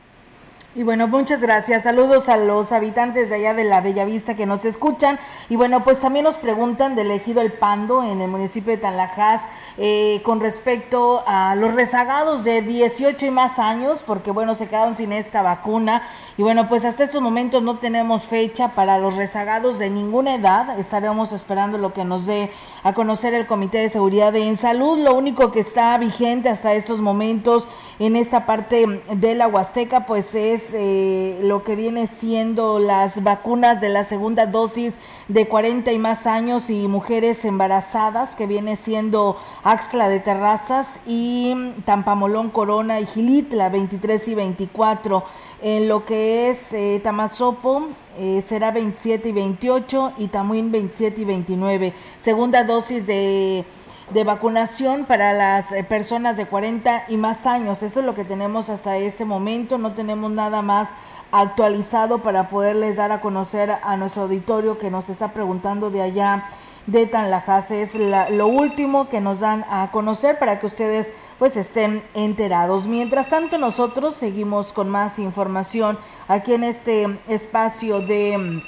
y 0.75 0.83
bueno, 0.83 1.07
muchas 1.07 1.39
gracias. 1.39 1.83
Saludos 1.83 2.27
a 2.27 2.35
los 2.35 2.73
habitantes 2.73 3.29
de 3.29 3.35
allá 3.35 3.53
de 3.53 3.63
la 3.63 3.79
Bellavista 3.79 4.35
que 4.35 4.45
nos 4.45 4.65
escuchan. 4.65 5.17
Y 5.47 5.55
bueno, 5.55 5.85
pues 5.85 6.01
también 6.01 6.25
nos 6.25 6.35
preguntan 6.35 6.95
del 6.95 7.11
ejido 7.11 7.41
El 7.41 7.53
Pando 7.53 8.03
en 8.03 8.19
el 8.19 8.29
municipio 8.29 8.71
de 8.71 8.77
Tanlajas 8.77 9.43
eh, 9.77 10.19
con 10.25 10.41
respecto 10.41 11.23
a 11.27 11.55
los 11.55 11.73
rezagados 11.73 12.43
de 12.43 12.61
18 12.61 13.25
y 13.25 13.31
más 13.31 13.57
años, 13.57 14.03
porque 14.05 14.31
bueno, 14.31 14.53
se 14.53 14.67
quedaron 14.67 14.97
sin 14.97 15.13
esta 15.13 15.41
vacuna. 15.41 16.03
Y 16.37 16.43
bueno, 16.43 16.67
pues 16.67 16.83
hasta 16.83 17.05
estos 17.05 17.21
momentos 17.21 17.63
no 17.63 17.77
tenemos 17.77 18.25
fecha 18.25 18.69
para 18.75 18.99
los 18.99 19.15
rezagados 19.15 19.79
de 19.79 19.89
ninguna 19.89 20.35
edad. 20.35 20.77
Estaremos 20.77 21.31
esperando 21.31 21.77
lo 21.77 21.93
que 21.93 22.03
nos 22.03 22.25
dé 22.25 22.51
a 22.83 22.93
conocer 22.93 23.33
el 23.33 23.47
Comité 23.47 23.77
de 23.77 23.89
Seguridad 23.89 24.35
en 24.35 24.57
Salud. 24.57 24.99
Lo 24.99 25.15
único 25.15 25.53
que 25.53 25.61
está 25.61 25.97
vigente 25.97 26.49
hasta 26.49 26.73
estos 26.73 26.99
momentos 26.99 27.69
en 27.99 28.17
esta 28.17 28.45
parte 28.45 29.01
de 29.13 29.33
la 29.33 29.47
Huasteca, 29.47 30.05
pues 30.05 30.35
es 30.35 30.73
eh, 30.73 31.39
lo 31.41 31.63
que 31.63 31.77
viene 31.77 32.05
siendo 32.07 32.79
las 32.79 33.23
vacunas 33.23 33.79
de 33.79 33.87
la 33.87 34.03
segunda 34.03 34.45
dosis 34.45 34.93
de 35.29 35.47
40 35.47 35.93
y 35.93 35.97
más 35.97 36.27
años 36.27 36.69
y 36.69 36.89
mujeres 36.89 37.45
embarazadas, 37.45 38.35
que 38.35 38.45
viene 38.45 38.75
siendo 38.75 39.37
Axla 39.63 40.09
de 40.09 40.19
Terrazas 40.19 40.87
y 41.05 41.55
Tampamolón 41.85 42.49
Corona 42.49 42.99
y 42.99 43.05
Gilitla 43.05 43.69
23 43.69 44.27
y 44.27 44.35
24. 44.35 45.23
En 45.67 45.89
lo 45.89 46.05
que 46.05 46.51
es 46.51 46.73
eh, 46.73 47.01
Tamazopo 47.03 47.87
eh, 48.19 48.43
será 48.45 48.69
27 48.69 49.29
y 49.29 49.31
28 49.31 50.13
y 50.19 50.27
Tamuín 50.27 50.71
27 50.71 51.21
y 51.21 51.25
29. 51.25 51.93
Segunda 52.19 52.63
dosis 52.63 53.07
de 53.07 53.65
de 54.11 54.23
vacunación 54.23 55.05
para 55.05 55.33
las 55.33 55.71
eh, 55.71 55.83
personas 55.83 56.37
de 56.37 56.45
40 56.45 57.05
y 57.07 57.17
más 57.17 57.47
años. 57.47 57.81
Eso 57.81 58.01
es 58.01 58.05
lo 58.05 58.13
que 58.13 58.23
tenemos 58.23 58.69
hasta 58.69 58.97
este 58.97 59.25
momento. 59.25 59.77
No 59.77 59.93
tenemos 59.93 60.29
nada 60.31 60.61
más 60.61 60.89
actualizado 61.31 62.19
para 62.19 62.49
poderles 62.49 62.97
dar 62.97 63.11
a 63.11 63.21
conocer 63.21 63.71
a 63.81 63.97
nuestro 63.97 64.23
auditorio 64.23 64.77
que 64.77 64.91
nos 64.91 65.09
está 65.09 65.33
preguntando 65.33 65.89
de 65.89 66.01
allá 66.01 66.45
de 66.87 67.05
Tanlajas. 67.05 67.71
Es 67.71 67.95
lo 67.95 68.47
último 68.47 69.09
que 69.09 69.21
nos 69.21 69.39
dan 69.39 69.65
a 69.69 69.89
conocer 69.91 70.39
para 70.39 70.59
que 70.59 70.65
ustedes 70.65 71.11
pues 71.39 71.57
estén 71.57 72.03
enterados. 72.13 72.87
Mientras 72.87 73.29
tanto 73.29 73.57
nosotros 73.57 74.15
seguimos 74.15 74.73
con 74.73 74.89
más 74.89 75.19
información 75.19 75.97
aquí 76.27 76.53
en 76.53 76.63
este 76.63 77.19
espacio 77.27 77.99
de 78.01 78.61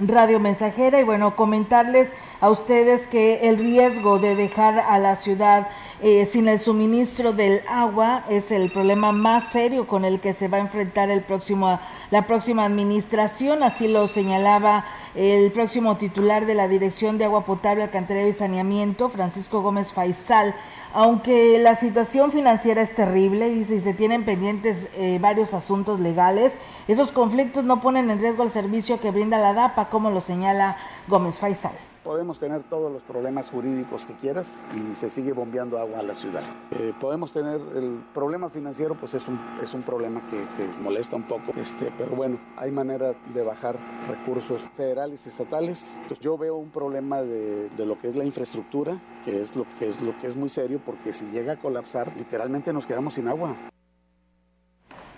Radio 0.00 0.40
Mensajera 0.40 1.00
y 1.00 1.04
bueno, 1.04 1.36
comentarles 1.36 2.12
a 2.40 2.50
ustedes 2.50 3.06
que 3.06 3.48
el 3.48 3.58
riesgo 3.58 4.18
de 4.18 4.34
dejar 4.34 4.80
a 4.80 4.98
la 4.98 5.16
ciudad 5.16 5.68
eh, 6.02 6.26
sin 6.26 6.48
el 6.48 6.58
suministro 6.58 7.32
del 7.32 7.62
agua 7.68 8.24
es 8.28 8.50
el 8.50 8.70
problema 8.70 9.12
más 9.12 9.52
serio 9.52 9.86
con 9.86 10.04
el 10.04 10.20
que 10.20 10.32
se 10.32 10.48
va 10.48 10.58
a 10.58 10.60
enfrentar 10.60 11.10
el 11.10 11.22
próximo, 11.22 11.78
la 12.10 12.26
próxima 12.26 12.64
administración, 12.64 13.62
así 13.62 13.88
lo 13.88 14.06
señalaba 14.06 14.84
el 15.14 15.52
próximo 15.52 15.96
titular 15.96 16.46
de 16.46 16.54
la 16.54 16.68
Dirección 16.68 17.18
de 17.18 17.26
Agua 17.26 17.44
Potable, 17.44 17.84
Alcantarillado 17.84 18.28
y 18.28 18.32
Saneamiento, 18.32 19.08
Francisco 19.08 19.62
Gómez 19.62 19.92
Faisal. 19.92 20.54
Aunque 20.92 21.58
la 21.58 21.74
situación 21.74 22.30
financiera 22.30 22.80
es 22.80 22.94
terrible, 22.94 23.50
dice, 23.50 23.76
y 23.76 23.80
se 23.80 23.94
tienen 23.94 24.24
pendientes 24.24 24.88
eh, 24.94 25.18
varios 25.20 25.52
asuntos 25.52 25.98
legales, 25.98 26.56
esos 26.86 27.10
conflictos 27.10 27.64
no 27.64 27.80
ponen 27.80 28.10
en 28.10 28.20
riesgo 28.20 28.44
el 28.44 28.50
servicio 28.50 29.00
que 29.00 29.10
brinda 29.10 29.38
la 29.38 29.54
DAPA, 29.54 29.88
como 29.90 30.10
lo 30.10 30.20
señala 30.20 30.76
Gómez 31.08 31.40
Faisal. 31.40 31.74
Podemos 32.04 32.38
tener 32.38 32.62
todos 32.64 32.92
los 32.92 33.02
problemas 33.02 33.50
jurídicos 33.50 34.04
que 34.04 34.12
quieras 34.12 34.60
y 34.76 34.94
se 34.94 35.08
sigue 35.08 35.32
bombeando 35.32 35.78
agua 35.78 36.00
a 36.00 36.02
la 36.02 36.14
ciudad. 36.14 36.42
Eh, 36.70 36.92
podemos 37.00 37.32
tener 37.32 37.58
el 37.74 38.04
problema 38.12 38.50
financiero, 38.50 38.94
pues 38.94 39.14
es 39.14 39.26
un, 39.26 39.40
es 39.62 39.72
un 39.72 39.80
problema 39.80 40.20
que, 40.28 40.44
molesta 40.82 41.16
un 41.16 41.22
poco, 41.22 41.52
este, 41.56 41.90
pero 41.96 42.14
bueno, 42.14 42.38
hay 42.58 42.70
manera 42.70 43.14
de 43.32 43.42
bajar 43.42 43.78
recursos 44.06 44.62
federales 44.76 45.26
estatales. 45.26 45.98
Yo 46.20 46.36
veo 46.36 46.56
un 46.56 46.68
problema 46.68 47.22
de, 47.22 47.70
de, 47.70 47.86
lo 47.86 47.98
que 47.98 48.08
es 48.08 48.14
la 48.14 48.24
infraestructura, 48.24 49.00
que 49.24 49.40
es, 49.40 49.56
lo 49.56 49.64
que 49.78 49.88
es 49.88 50.02
lo 50.02 50.14
que 50.18 50.26
es 50.26 50.36
muy 50.36 50.50
serio, 50.50 50.82
porque 50.84 51.14
si 51.14 51.24
llega 51.30 51.54
a 51.54 51.56
colapsar, 51.56 52.12
literalmente 52.18 52.70
nos 52.74 52.84
quedamos 52.84 53.14
sin 53.14 53.28
agua. 53.28 53.56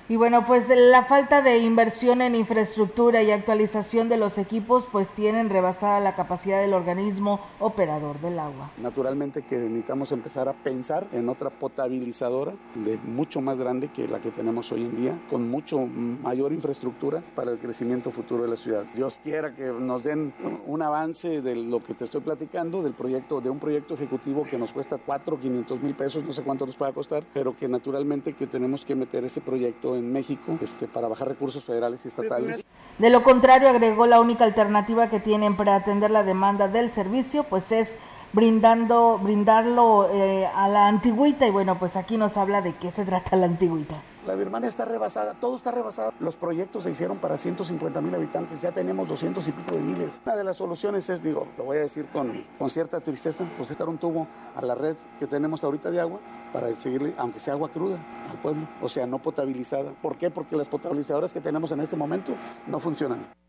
Y 0.09 0.15
bueno, 0.15 0.47
pues 0.47 0.69
la 0.69 1.05
falta 1.05 1.43
de 1.43 1.59
inversión 1.59 2.23
en 2.23 2.37
infraestructura 2.37 3.25
y 3.25 3.33
actualización 3.33 4.09
de 4.09 4.17
los 4.17 4.39
equipos 4.39 4.87
pues 4.93 5.09
tienen 5.09 5.51
rebasada 5.51 5.99
la 5.99 6.15
capacidad 6.15 6.61
del 6.61 6.75
organismo 6.75 7.41
operador 7.59 8.21
del 8.21 8.39
agua. 8.39 8.71
Naturalmente 8.79 9.43
que 9.43 9.57
necesitamos 9.57 10.13
empezar 10.13 10.49
a 10.49 10.53
pensar 10.53 11.09
en 11.11 11.29
otra 11.29 11.51
potabilizadora 11.51 12.55
de 12.77 12.99
mucho 12.99 13.41
más 13.41 13.59
grande 13.59 13.89
que 13.89 14.07
la 14.07 14.21
que 14.21 14.31
tenemos 14.31 14.71
hoy 14.71 14.83
en 14.83 14.97
día, 14.97 15.19
con 15.29 15.51
mucho 15.51 15.81
mayor 15.81 16.53
infraestructura 16.53 17.21
para 17.35 17.51
el 17.51 17.59
crecimiento 17.59 18.13
futuro 18.13 18.45
de 18.45 18.51
la 18.51 18.57
ciudad. 18.57 18.85
Dios 18.95 19.19
quiera 19.25 19.57
que 19.57 19.65
nos 19.65 20.05
den 20.05 20.33
un 20.69 20.83
avance 20.83 21.43
de 21.43 21.57
lo 21.57 21.83
que 21.83 21.95
te 21.95 22.05
estoy 22.05 22.21
platicando, 22.21 22.81
del 22.81 22.95
proyecto, 22.95 23.41
de 23.41 23.51
un 23.51 23.59
proyecto 23.59 23.95
ejecutivo 23.95 24.45
que 24.49 24.57
nos 24.57 24.73
cuesta 24.73 24.99
4, 25.05 25.41
500 25.41 25.83
mil 25.83 25.95
pesos, 25.95 26.23
no 26.23 26.33
sé 26.33 26.45
cuánto 26.45 26.65
nos 26.65 26.77
pueda 26.77 26.93
costar, 26.93 27.25
pero 27.35 27.57
que 27.57 27.67
naturalmente 27.67 28.35
que 28.35 28.47
tenemos 28.47 28.85
que 28.85 28.95
meter 28.95 29.25
ese 29.25 29.41
proyecto 29.41 29.96
en 29.97 30.13
México 30.13 30.59
este, 30.63 30.87
para 30.87 31.09
bajar 31.09 31.29
recursos 31.29 31.65
federales 31.65 32.05
y 32.05 32.09
estatales. 32.09 32.65
De 32.99 33.11
lo 33.11 33.23
contrario, 33.23 33.69
agregó 33.69 34.07
la 34.07 34.21
única 34.21 34.45
alternativa 34.45 35.09
que 35.09 35.21
tienen 35.21 35.57
para 35.57 35.75
atender 35.75 36.11
la 36.11 36.23
demanda 36.23 36.69
del 36.69 36.91
servicio, 36.91 37.45
pues 37.45 37.73
es 37.73 37.97
brindando, 38.33 39.19
brindarlo 39.23 40.09
eh, 40.13 40.47
a 40.47 40.69
la 40.69 40.89
antigüita 40.89 41.47
y 41.47 41.51
bueno, 41.51 41.79
pues 41.79 41.97
aquí 41.97 42.17
nos 42.17 42.37
habla 42.37 42.63
de 42.63 42.75
qué 42.75 42.91
se 42.91 43.05
trata 43.05 43.37
la 43.37 43.47
antigüita. 43.47 43.97
La 44.27 44.35
Birmania 44.35 44.69
está 44.69 44.85
rebasada, 44.85 45.35
todo 45.35 45.55
está 45.55 45.71
rebasado. 45.71 46.13
Los 46.19 46.35
proyectos 46.35 46.83
se 46.83 46.91
hicieron 46.91 47.19
para 47.19 47.39
150 47.39 48.01
mil 48.01 48.13
habitantes, 48.13 48.61
ya 48.61 48.73
tenemos 48.73 49.07
200 49.07 49.47
y 49.47 49.53
pico 49.53 49.77
de 49.77 49.81
miles. 49.81 50.21
Una 50.25 50.35
de 50.35 50.43
las 50.43 50.57
soluciones 50.57 51.09
es, 51.09 51.23
digo, 51.23 51.47
lo 51.57 51.65
voy 51.65 51.77
a 51.77 51.81
decir 51.83 52.07
con, 52.13 52.45
con 52.59 52.69
cierta 52.69 52.99
tristeza, 52.99 53.45
pues 53.57 53.71
estar 53.71 53.89
un 53.89 53.99
tubo 53.99 54.27
a 54.57 54.63
la 54.63 54.75
red 54.75 54.97
que 55.21 55.29
tenemos 55.29 55.63
ahorita 55.63 55.93
de 55.93 56.01
agua 56.01 56.19
para 56.53 56.75
seguirle, 56.75 57.15
aunque 57.19 57.39
sea 57.39 57.55
agua 57.55 57.69
cruda, 57.69 57.99
al 58.29 58.39
pueblo, 58.39 58.67
o 58.83 58.89
sea, 58.89 59.07
no 59.07 59.21
potabilizada. 59.21 59.93
¿Por 60.03 60.17
qué? 60.17 60.29
Porque 60.29 60.57
las 60.57 60.67
potabilizadoras 60.67 61.33
que 61.33 61.41
tenemos 61.41 61.71
en 61.71 61.81
este 61.81 61.95
momento 61.95 62.33
no 62.67 62.81
funcionan. 62.81 63.46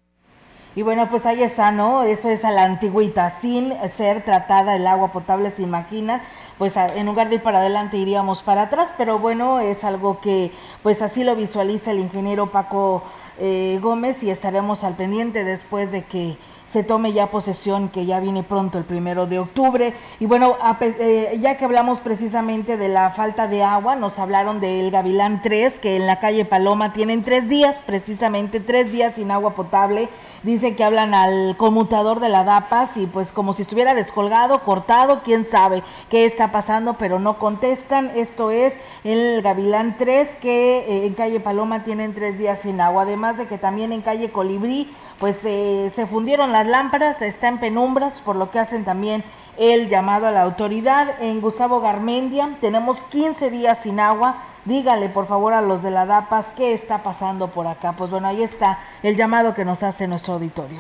Y 0.78 0.84
bueno, 0.84 1.10
pues 1.10 1.26
ahí 1.26 1.42
está, 1.42 1.72
¿no? 1.72 2.04
Eso 2.04 2.30
es 2.30 2.46
a 2.46 2.52
la 2.52 2.64
antigüita, 2.64 3.32
sin 3.32 3.74
ser 3.90 4.24
tratada 4.24 4.76
el 4.76 4.86
agua 4.86 5.12
potable, 5.12 5.50
se 5.50 5.64
imaginan, 5.64 6.22
pues 6.60 6.78
en 6.78 7.08
lugar 7.08 7.30
de 7.30 7.36
ir 7.38 7.42
para 7.42 7.58
adelante 7.58 7.98
iríamos 7.98 8.44
para 8.44 8.62
atrás, 8.62 8.94
pero 8.96 9.18
bueno, 9.18 9.60
es 9.60 9.84
algo 9.84 10.22
que 10.22 10.52
pues 10.84 11.02
así 11.02 11.24
lo 11.24 11.36
visualiza 11.36 11.90
el 11.90 11.98
ingeniero 11.98 12.52
Paco 12.52 13.02
eh, 13.40 13.80
Gómez 13.82 14.22
y 14.22 14.30
estaremos 14.30 14.84
al 14.84 14.94
pendiente 14.94 15.44
después 15.44 15.92
de 15.92 16.04
que 16.04 16.38
se 16.68 16.84
tome 16.84 17.14
ya 17.14 17.28
posesión, 17.32 17.90
que 17.90 18.06
ya 18.06 18.20
viene 18.20 18.44
pronto 18.44 18.78
el 18.78 18.84
primero 18.84 19.26
de 19.26 19.40
octubre. 19.40 19.94
Y 20.20 20.26
bueno, 20.26 20.58
eh, 20.82 21.38
ya 21.42 21.58
que 21.58 21.66
hablamos 21.66 22.02
precisamente 22.02 22.78
de 22.78 22.90
la 22.90 23.10
falta 23.12 23.48
de 23.48 23.64
agua, 23.64 23.96
nos 23.96 24.20
hablaron 24.20 24.60
del 24.60 24.92
Gavilán 24.92 25.42
3, 25.42 25.80
que 25.80 25.96
en 25.96 26.06
la 26.06 26.20
calle 26.20 26.46
Paloma 26.46 26.94
tienen 26.94 27.24
tres 27.24 27.48
días, 27.48 27.82
precisamente 27.86 28.60
tres 28.60 28.92
días 28.92 29.16
sin 29.16 29.32
agua 29.32 29.56
potable. 29.56 30.10
Dice 30.44 30.76
que 30.76 30.84
hablan 30.84 31.14
al 31.14 31.56
conmutador 31.58 32.20
de 32.20 32.30
la 32.30 32.44
DAPAS 32.44 32.98
y 32.98 33.08
pues 33.08 33.32
como 33.32 33.54
si 33.54 33.64
estuviera 33.64 33.96
descolgado, 33.96 34.64
cortado, 34.64 35.22
quién 35.24 35.46
sabe 35.46 35.84
qué 36.10 36.26
está 36.26 36.52
pasando, 36.52 36.98
pero 36.98 37.20
no 37.20 37.40
contestan. 37.40 38.12
Esto 38.16 38.52
es 38.52 38.78
el 39.04 39.42
Gavilán 39.42 39.96
3, 39.98 40.36
que 40.36 40.80
eh, 40.80 41.06
en 41.06 41.14
calle 41.14 41.40
Paloma 41.40 41.84
tienen 41.84 42.14
tres 42.14 42.38
días 42.38 42.60
sin 42.60 42.82
agua. 42.82 43.04
Además 43.04 43.38
de 43.38 43.48
que 43.48 43.58
también 43.58 43.92
en 43.94 44.02
calle 44.02 44.32
Colibrí, 44.32 44.94
pues 45.20 45.44
eh, 45.46 45.92
se 45.94 46.06
fundieron 46.06 46.52
las 46.52 46.68
lámparas, 46.68 47.22
está 47.22 47.48
en 47.48 47.60
penumbras, 47.60 48.22
por 48.22 48.36
lo 48.36 48.52
que 48.52 48.60
hacen 48.60 48.86
también 48.86 49.24
el 49.58 49.90
llamado 49.90 50.28
a 50.28 50.32
la 50.32 50.44
autoridad. 50.44 51.22
En 51.22 51.42
Gustavo 51.42 51.82
Garmendia 51.82 52.58
tenemos 52.62 53.00
15 53.00 53.50
días 53.50 53.80
sin 53.82 54.00
agua. 54.00 54.38
Dígale 54.66 55.10
por 55.10 55.26
favor 55.26 55.54
a 55.54 55.62
los 55.62 55.82
de 55.82 55.92
la 55.92 56.06
DAPAS 56.06 56.54
qué 56.54 56.74
está 56.74 57.02
pasando 57.02 57.48
por 57.48 57.68
acá. 57.68 57.94
Pues 57.94 58.12
bueno, 58.12 58.28
ahí 58.28 58.44
está 58.44 58.80
el 59.02 59.16
llamado 59.16 59.54
que 59.54 59.66
nos 59.66 59.82
hace 59.82 60.08
nuestro 60.08 60.34
auditorio. 60.34 60.80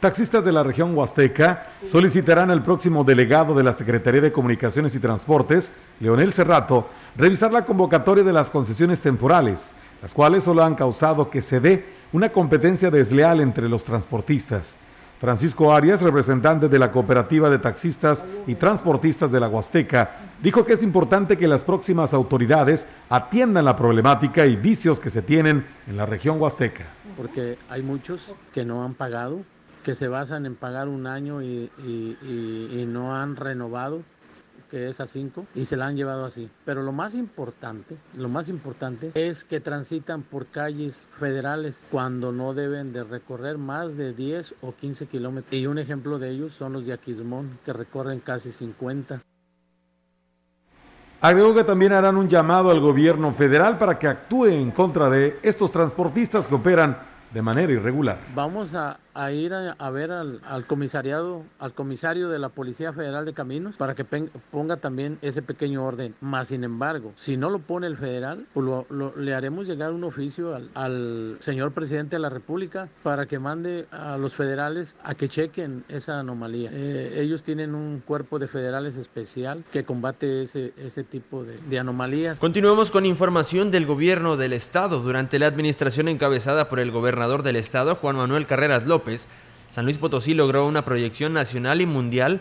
Taxistas 0.00 0.44
de 0.44 0.52
la 0.52 0.62
región 0.62 0.96
Huasteca 0.96 1.66
solicitarán 1.90 2.50
al 2.50 2.62
próximo 2.62 3.02
delegado 3.02 3.54
de 3.54 3.62
la 3.62 3.72
Secretaría 3.72 4.20
de 4.20 4.32
Comunicaciones 4.32 4.94
y 4.94 5.00
Transportes, 5.00 5.72
Leonel 6.00 6.32
Cerrato, 6.32 6.88
revisar 7.16 7.50
la 7.50 7.64
convocatoria 7.64 8.22
de 8.22 8.32
las 8.32 8.50
concesiones 8.50 9.00
temporales, 9.00 9.72
las 10.02 10.12
cuales 10.12 10.44
solo 10.44 10.62
han 10.62 10.74
causado 10.74 11.30
que 11.30 11.40
se 11.40 11.60
dé 11.60 11.95
una 12.16 12.30
competencia 12.30 12.90
desleal 12.90 13.40
entre 13.40 13.68
los 13.68 13.84
transportistas. 13.84 14.78
Francisco 15.20 15.70
Arias, 15.74 16.00
representante 16.00 16.66
de 16.66 16.78
la 16.78 16.90
Cooperativa 16.90 17.50
de 17.50 17.58
Taxistas 17.58 18.24
y 18.46 18.54
Transportistas 18.54 19.30
de 19.30 19.38
la 19.38 19.48
Huasteca, 19.48 20.12
dijo 20.42 20.64
que 20.64 20.72
es 20.72 20.82
importante 20.82 21.36
que 21.36 21.46
las 21.46 21.62
próximas 21.62 22.14
autoridades 22.14 22.86
atiendan 23.10 23.66
la 23.66 23.76
problemática 23.76 24.46
y 24.46 24.56
vicios 24.56 24.98
que 24.98 25.10
se 25.10 25.20
tienen 25.20 25.66
en 25.86 25.98
la 25.98 26.06
región 26.06 26.40
Huasteca. 26.40 26.86
Porque 27.18 27.58
hay 27.68 27.82
muchos 27.82 28.34
que 28.54 28.64
no 28.64 28.82
han 28.82 28.94
pagado, 28.94 29.42
que 29.84 29.94
se 29.94 30.08
basan 30.08 30.46
en 30.46 30.54
pagar 30.54 30.88
un 30.88 31.06
año 31.06 31.42
y, 31.42 31.70
y, 31.78 32.16
y, 32.22 32.80
y 32.80 32.86
no 32.86 33.14
han 33.14 33.36
renovado 33.36 34.02
que 34.70 34.88
es 34.88 35.00
a 35.00 35.06
5 35.06 35.46
y 35.54 35.64
se 35.64 35.76
la 35.76 35.86
han 35.86 35.96
llevado 35.96 36.24
así. 36.24 36.50
Pero 36.64 36.82
lo 36.82 36.92
más 36.92 37.14
importante, 37.14 37.96
lo 38.16 38.28
más 38.28 38.48
importante 38.48 39.12
es 39.14 39.44
que 39.44 39.60
transitan 39.60 40.22
por 40.22 40.46
calles 40.46 41.08
federales 41.18 41.86
cuando 41.90 42.32
no 42.32 42.54
deben 42.54 42.92
de 42.92 43.04
recorrer 43.04 43.58
más 43.58 43.96
de 43.96 44.12
10 44.12 44.54
o 44.62 44.74
15 44.74 45.06
kilómetros. 45.06 45.54
Y 45.54 45.66
un 45.66 45.78
ejemplo 45.78 46.18
de 46.18 46.30
ellos 46.30 46.52
son 46.52 46.72
los 46.72 46.86
de 46.86 46.92
Aquismón, 46.92 47.58
que 47.64 47.72
recorren 47.72 48.20
casi 48.20 48.52
50. 48.52 49.22
Agregó 51.20 51.54
que 51.54 51.64
también 51.64 51.92
harán 51.92 52.16
un 52.16 52.28
llamado 52.28 52.70
al 52.70 52.80
gobierno 52.80 53.32
federal 53.32 53.78
para 53.78 53.98
que 53.98 54.06
actúe 54.06 54.46
en 54.46 54.70
contra 54.70 55.08
de 55.08 55.38
estos 55.42 55.72
transportistas 55.72 56.46
que 56.46 56.54
operan 56.54 56.98
de 57.32 57.42
manera 57.42 57.72
irregular. 57.72 58.18
Vamos 58.34 58.74
a, 58.74 58.98
a 59.16 59.32
ir 59.32 59.54
a, 59.54 59.90
ver 59.90 60.12
al, 60.12 60.66
comisariado, 60.66 61.44
al 61.58 61.72
comisario 61.72 62.28
de 62.28 62.38
la 62.38 62.50
Policía 62.50 62.92
Federal 62.92 63.24
de 63.24 63.32
Caminos 63.32 63.74
para 63.76 63.94
que 63.94 64.04
ponga 64.04 64.76
también 64.76 65.18
ese 65.22 65.40
pequeño 65.40 65.84
orden. 65.84 66.14
Más 66.20 66.48
sin 66.48 66.64
embargo, 66.64 67.12
si 67.16 67.36
no 67.38 67.48
lo 67.48 67.60
pone 67.60 67.86
el 67.86 67.96
federal, 67.96 68.46
pues 68.52 68.66
le 69.16 69.34
haremos 69.34 69.66
llegar 69.66 69.92
un 69.92 70.04
oficio 70.04 70.54
al, 70.54 70.70
al, 70.74 71.36
señor 71.40 71.72
presidente 71.72 72.16
de 72.16 72.20
la 72.20 72.28
República 72.28 72.88
para 73.02 73.26
que 73.26 73.38
mande 73.38 73.86
a 73.90 74.18
los 74.18 74.34
federales 74.34 74.96
a 75.02 75.14
que 75.14 75.28
chequen 75.28 75.84
esa 75.88 76.20
anomalía. 76.20 76.70
Eh, 76.72 77.20
ellos 77.22 77.42
tienen 77.42 77.74
un 77.74 78.00
cuerpo 78.00 78.38
de 78.38 78.48
federales 78.48 78.96
especial 78.96 79.64
que 79.72 79.84
combate 79.84 80.42
ese, 80.42 80.74
ese 80.76 81.04
tipo 81.04 81.42
de, 81.42 81.58
de 81.58 81.78
anomalías. 81.78 82.38
Continuamos 82.38 82.90
con 82.90 83.06
información 83.06 83.70
del 83.70 83.86
gobierno 83.86 84.36
del 84.36 84.52
estado. 84.52 85.00
Durante 85.00 85.38
la 85.38 85.46
administración 85.46 86.08
encabezada 86.08 86.68
por 86.68 86.80
el 86.80 86.90
gobernador 86.90 87.42
del 87.42 87.56
estado, 87.56 87.94
Juan 87.94 88.16
Manuel 88.16 88.46
Carreras 88.46 88.86
López, 88.86 89.05
San 89.70 89.84
Luis 89.84 89.98
Potosí 89.98 90.34
logró 90.34 90.66
una 90.66 90.84
proyección 90.84 91.32
nacional 91.32 91.80
y 91.80 91.86
mundial 91.86 92.40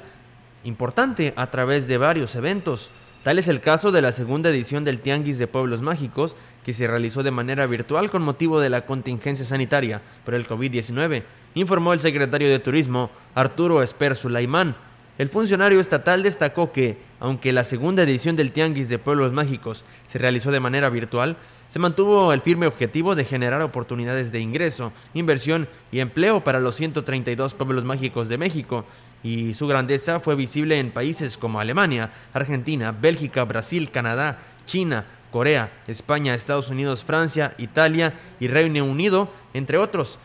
importante 0.64 1.34
a 1.36 1.52
través 1.52 1.88
de 1.88 1.98
varios 1.98 2.36
eventos. 2.36 2.92
Tal 3.24 3.40
es 3.40 3.48
el 3.48 3.60
caso 3.60 3.92
de 3.92 4.02
la 4.02 4.12
segunda 4.12 4.50
edición 4.50 4.84
del 4.84 5.00
Tianguis 5.00 5.40
de 5.40 5.48
Pueblos 5.48 5.82
Mágicos, 5.82 6.36
que 6.64 6.74
se 6.74 6.88
realizó 6.88 7.24
de 7.24 7.32
manera 7.32 7.66
virtual 7.66 8.12
con 8.12 8.22
motivo 8.22 8.60
de 8.60 8.70
la 8.70 8.86
contingencia 8.86 9.46
sanitaria 9.46 10.02
por 10.24 10.36
el 10.36 10.48
COVID-19, 10.48 11.24
informó 11.56 11.94
el 11.94 12.00
secretario 12.00 12.50
de 12.50 12.60
Turismo, 12.60 13.10
Arturo 13.34 13.82
Esper 13.82 14.16
Sulaimán. 14.16 14.76
El 15.18 15.30
funcionario 15.30 15.80
estatal 15.80 16.24
destacó 16.24 16.72
que, 16.72 16.98
aunque 17.20 17.54
la 17.54 17.64
segunda 17.64 18.04
edición 18.04 18.36
del 18.36 18.52
Tianguis 18.52 18.90
de 18.90 19.00
Pueblos 19.00 19.32
Mágicos 19.32 19.86
se 20.08 20.20
realizó 20.20 20.52
de 20.52 20.60
manera 20.60 20.90
virtual, 20.90 21.38
se 21.70 21.80
mantuvo 21.80 22.32
el 22.32 22.42
firme 22.42 22.68
objetivo 22.68 23.16
de 23.16 23.26
generar 23.26 23.62
oportunidades 23.62 24.32
de 24.32 24.40
ingreso, 24.40 24.94
inversión 25.14 25.68
y 25.92 26.00
empleo 26.00 26.44
para 26.44 26.60
los 26.60 26.76
132 26.76 27.54
pueblos 27.54 27.84
mágicos 27.84 28.30
de 28.30 28.38
México 28.38 28.86
y 29.24 29.56
su 29.56 29.66
grandeza 29.68 30.20
fue 30.20 30.36
visible 30.36 30.80
en 30.80 30.92
países 30.92 31.38
como 31.38 31.60
Alemania, 31.60 32.12
Argentina, 32.34 32.92
Bélgica, 32.92 33.44
Brasil, 33.44 33.90
Canadá, 33.90 34.40
China, 34.68 35.06
Corea, 35.32 35.72
España, 35.88 36.34
Estados 36.34 36.70
Unidos, 36.70 37.04
Francia, 37.04 37.56
Italia 37.58 38.14
y 38.40 38.48
Reino 38.48 38.86
Unido, 38.86 39.30
entre 39.54 39.78
otros. 39.78 40.20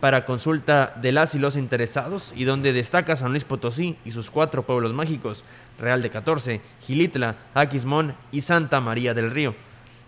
para 0.00 0.24
consulta 0.24 0.94
de 1.00 1.12
las 1.12 1.34
y 1.36 1.38
los 1.38 1.56
interesados 1.56 2.34
y 2.36 2.44
donde 2.44 2.72
destaca 2.72 3.14
San 3.14 3.30
Luis 3.30 3.44
Potosí 3.44 3.96
y 4.04 4.10
sus 4.10 4.30
cuatro 4.30 4.64
pueblos 4.64 4.92
mágicos, 4.92 5.44
Real 5.78 6.02
de 6.02 6.10
14, 6.10 6.60
Gilitla, 6.80 7.36
Aquismón 7.54 8.14
y 8.32 8.40
Santa 8.40 8.80
María 8.80 9.14
del 9.14 9.30
Río. 9.30 9.54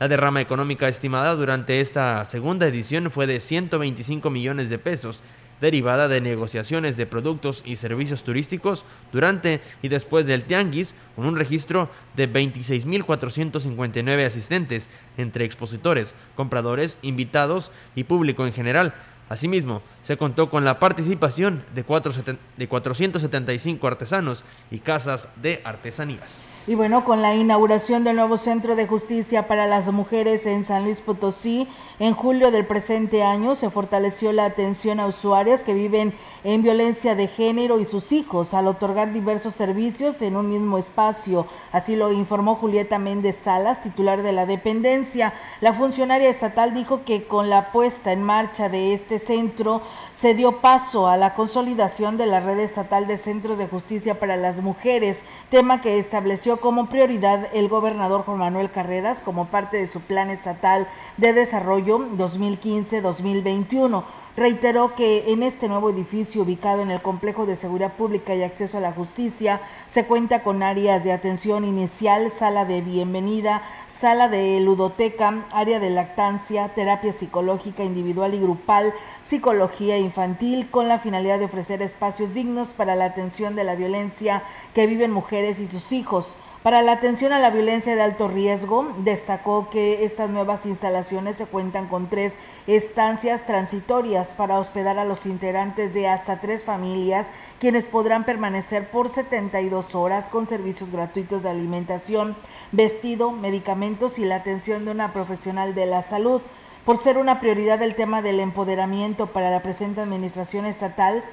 La 0.00 0.08
derrama 0.08 0.40
económica 0.40 0.88
estimada 0.88 1.36
durante 1.36 1.80
esta 1.80 2.24
segunda 2.24 2.66
edición 2.66 3.12
fue 3.12 3.28
de 3.28 3.38
125 3.38 4.30
millones 4.30 4.68
de 4.68 4.78
pesos, 4.78 5.22
derivada 5.64 6.06
de 6.08 6.20
negociaciones 6.20 6.98
de 6.98 7.06
productos 7.06 7.62
y 7.64 7.76
servicios 7.76 8.22
turísticos 8.22 8.84
durante 9.12 9.62
y 9.80 9.88
después 9.88 10.26
del 10.26 10.44
Tianguis, 10.44 10.94
con 11.16 11.24
un 11.24 11.36
registro 11.36 11.88
de 12.14 12.30
26.459 12.30 14.26
asistentes 14.26 14.90
entre 15.16 15.46
expositores, 15.46 16.14
compradores, 16.36 16.98
invitados 17.00 17.72
y 17.94 18.04
público 18.04 18.44
en 18.44 18.52
general, 18.52 18.92
Asimismo, 19.30 19.80
se 20.02 20.18
contó 20.18 20.50
con 20.50 20.66
la 20.66 20.78
participación 20.78 21.64
de, 21.74 21.82
475 21.82 23.86
artesanos 23.86 24.44
y 24.70 24.80
casas 24.80 25.30
de 25.36 25.62
artesanías. 25.64 26.53
Y 26.66 26.76
bueno, 26.76 27.04
con 27.04 27.20
la 27.20 27.34
inauguración 27.34 28.04
del 28.04 28.16
nuevo 28.16 28.38
Centro 28.38 28.74
de 28.74 28.86
Justicia 28.86 29.46
para 29.46 29.66
las 29.66 29.92
Mujeres 29.92 30.46
en 30.46 30.64
San 30.64 30.84
Luis 30.84 31.02
Potosí, 31.02 31.68
en 31.98 32.14
julio 32.14 32.50
del 32.50 32.64
presente 32.64 33.22
año 33.22 33.54
se 33.54 33.68
fortaleció 33.68 34.32
la 34.32 34.46
atención 34.46 34.98
a 34.98 35.06
usuarias 35.06 35.62
que 35.62 35.74
viven 35.74 36.14
en 36.42 36.62
violencia 36.62 37.14
de 37.14 37.28
género 37.28 37.80
y 37.80 37.84
sus 37.84 38.12
hijos 38.12 38.54
al 38.54 38.66
otorgar 38.66 39.12
diversos 39.12 39.54
servicios 39.54 40.22
en 40.22 40.36
un 40.36 40.48
mismo 40.48 40.78
espacio. 40.78 41.46
Así 41.70 41.96
lo 41.96 42.10
informó 42.12 42.56
Julieta 42.56 42.98
Méndez 42.98 43.36
Salas, 43.36 43.82
titular 43.82 44.22
de 44.22 44.32
la 44.32 44.46
dependencia. 44.46 45.34
La 45.60 45.74
funcionaria 45.74 46.30
estatal 46.30 46.72
dijo 46.72 47.04
que 47.04 47.24
con 47.26 47.50
la 47.50 47.72
puesta 47.72 48.10
en 48.10 48.22
marcha 48.22 48.70
de 48.70 48.94
este 48.94 49.18
centro 49.18 49.82
se 50.14 50.34
dio 50.34 50.60
paso 50.60 51.08
a 51.08 51.16
la 51.16 51.34
consolidación 51.34 52.16
de 52.16 52.26
la 52.26 52.40
red 52.40 52.60
estatal 52.60 53.06
de 53.06 53.16
centros 53.16 53.58
de 53.58 53.66
justicia 53.66 54.18
para 54.20 54.36
las 54.36 54.60
mujeres, 54.60 55.22
tema 55.50 55.80
que 55.80 55.98
estableció 55.98 56.58
como 56.58 56.88
prioridad 56.88 57.48
el 57.52 57.68
gobernador 57.68 58.22
Juan 58.24 58.38
Manuel 58.38 58.70
Carreras 58.70 59.22
como 59.22 59.46
parte 59.46 59.76
de 59.76 59.86
su 59.86 60.00
plan 60.00 60.30
estatal 60.30 60.88
de 61.16 61.32
desarrollo 61.32 61.98
2015-2021 62.16 64.04
reiteró 64.36 64.94
que 64.96 65.32
en 65.32 65.42
este 65.42 65.68
nuevo 65.68 65.90
edificio 65.90 66.42
ubicado 66.42 66.82
en 66.82 66.90
el 66.90 67.02
complejo 67.02 67.46
de 67.46 67.54
seguridad 67.54 67.92
pública 67.92 68.34
y 68.34 68.42
acceso 68.42 68.78
a 68.78 68.80
la 68.80 68.92
justicia 68.92 69.60
se 69.86 70.06
cuenta 70.06 70.42
con 70.42 70.62
áreas 70.62 71.04
de 71.04 71.12
atención 71.12 71.64
inicial, 71.64 72.32
sala 72.32 72.64
de 72.64 72.80
bienvenida, 72.80 73.62
sala 73.86 74.28
de 74.28 74.58
ludoteca, 74.60 75.46
área 75.52 75.78
de 75.78 75.90
lactancia, 75.90 76.68
terapia 76.74 77.12
psicológica 77.12 77.84
individual 77.84 78.34
y 78.34 78.40
grupal, 78.40 78.92
psicología 79.20 79.98
infantil, 79.98 80.68
con 80.70 80.88
la 80.88 80.98
finalidad 80.98 81.38
de 81.38 81.44
ofrecer 81.44 81.80
espacios 81.80 82.34
dignos 82.34 82.70
para 82.70 82.96
la 82.96 83.04
atención 83.04 83.54
de 83.54 83.64
la 83.64 83.76
violencia 83.76 84.42
que 84.74 84.86
viven 84.86 85.12
mujeres 85.12 85.60
y 85.60 85.68
sus 85.68 85.92
hijos. 85.92 86.36
Para 86.64 86.80
la 86.80 86.92
atención 86.92 87.34
a 87.34 87.38
la 87.38 87.50
violencia 87.50 87.94
de 87.94 88.00
alto 88.00 88.26
riesgo, 88.26 88.90
destacó 89.00 89.68
que 89.68 90.06
estas 90.06 90.30
nuevas 90.30 90.64
instalaciones 90.64 91.36
se 91.36 91.44
cuentan 91.44 91.88
con 91.88 92.08
tres 92.08 92.38
estancias 92.66 93.44
transitorias 93.44 94.32
para 94.32 94.58
hospedar 94.58 94.98
a 94.98 95.04
los 95.04 95.26
integrantes 95.26 95.92
de 95.92 96.08
hasta 96.08 96.40
tres 96.40 96.64
familias, 96.64 97.26
quienes 97.60 97.84
podrán 97.84 98.24
permanecer 98.24 98.90
por 98.90 99.10
72 99.10 99.94
horas 99.94 100.30
con 100.30 100.46
servicios 100.46 100.90
gratuitos 100.90 101.42
de 101.42 101.50
alimentación, 101.50 102.34
vestido, 102.72 103.30
medicamentos 103.30 104.18
y 104.18 104.24
la 104.24 104.36
atención 104.36 104.86
de 104.86 104.92
una 104.92 105.12
profesional 105.12 105.74
de 105.74 105.84
la 105.84 106.00
salud. 106.00 106.40
Por 106.86 106.96
ser 106.96 107.18
una 107.18 107.40
prioridad 107.40 107.82
el 107.82 107.94
tema 107.94 108.22
del 108.22 108.40
empoderamiento 108.40 109.26
para 109.26 109.50
la 109.50 109.62
presente 109.62 110.00
administración 110.00 110.64
estatal, 110.64 111.24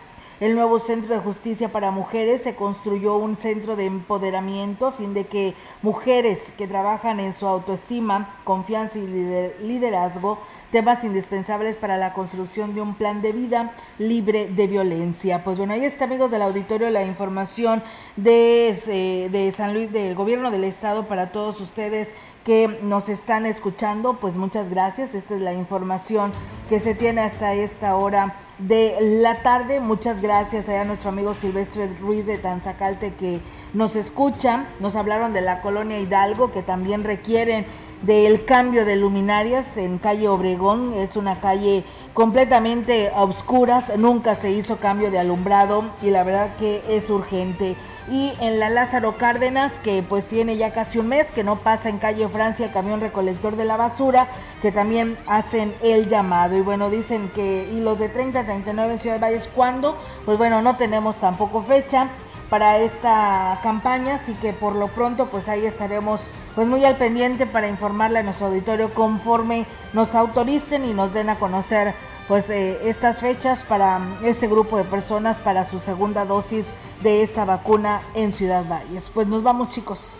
el 0.42 0.56
nuevo 0.56 0.80
Centro 0.80 1.14
de 1.14 1.22
Justicia 1.22 1.72
para 1.72 1.92
Mujeres 1.92 2.42
se 2.42 2.56
construyó 2.56 3.16
un 3.16 3.38
centro 3.38 3.76
de 3.76 3.86
empoderamiento 3.86 4.88
a 4.88 4.92
fin 4.92 5.14
de 5.14 5.28
que 5.28 5.54
mujeres 5.84 6.52
que 6.58 6.68
trabajan 6.68 7.20
en 7.20 7.32
su 7.32 7.46
autoestima, 7.46 8.40
confianza 8.44 8.98
y 8.98 9.06
liderazgo, 9.06 10.40
temas 10.72 11.04
indispensables 11.04 11.76
para 11.76 11.98
la 11.98 12.14
construcción 12.14 12.74
de 12.74 12.82
un 12.82 12.96
plan 12.96 13.22
de 13.22 13.34
vida 13.34 13.76
libre 14.00 14.48
de 14.48 14.66
violencia. 14.66 15.44
Pues 15.44 15.60
bueno, 15.60 15.74
ahí 15.74 15.86
está 15.86 16.06
amigos 16.06 16.32
del 16.32 16.42
auditorio 16.42 16.90
la 16.90 17.04
información 17.04 17.84
de, 18.16 19.30
de 19.32 19.52
San 19.56 19.76
Luis, 19.76 19.92
del 19.92 20.16
gobierno 20.16 20.50
del 20.50 20.64
estado 20.64 21.08
para 21.08 21.32
todos 21.32 21.62
ustedes 21.62 22.12
que 22.44 22.80
nos 22.82 23.10
están 23.10 23.46
escuchando, 23.46 24.18
pues 24.20 24.38
muchas 24.38 24.70
gracias. 24.70 25.14
Esta 25.14 25.36
es 25.36 25.42
la 25.42 25.54
información 25.54 26.32
que 26.70 26.80
se 26.80 26.96
tiene 26.96 27.22
hasta 27.22 27.54
esta 27.54 27.96
hora 27.96 28.36
de 28.58 28.96
la 29.22 29.44
tarde. 29.44 29.80
Muchas 29.80 30.22
gracias 30.22 30.70
a 30.70 30.84
nuestro 30.86 31.10
amigo 31.10 31.34
Silvestre 31.34 31.88
Ruiz 32.00 32.26
de 32.26 32.38
Tanzacalte 32.38 33.14
que 33.14 33.40
nos 33.74 33.96
escucha. 33.96 34.66
Nos 34.80 34.96
hablaron 34.96 35.34
de 35.34 35.42
la 35.42 35.62
colonia 35.62 36.00
Hidalgo 36.00 36.52
que 36.52 36.64
también 36.64 37.04
requieren 37.04 37.66
del 38.02 38.46
cambio 38.46 38.86
de 38.86 38.96
luminarias 38.96 39.78
en 39.78 40.00
calle 40.00 40.28
Obregón. 40.28 40.94
Es 40.94 41.16
una 41.16 41.40
calle 41.40 41.84
completamente 42.14 43.12
a 43.14 43.24
oscuras. 43.24 43.96
Nunca 43.98 44.36
se 44.36 44.52
hizo 44.52 44.78
cambio 44.78 45.12
de 45.12 45.20
alumbrado 45.20 45.86
y 46.02 46.10
la 46.10 46.24
verdad 46.24 46.50
que 46.58 46.82
es 46.90 47.10
urgente 47.10 47.76
y 48.10 48.34
en 48.40 48.60
la 48.60 48.70
Lázaro 48.70 49.18
Cárdenas, 49.18 49.80
que 49.80 50.04
pues 50.08 50.28
tiene 50.28 50.58
ya 50.58 50.74
casi 50.74 51.00
un 51.00 51.08
mes 51.10 51.32
que 51.32 51.44
no 51.44 51.60
pasa 51.60 51.90
en 51.90 52.00
calle 52.00 52.28
Francia 52.30 52.66
el 52.66 52.72
camión 52.72 53.02
recolector 53.02 53.56
de 53.56 53.66
la 53.66 53.78
basura, 53.78 54.28
que 54.62 54.72
también 54.72 55.18
hacen 55.28 55.74
el 55.82 56.08
llamado. 56.08 56.58
Y 56.58 56.62
bueno, 56.62 56.90
dicen 56.90 57.30
que, 57.30 57.70
y 57.72 57.80
los 57.80 58.00
de 58.00 58.10
30 58.10 58.40
a 58.40 58.44
39 58.46 58.94
en 58.94 58.98
Ciudad 59.00 59.20
Valles, 59.20 59.50
¿cuándo? 59.54 59.98
Pues 60.26 60.38
bueno, 60.38 60.62
no 60.62 60.78
tenemos 60.78 61.18
tampoco 61.18 61.64
fecha 61.64 62.10
para 62.52 62.80
esta 62.80 63.62
campaña, 63.64 64.16
así 64.16 64.34
que 64.34 64.52
por 64.52 64.76
lo 64.76 64.90
pronto 64.90 65.28
pues 65.28 65.48
ahí 65.48 65.66
estaremos 65.66 66.30
pues 66.54 66.68
muy 66.68 66.84
al 66.84 66.98
pendiente 66.98 67.46
para 67.46 67.70
informarle 67.70 68.20
a 68.20 68.24
nuestro 68.24 68.48
auditorio 68.48 68.94
conforme 68.94 69.66
nos 69.94 70.16
autoricen 70.16 70.84
y 70.84 70.94
nos 70.94 71.14
den 71.14 71.30
a 71.30 71.40
conocer 71.40 71.96
pues 72.28 72.50
eh, 72.50 72.80
estas 72.84 73.20
fechas 73.20 73.64
para 73.64 74.00
este 74.24 74.48
grupo 74.48 74.78
de 74.78 74.84
personas 74.84 75.38
para 75.38 75.70
su 75.70 75.80
segunda 75.80 76.26
dosis 76.26 76.68
de 77.02 77.24
esta 77.24 77.46
vacuna 77.46 78.02
en 78.14 78.34
Ciudad 78.34 78.64
Valles. 78.68 79.12
Pues 79.14 79.28
nos 79.28 79.44
vamos 79.44 79.72
chicos. 79.72 80.20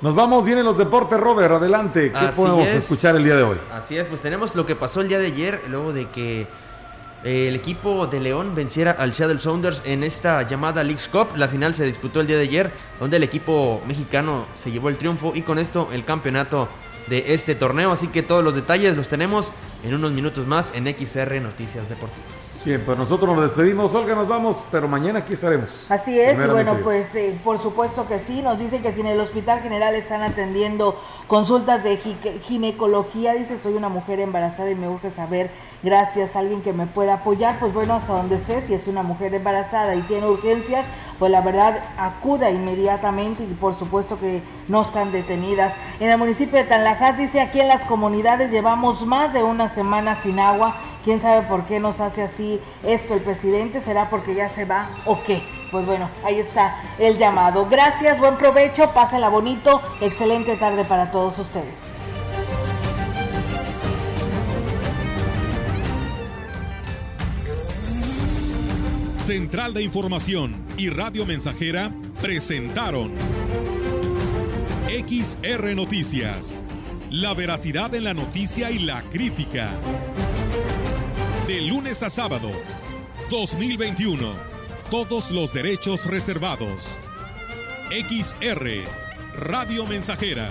Nos 0.00 0.14
vamos, 0.14 0.44
vienen 0.44 0.64
los 0.64 0.78
deportes, 0.78 1.20
Robert, 1.20 1.52
adelante. 1.52 2.10
¿Qué 2.10 2.26
podemos 2.34 2.66
escuchar 2.68 3.16
el 3.16 3.24
día 3.24 3.36
de 3.36 3.42
hoy? 3.42 3.58
Así 3.72 3.98
es, 3.98 4.06
pues 4.06 4.22
tenemos 4.22 4.54
lo 4.54 4.64
que 4.64 4.74
pasó 4.74 5.02
el 5.02 5.08
día 5.08 5.18
de 5.18 5.26
ayer, 5.26 5.62
luego 5.68 5.92
de 5.92 6.08
que 6.08 6.46
eh, 7.22 7.48
el 7.48 7.54
equipo 7.54 8.06
de 8.06 8.18
León 8.18 8.54
venciera 8.54 8.92
al 8.92 9.14
Seattle 9.14 9.38
Sounders 9.38 9.82
en 9.84 10.02
esta 10.02 10.40
llamada 10.42 10.82
Leagues 10.82 11.08
Cup. 11.08 11.36
La 11.36 11.48
final 11.48 11.74
se 11.74 11.84
disputó 11.84 12.22
el 12.22 12.26
día 12.26 12.38
de 12.38 12.44
ayer, 12.44 12.72
donde 12.98 13.18
el 13.18 13.22
equipo 13.22 13.82
mexicano 13.86 14.46
se 14.56 14.70
llevó 14.70 14.88
el 14.88 14.96
triunfo 14.96 15.32
y 15.34 15.42
con 15.42 15.58
esto 15.58 15.88
el 15.92 16.04
campeonato 16.06 16.68
de 17.08 17.34
este 17.34 17.54
torneo. 17.54 17.92
Así 17.92 18.08
que 18.08 18.22
todos 18.22 18.44
los 18.44 18.54
detalles 18.54 18.96
los 18.96 19.08
tenemos 19.08 19.52
en 19.84 19.94
unos 19.94 20.12
minutos 20.12 20.46
más 20.46 20.72
en 20.74 20.86
XR 20.86 21.40
Noticias 21.40 21.88
Deportivas. 21.88 22.49
Bien, 22.62 22.82
pues 22.84 22.98
nosotros 22.98 23.34
nos 23.34 23.42
despedimos, 23.42 23.94
Olga, 23.94 24.14
nos 24.14 24.28
vamos, 24.28 24.62
pero 24.70 24.86
mañana 24.86 25.20
aquí 25.20 25.32
estaremos. 25.32 25.86
Así 25.88 26.20
es, 26.20 26.38
y 26.38 26.46
bueno, 26.46 26.76
pues 26.84 27.14
eh, 27.14 27.34
por 27.42 27.58
supuesto 27.58 28.06
que 28.06 28.18
sí, 28.18 28.42
nos 28.42 28.58
dicen 28.58 28.82
que 28.82 28.92
si 28.92 29.00
en 29.00 29.06
el 29.06 29.18
Hospital 29.18 29.60
General 29.60 29.94
están 29.94 30.20
atendiendo 30.20 31.00
consultas 31.26 31.82
de 31.84 31.96
ginecología, 32.42 33.32
dice, 33.32 33.56
soy 33.56 33.74
una 33.74 33.88
mujer 33.88 34.20
embarazada 34.20 34.70
y 34.70 34.74
me 34.74 34.90
urge 34.90 35.10
saber, 35.10 35.50
gracias 35.82 36.36
a 36.36 36.40
alguien 36.40 36.60
que 36.60 36.74
me 36.74 36.86
pueda 36.86 37.14
apoyar, 37.14 37.58
pues 37.60 37.72
bueno, 37.72 37.94
hasta 37.94 38.12
donde 38.12 38.38
sé, 38.38 38.60
si 38.60 38.74
es 38.74 38.88
una 38.88 39.02
mujer 39.02 39.32
embarazada 39.32 39.94
y 39.94 40.02
tiene 40.02 40.26
urgencias, 40.26 40.84
pues 41.18 41.32
la 41.32 41.40
verdad 41.40 41.82
acuda 41.96 42.50
inmediatamente 42.50 43.42
y 43.42 43.46
por 43.46 43.74
supuesto 43.78 44.18
que 44.18 44.42
no 44.68 44.82
están 44.82 45.12
detenidas. 45.12 45.72
En 45.98 46.10
el 46.10 46.18
municipio 46.18 46.58
de 46.58 46.64
Tanlajas 46.64 47.16
dice, 47.16 47.40
aquí 47.40 47.60
en 47.60 47.68
las 47.68 47.86
comunidades 47.86 48.50
llevamos 48.50 49.06
más 49.06 49.32
de 49.32 49.42
una 49.42 49.68
semana 49.68 50.14
sin 50.14 50.38
agua 50.40 50.76
¿Quién 51.04 51.18
sabe 51.18 51.46
por 51.46 51.66
qué 51.66 51.80
nos 51.80 52.00
hace 52.00 52.22
así 52.22 52.60
esto 52.82 53.14
el 53.14 53.20
presidente? 53.20 53.80
¿Será 53.80 54.10
porque 54.10 54.34
ya 54.34 54.48
se 54.48 54.64
va 54.64 54.90
o 55.06 55.22
qué? 55.22 55.42
Pues 55.70 55.86
bueno, 55.86 56.10
ahí 56.24 56.38
está 56.38 56.76
el 56.98 57.16
llamado. 57.16 57.66
Gracias, 57.70 58.18
buen 58.18 58.36
provecho, 58.36 58.90
pásela 58.92 59.28
bonito, 59.28 59.80
excelente 60.00 60.56
tarde 60.56 60.84
para 60.84 61.10
todos 61.10 61.38
ustedes. 61.38 61.74
Central 69.16 69.74
de 69.74 69.82
Información 69.84 70.56
y 70.76 70.90
Radio 70.90 71.24
Mensajera 71.24 71.90
presentaron 72.20 73.12
XR 74.88 75.76
Noticias. 75.76 76.64
La 77.10 77.32
veracidad 77.34 77.94
en 77.94 78.04
la 78.04 78.14
noticia 78.14 78.72
y 78.72 78.80
la 78.80 79.02
crítica. 79.08 79.78
De 81.50 81.60
lunes 81.62 82.00
a 82.04 82.10
sábado, 82.10 82.52
2021. 83.28 84.34
Todos 84.88 85.32
los 85.32 85.52
derechos 85.52 86.06
reservados. 86.06 86.96
XR, 87.90 88.84
Radio 89.34 89.84
Mensajera 89.84 90.48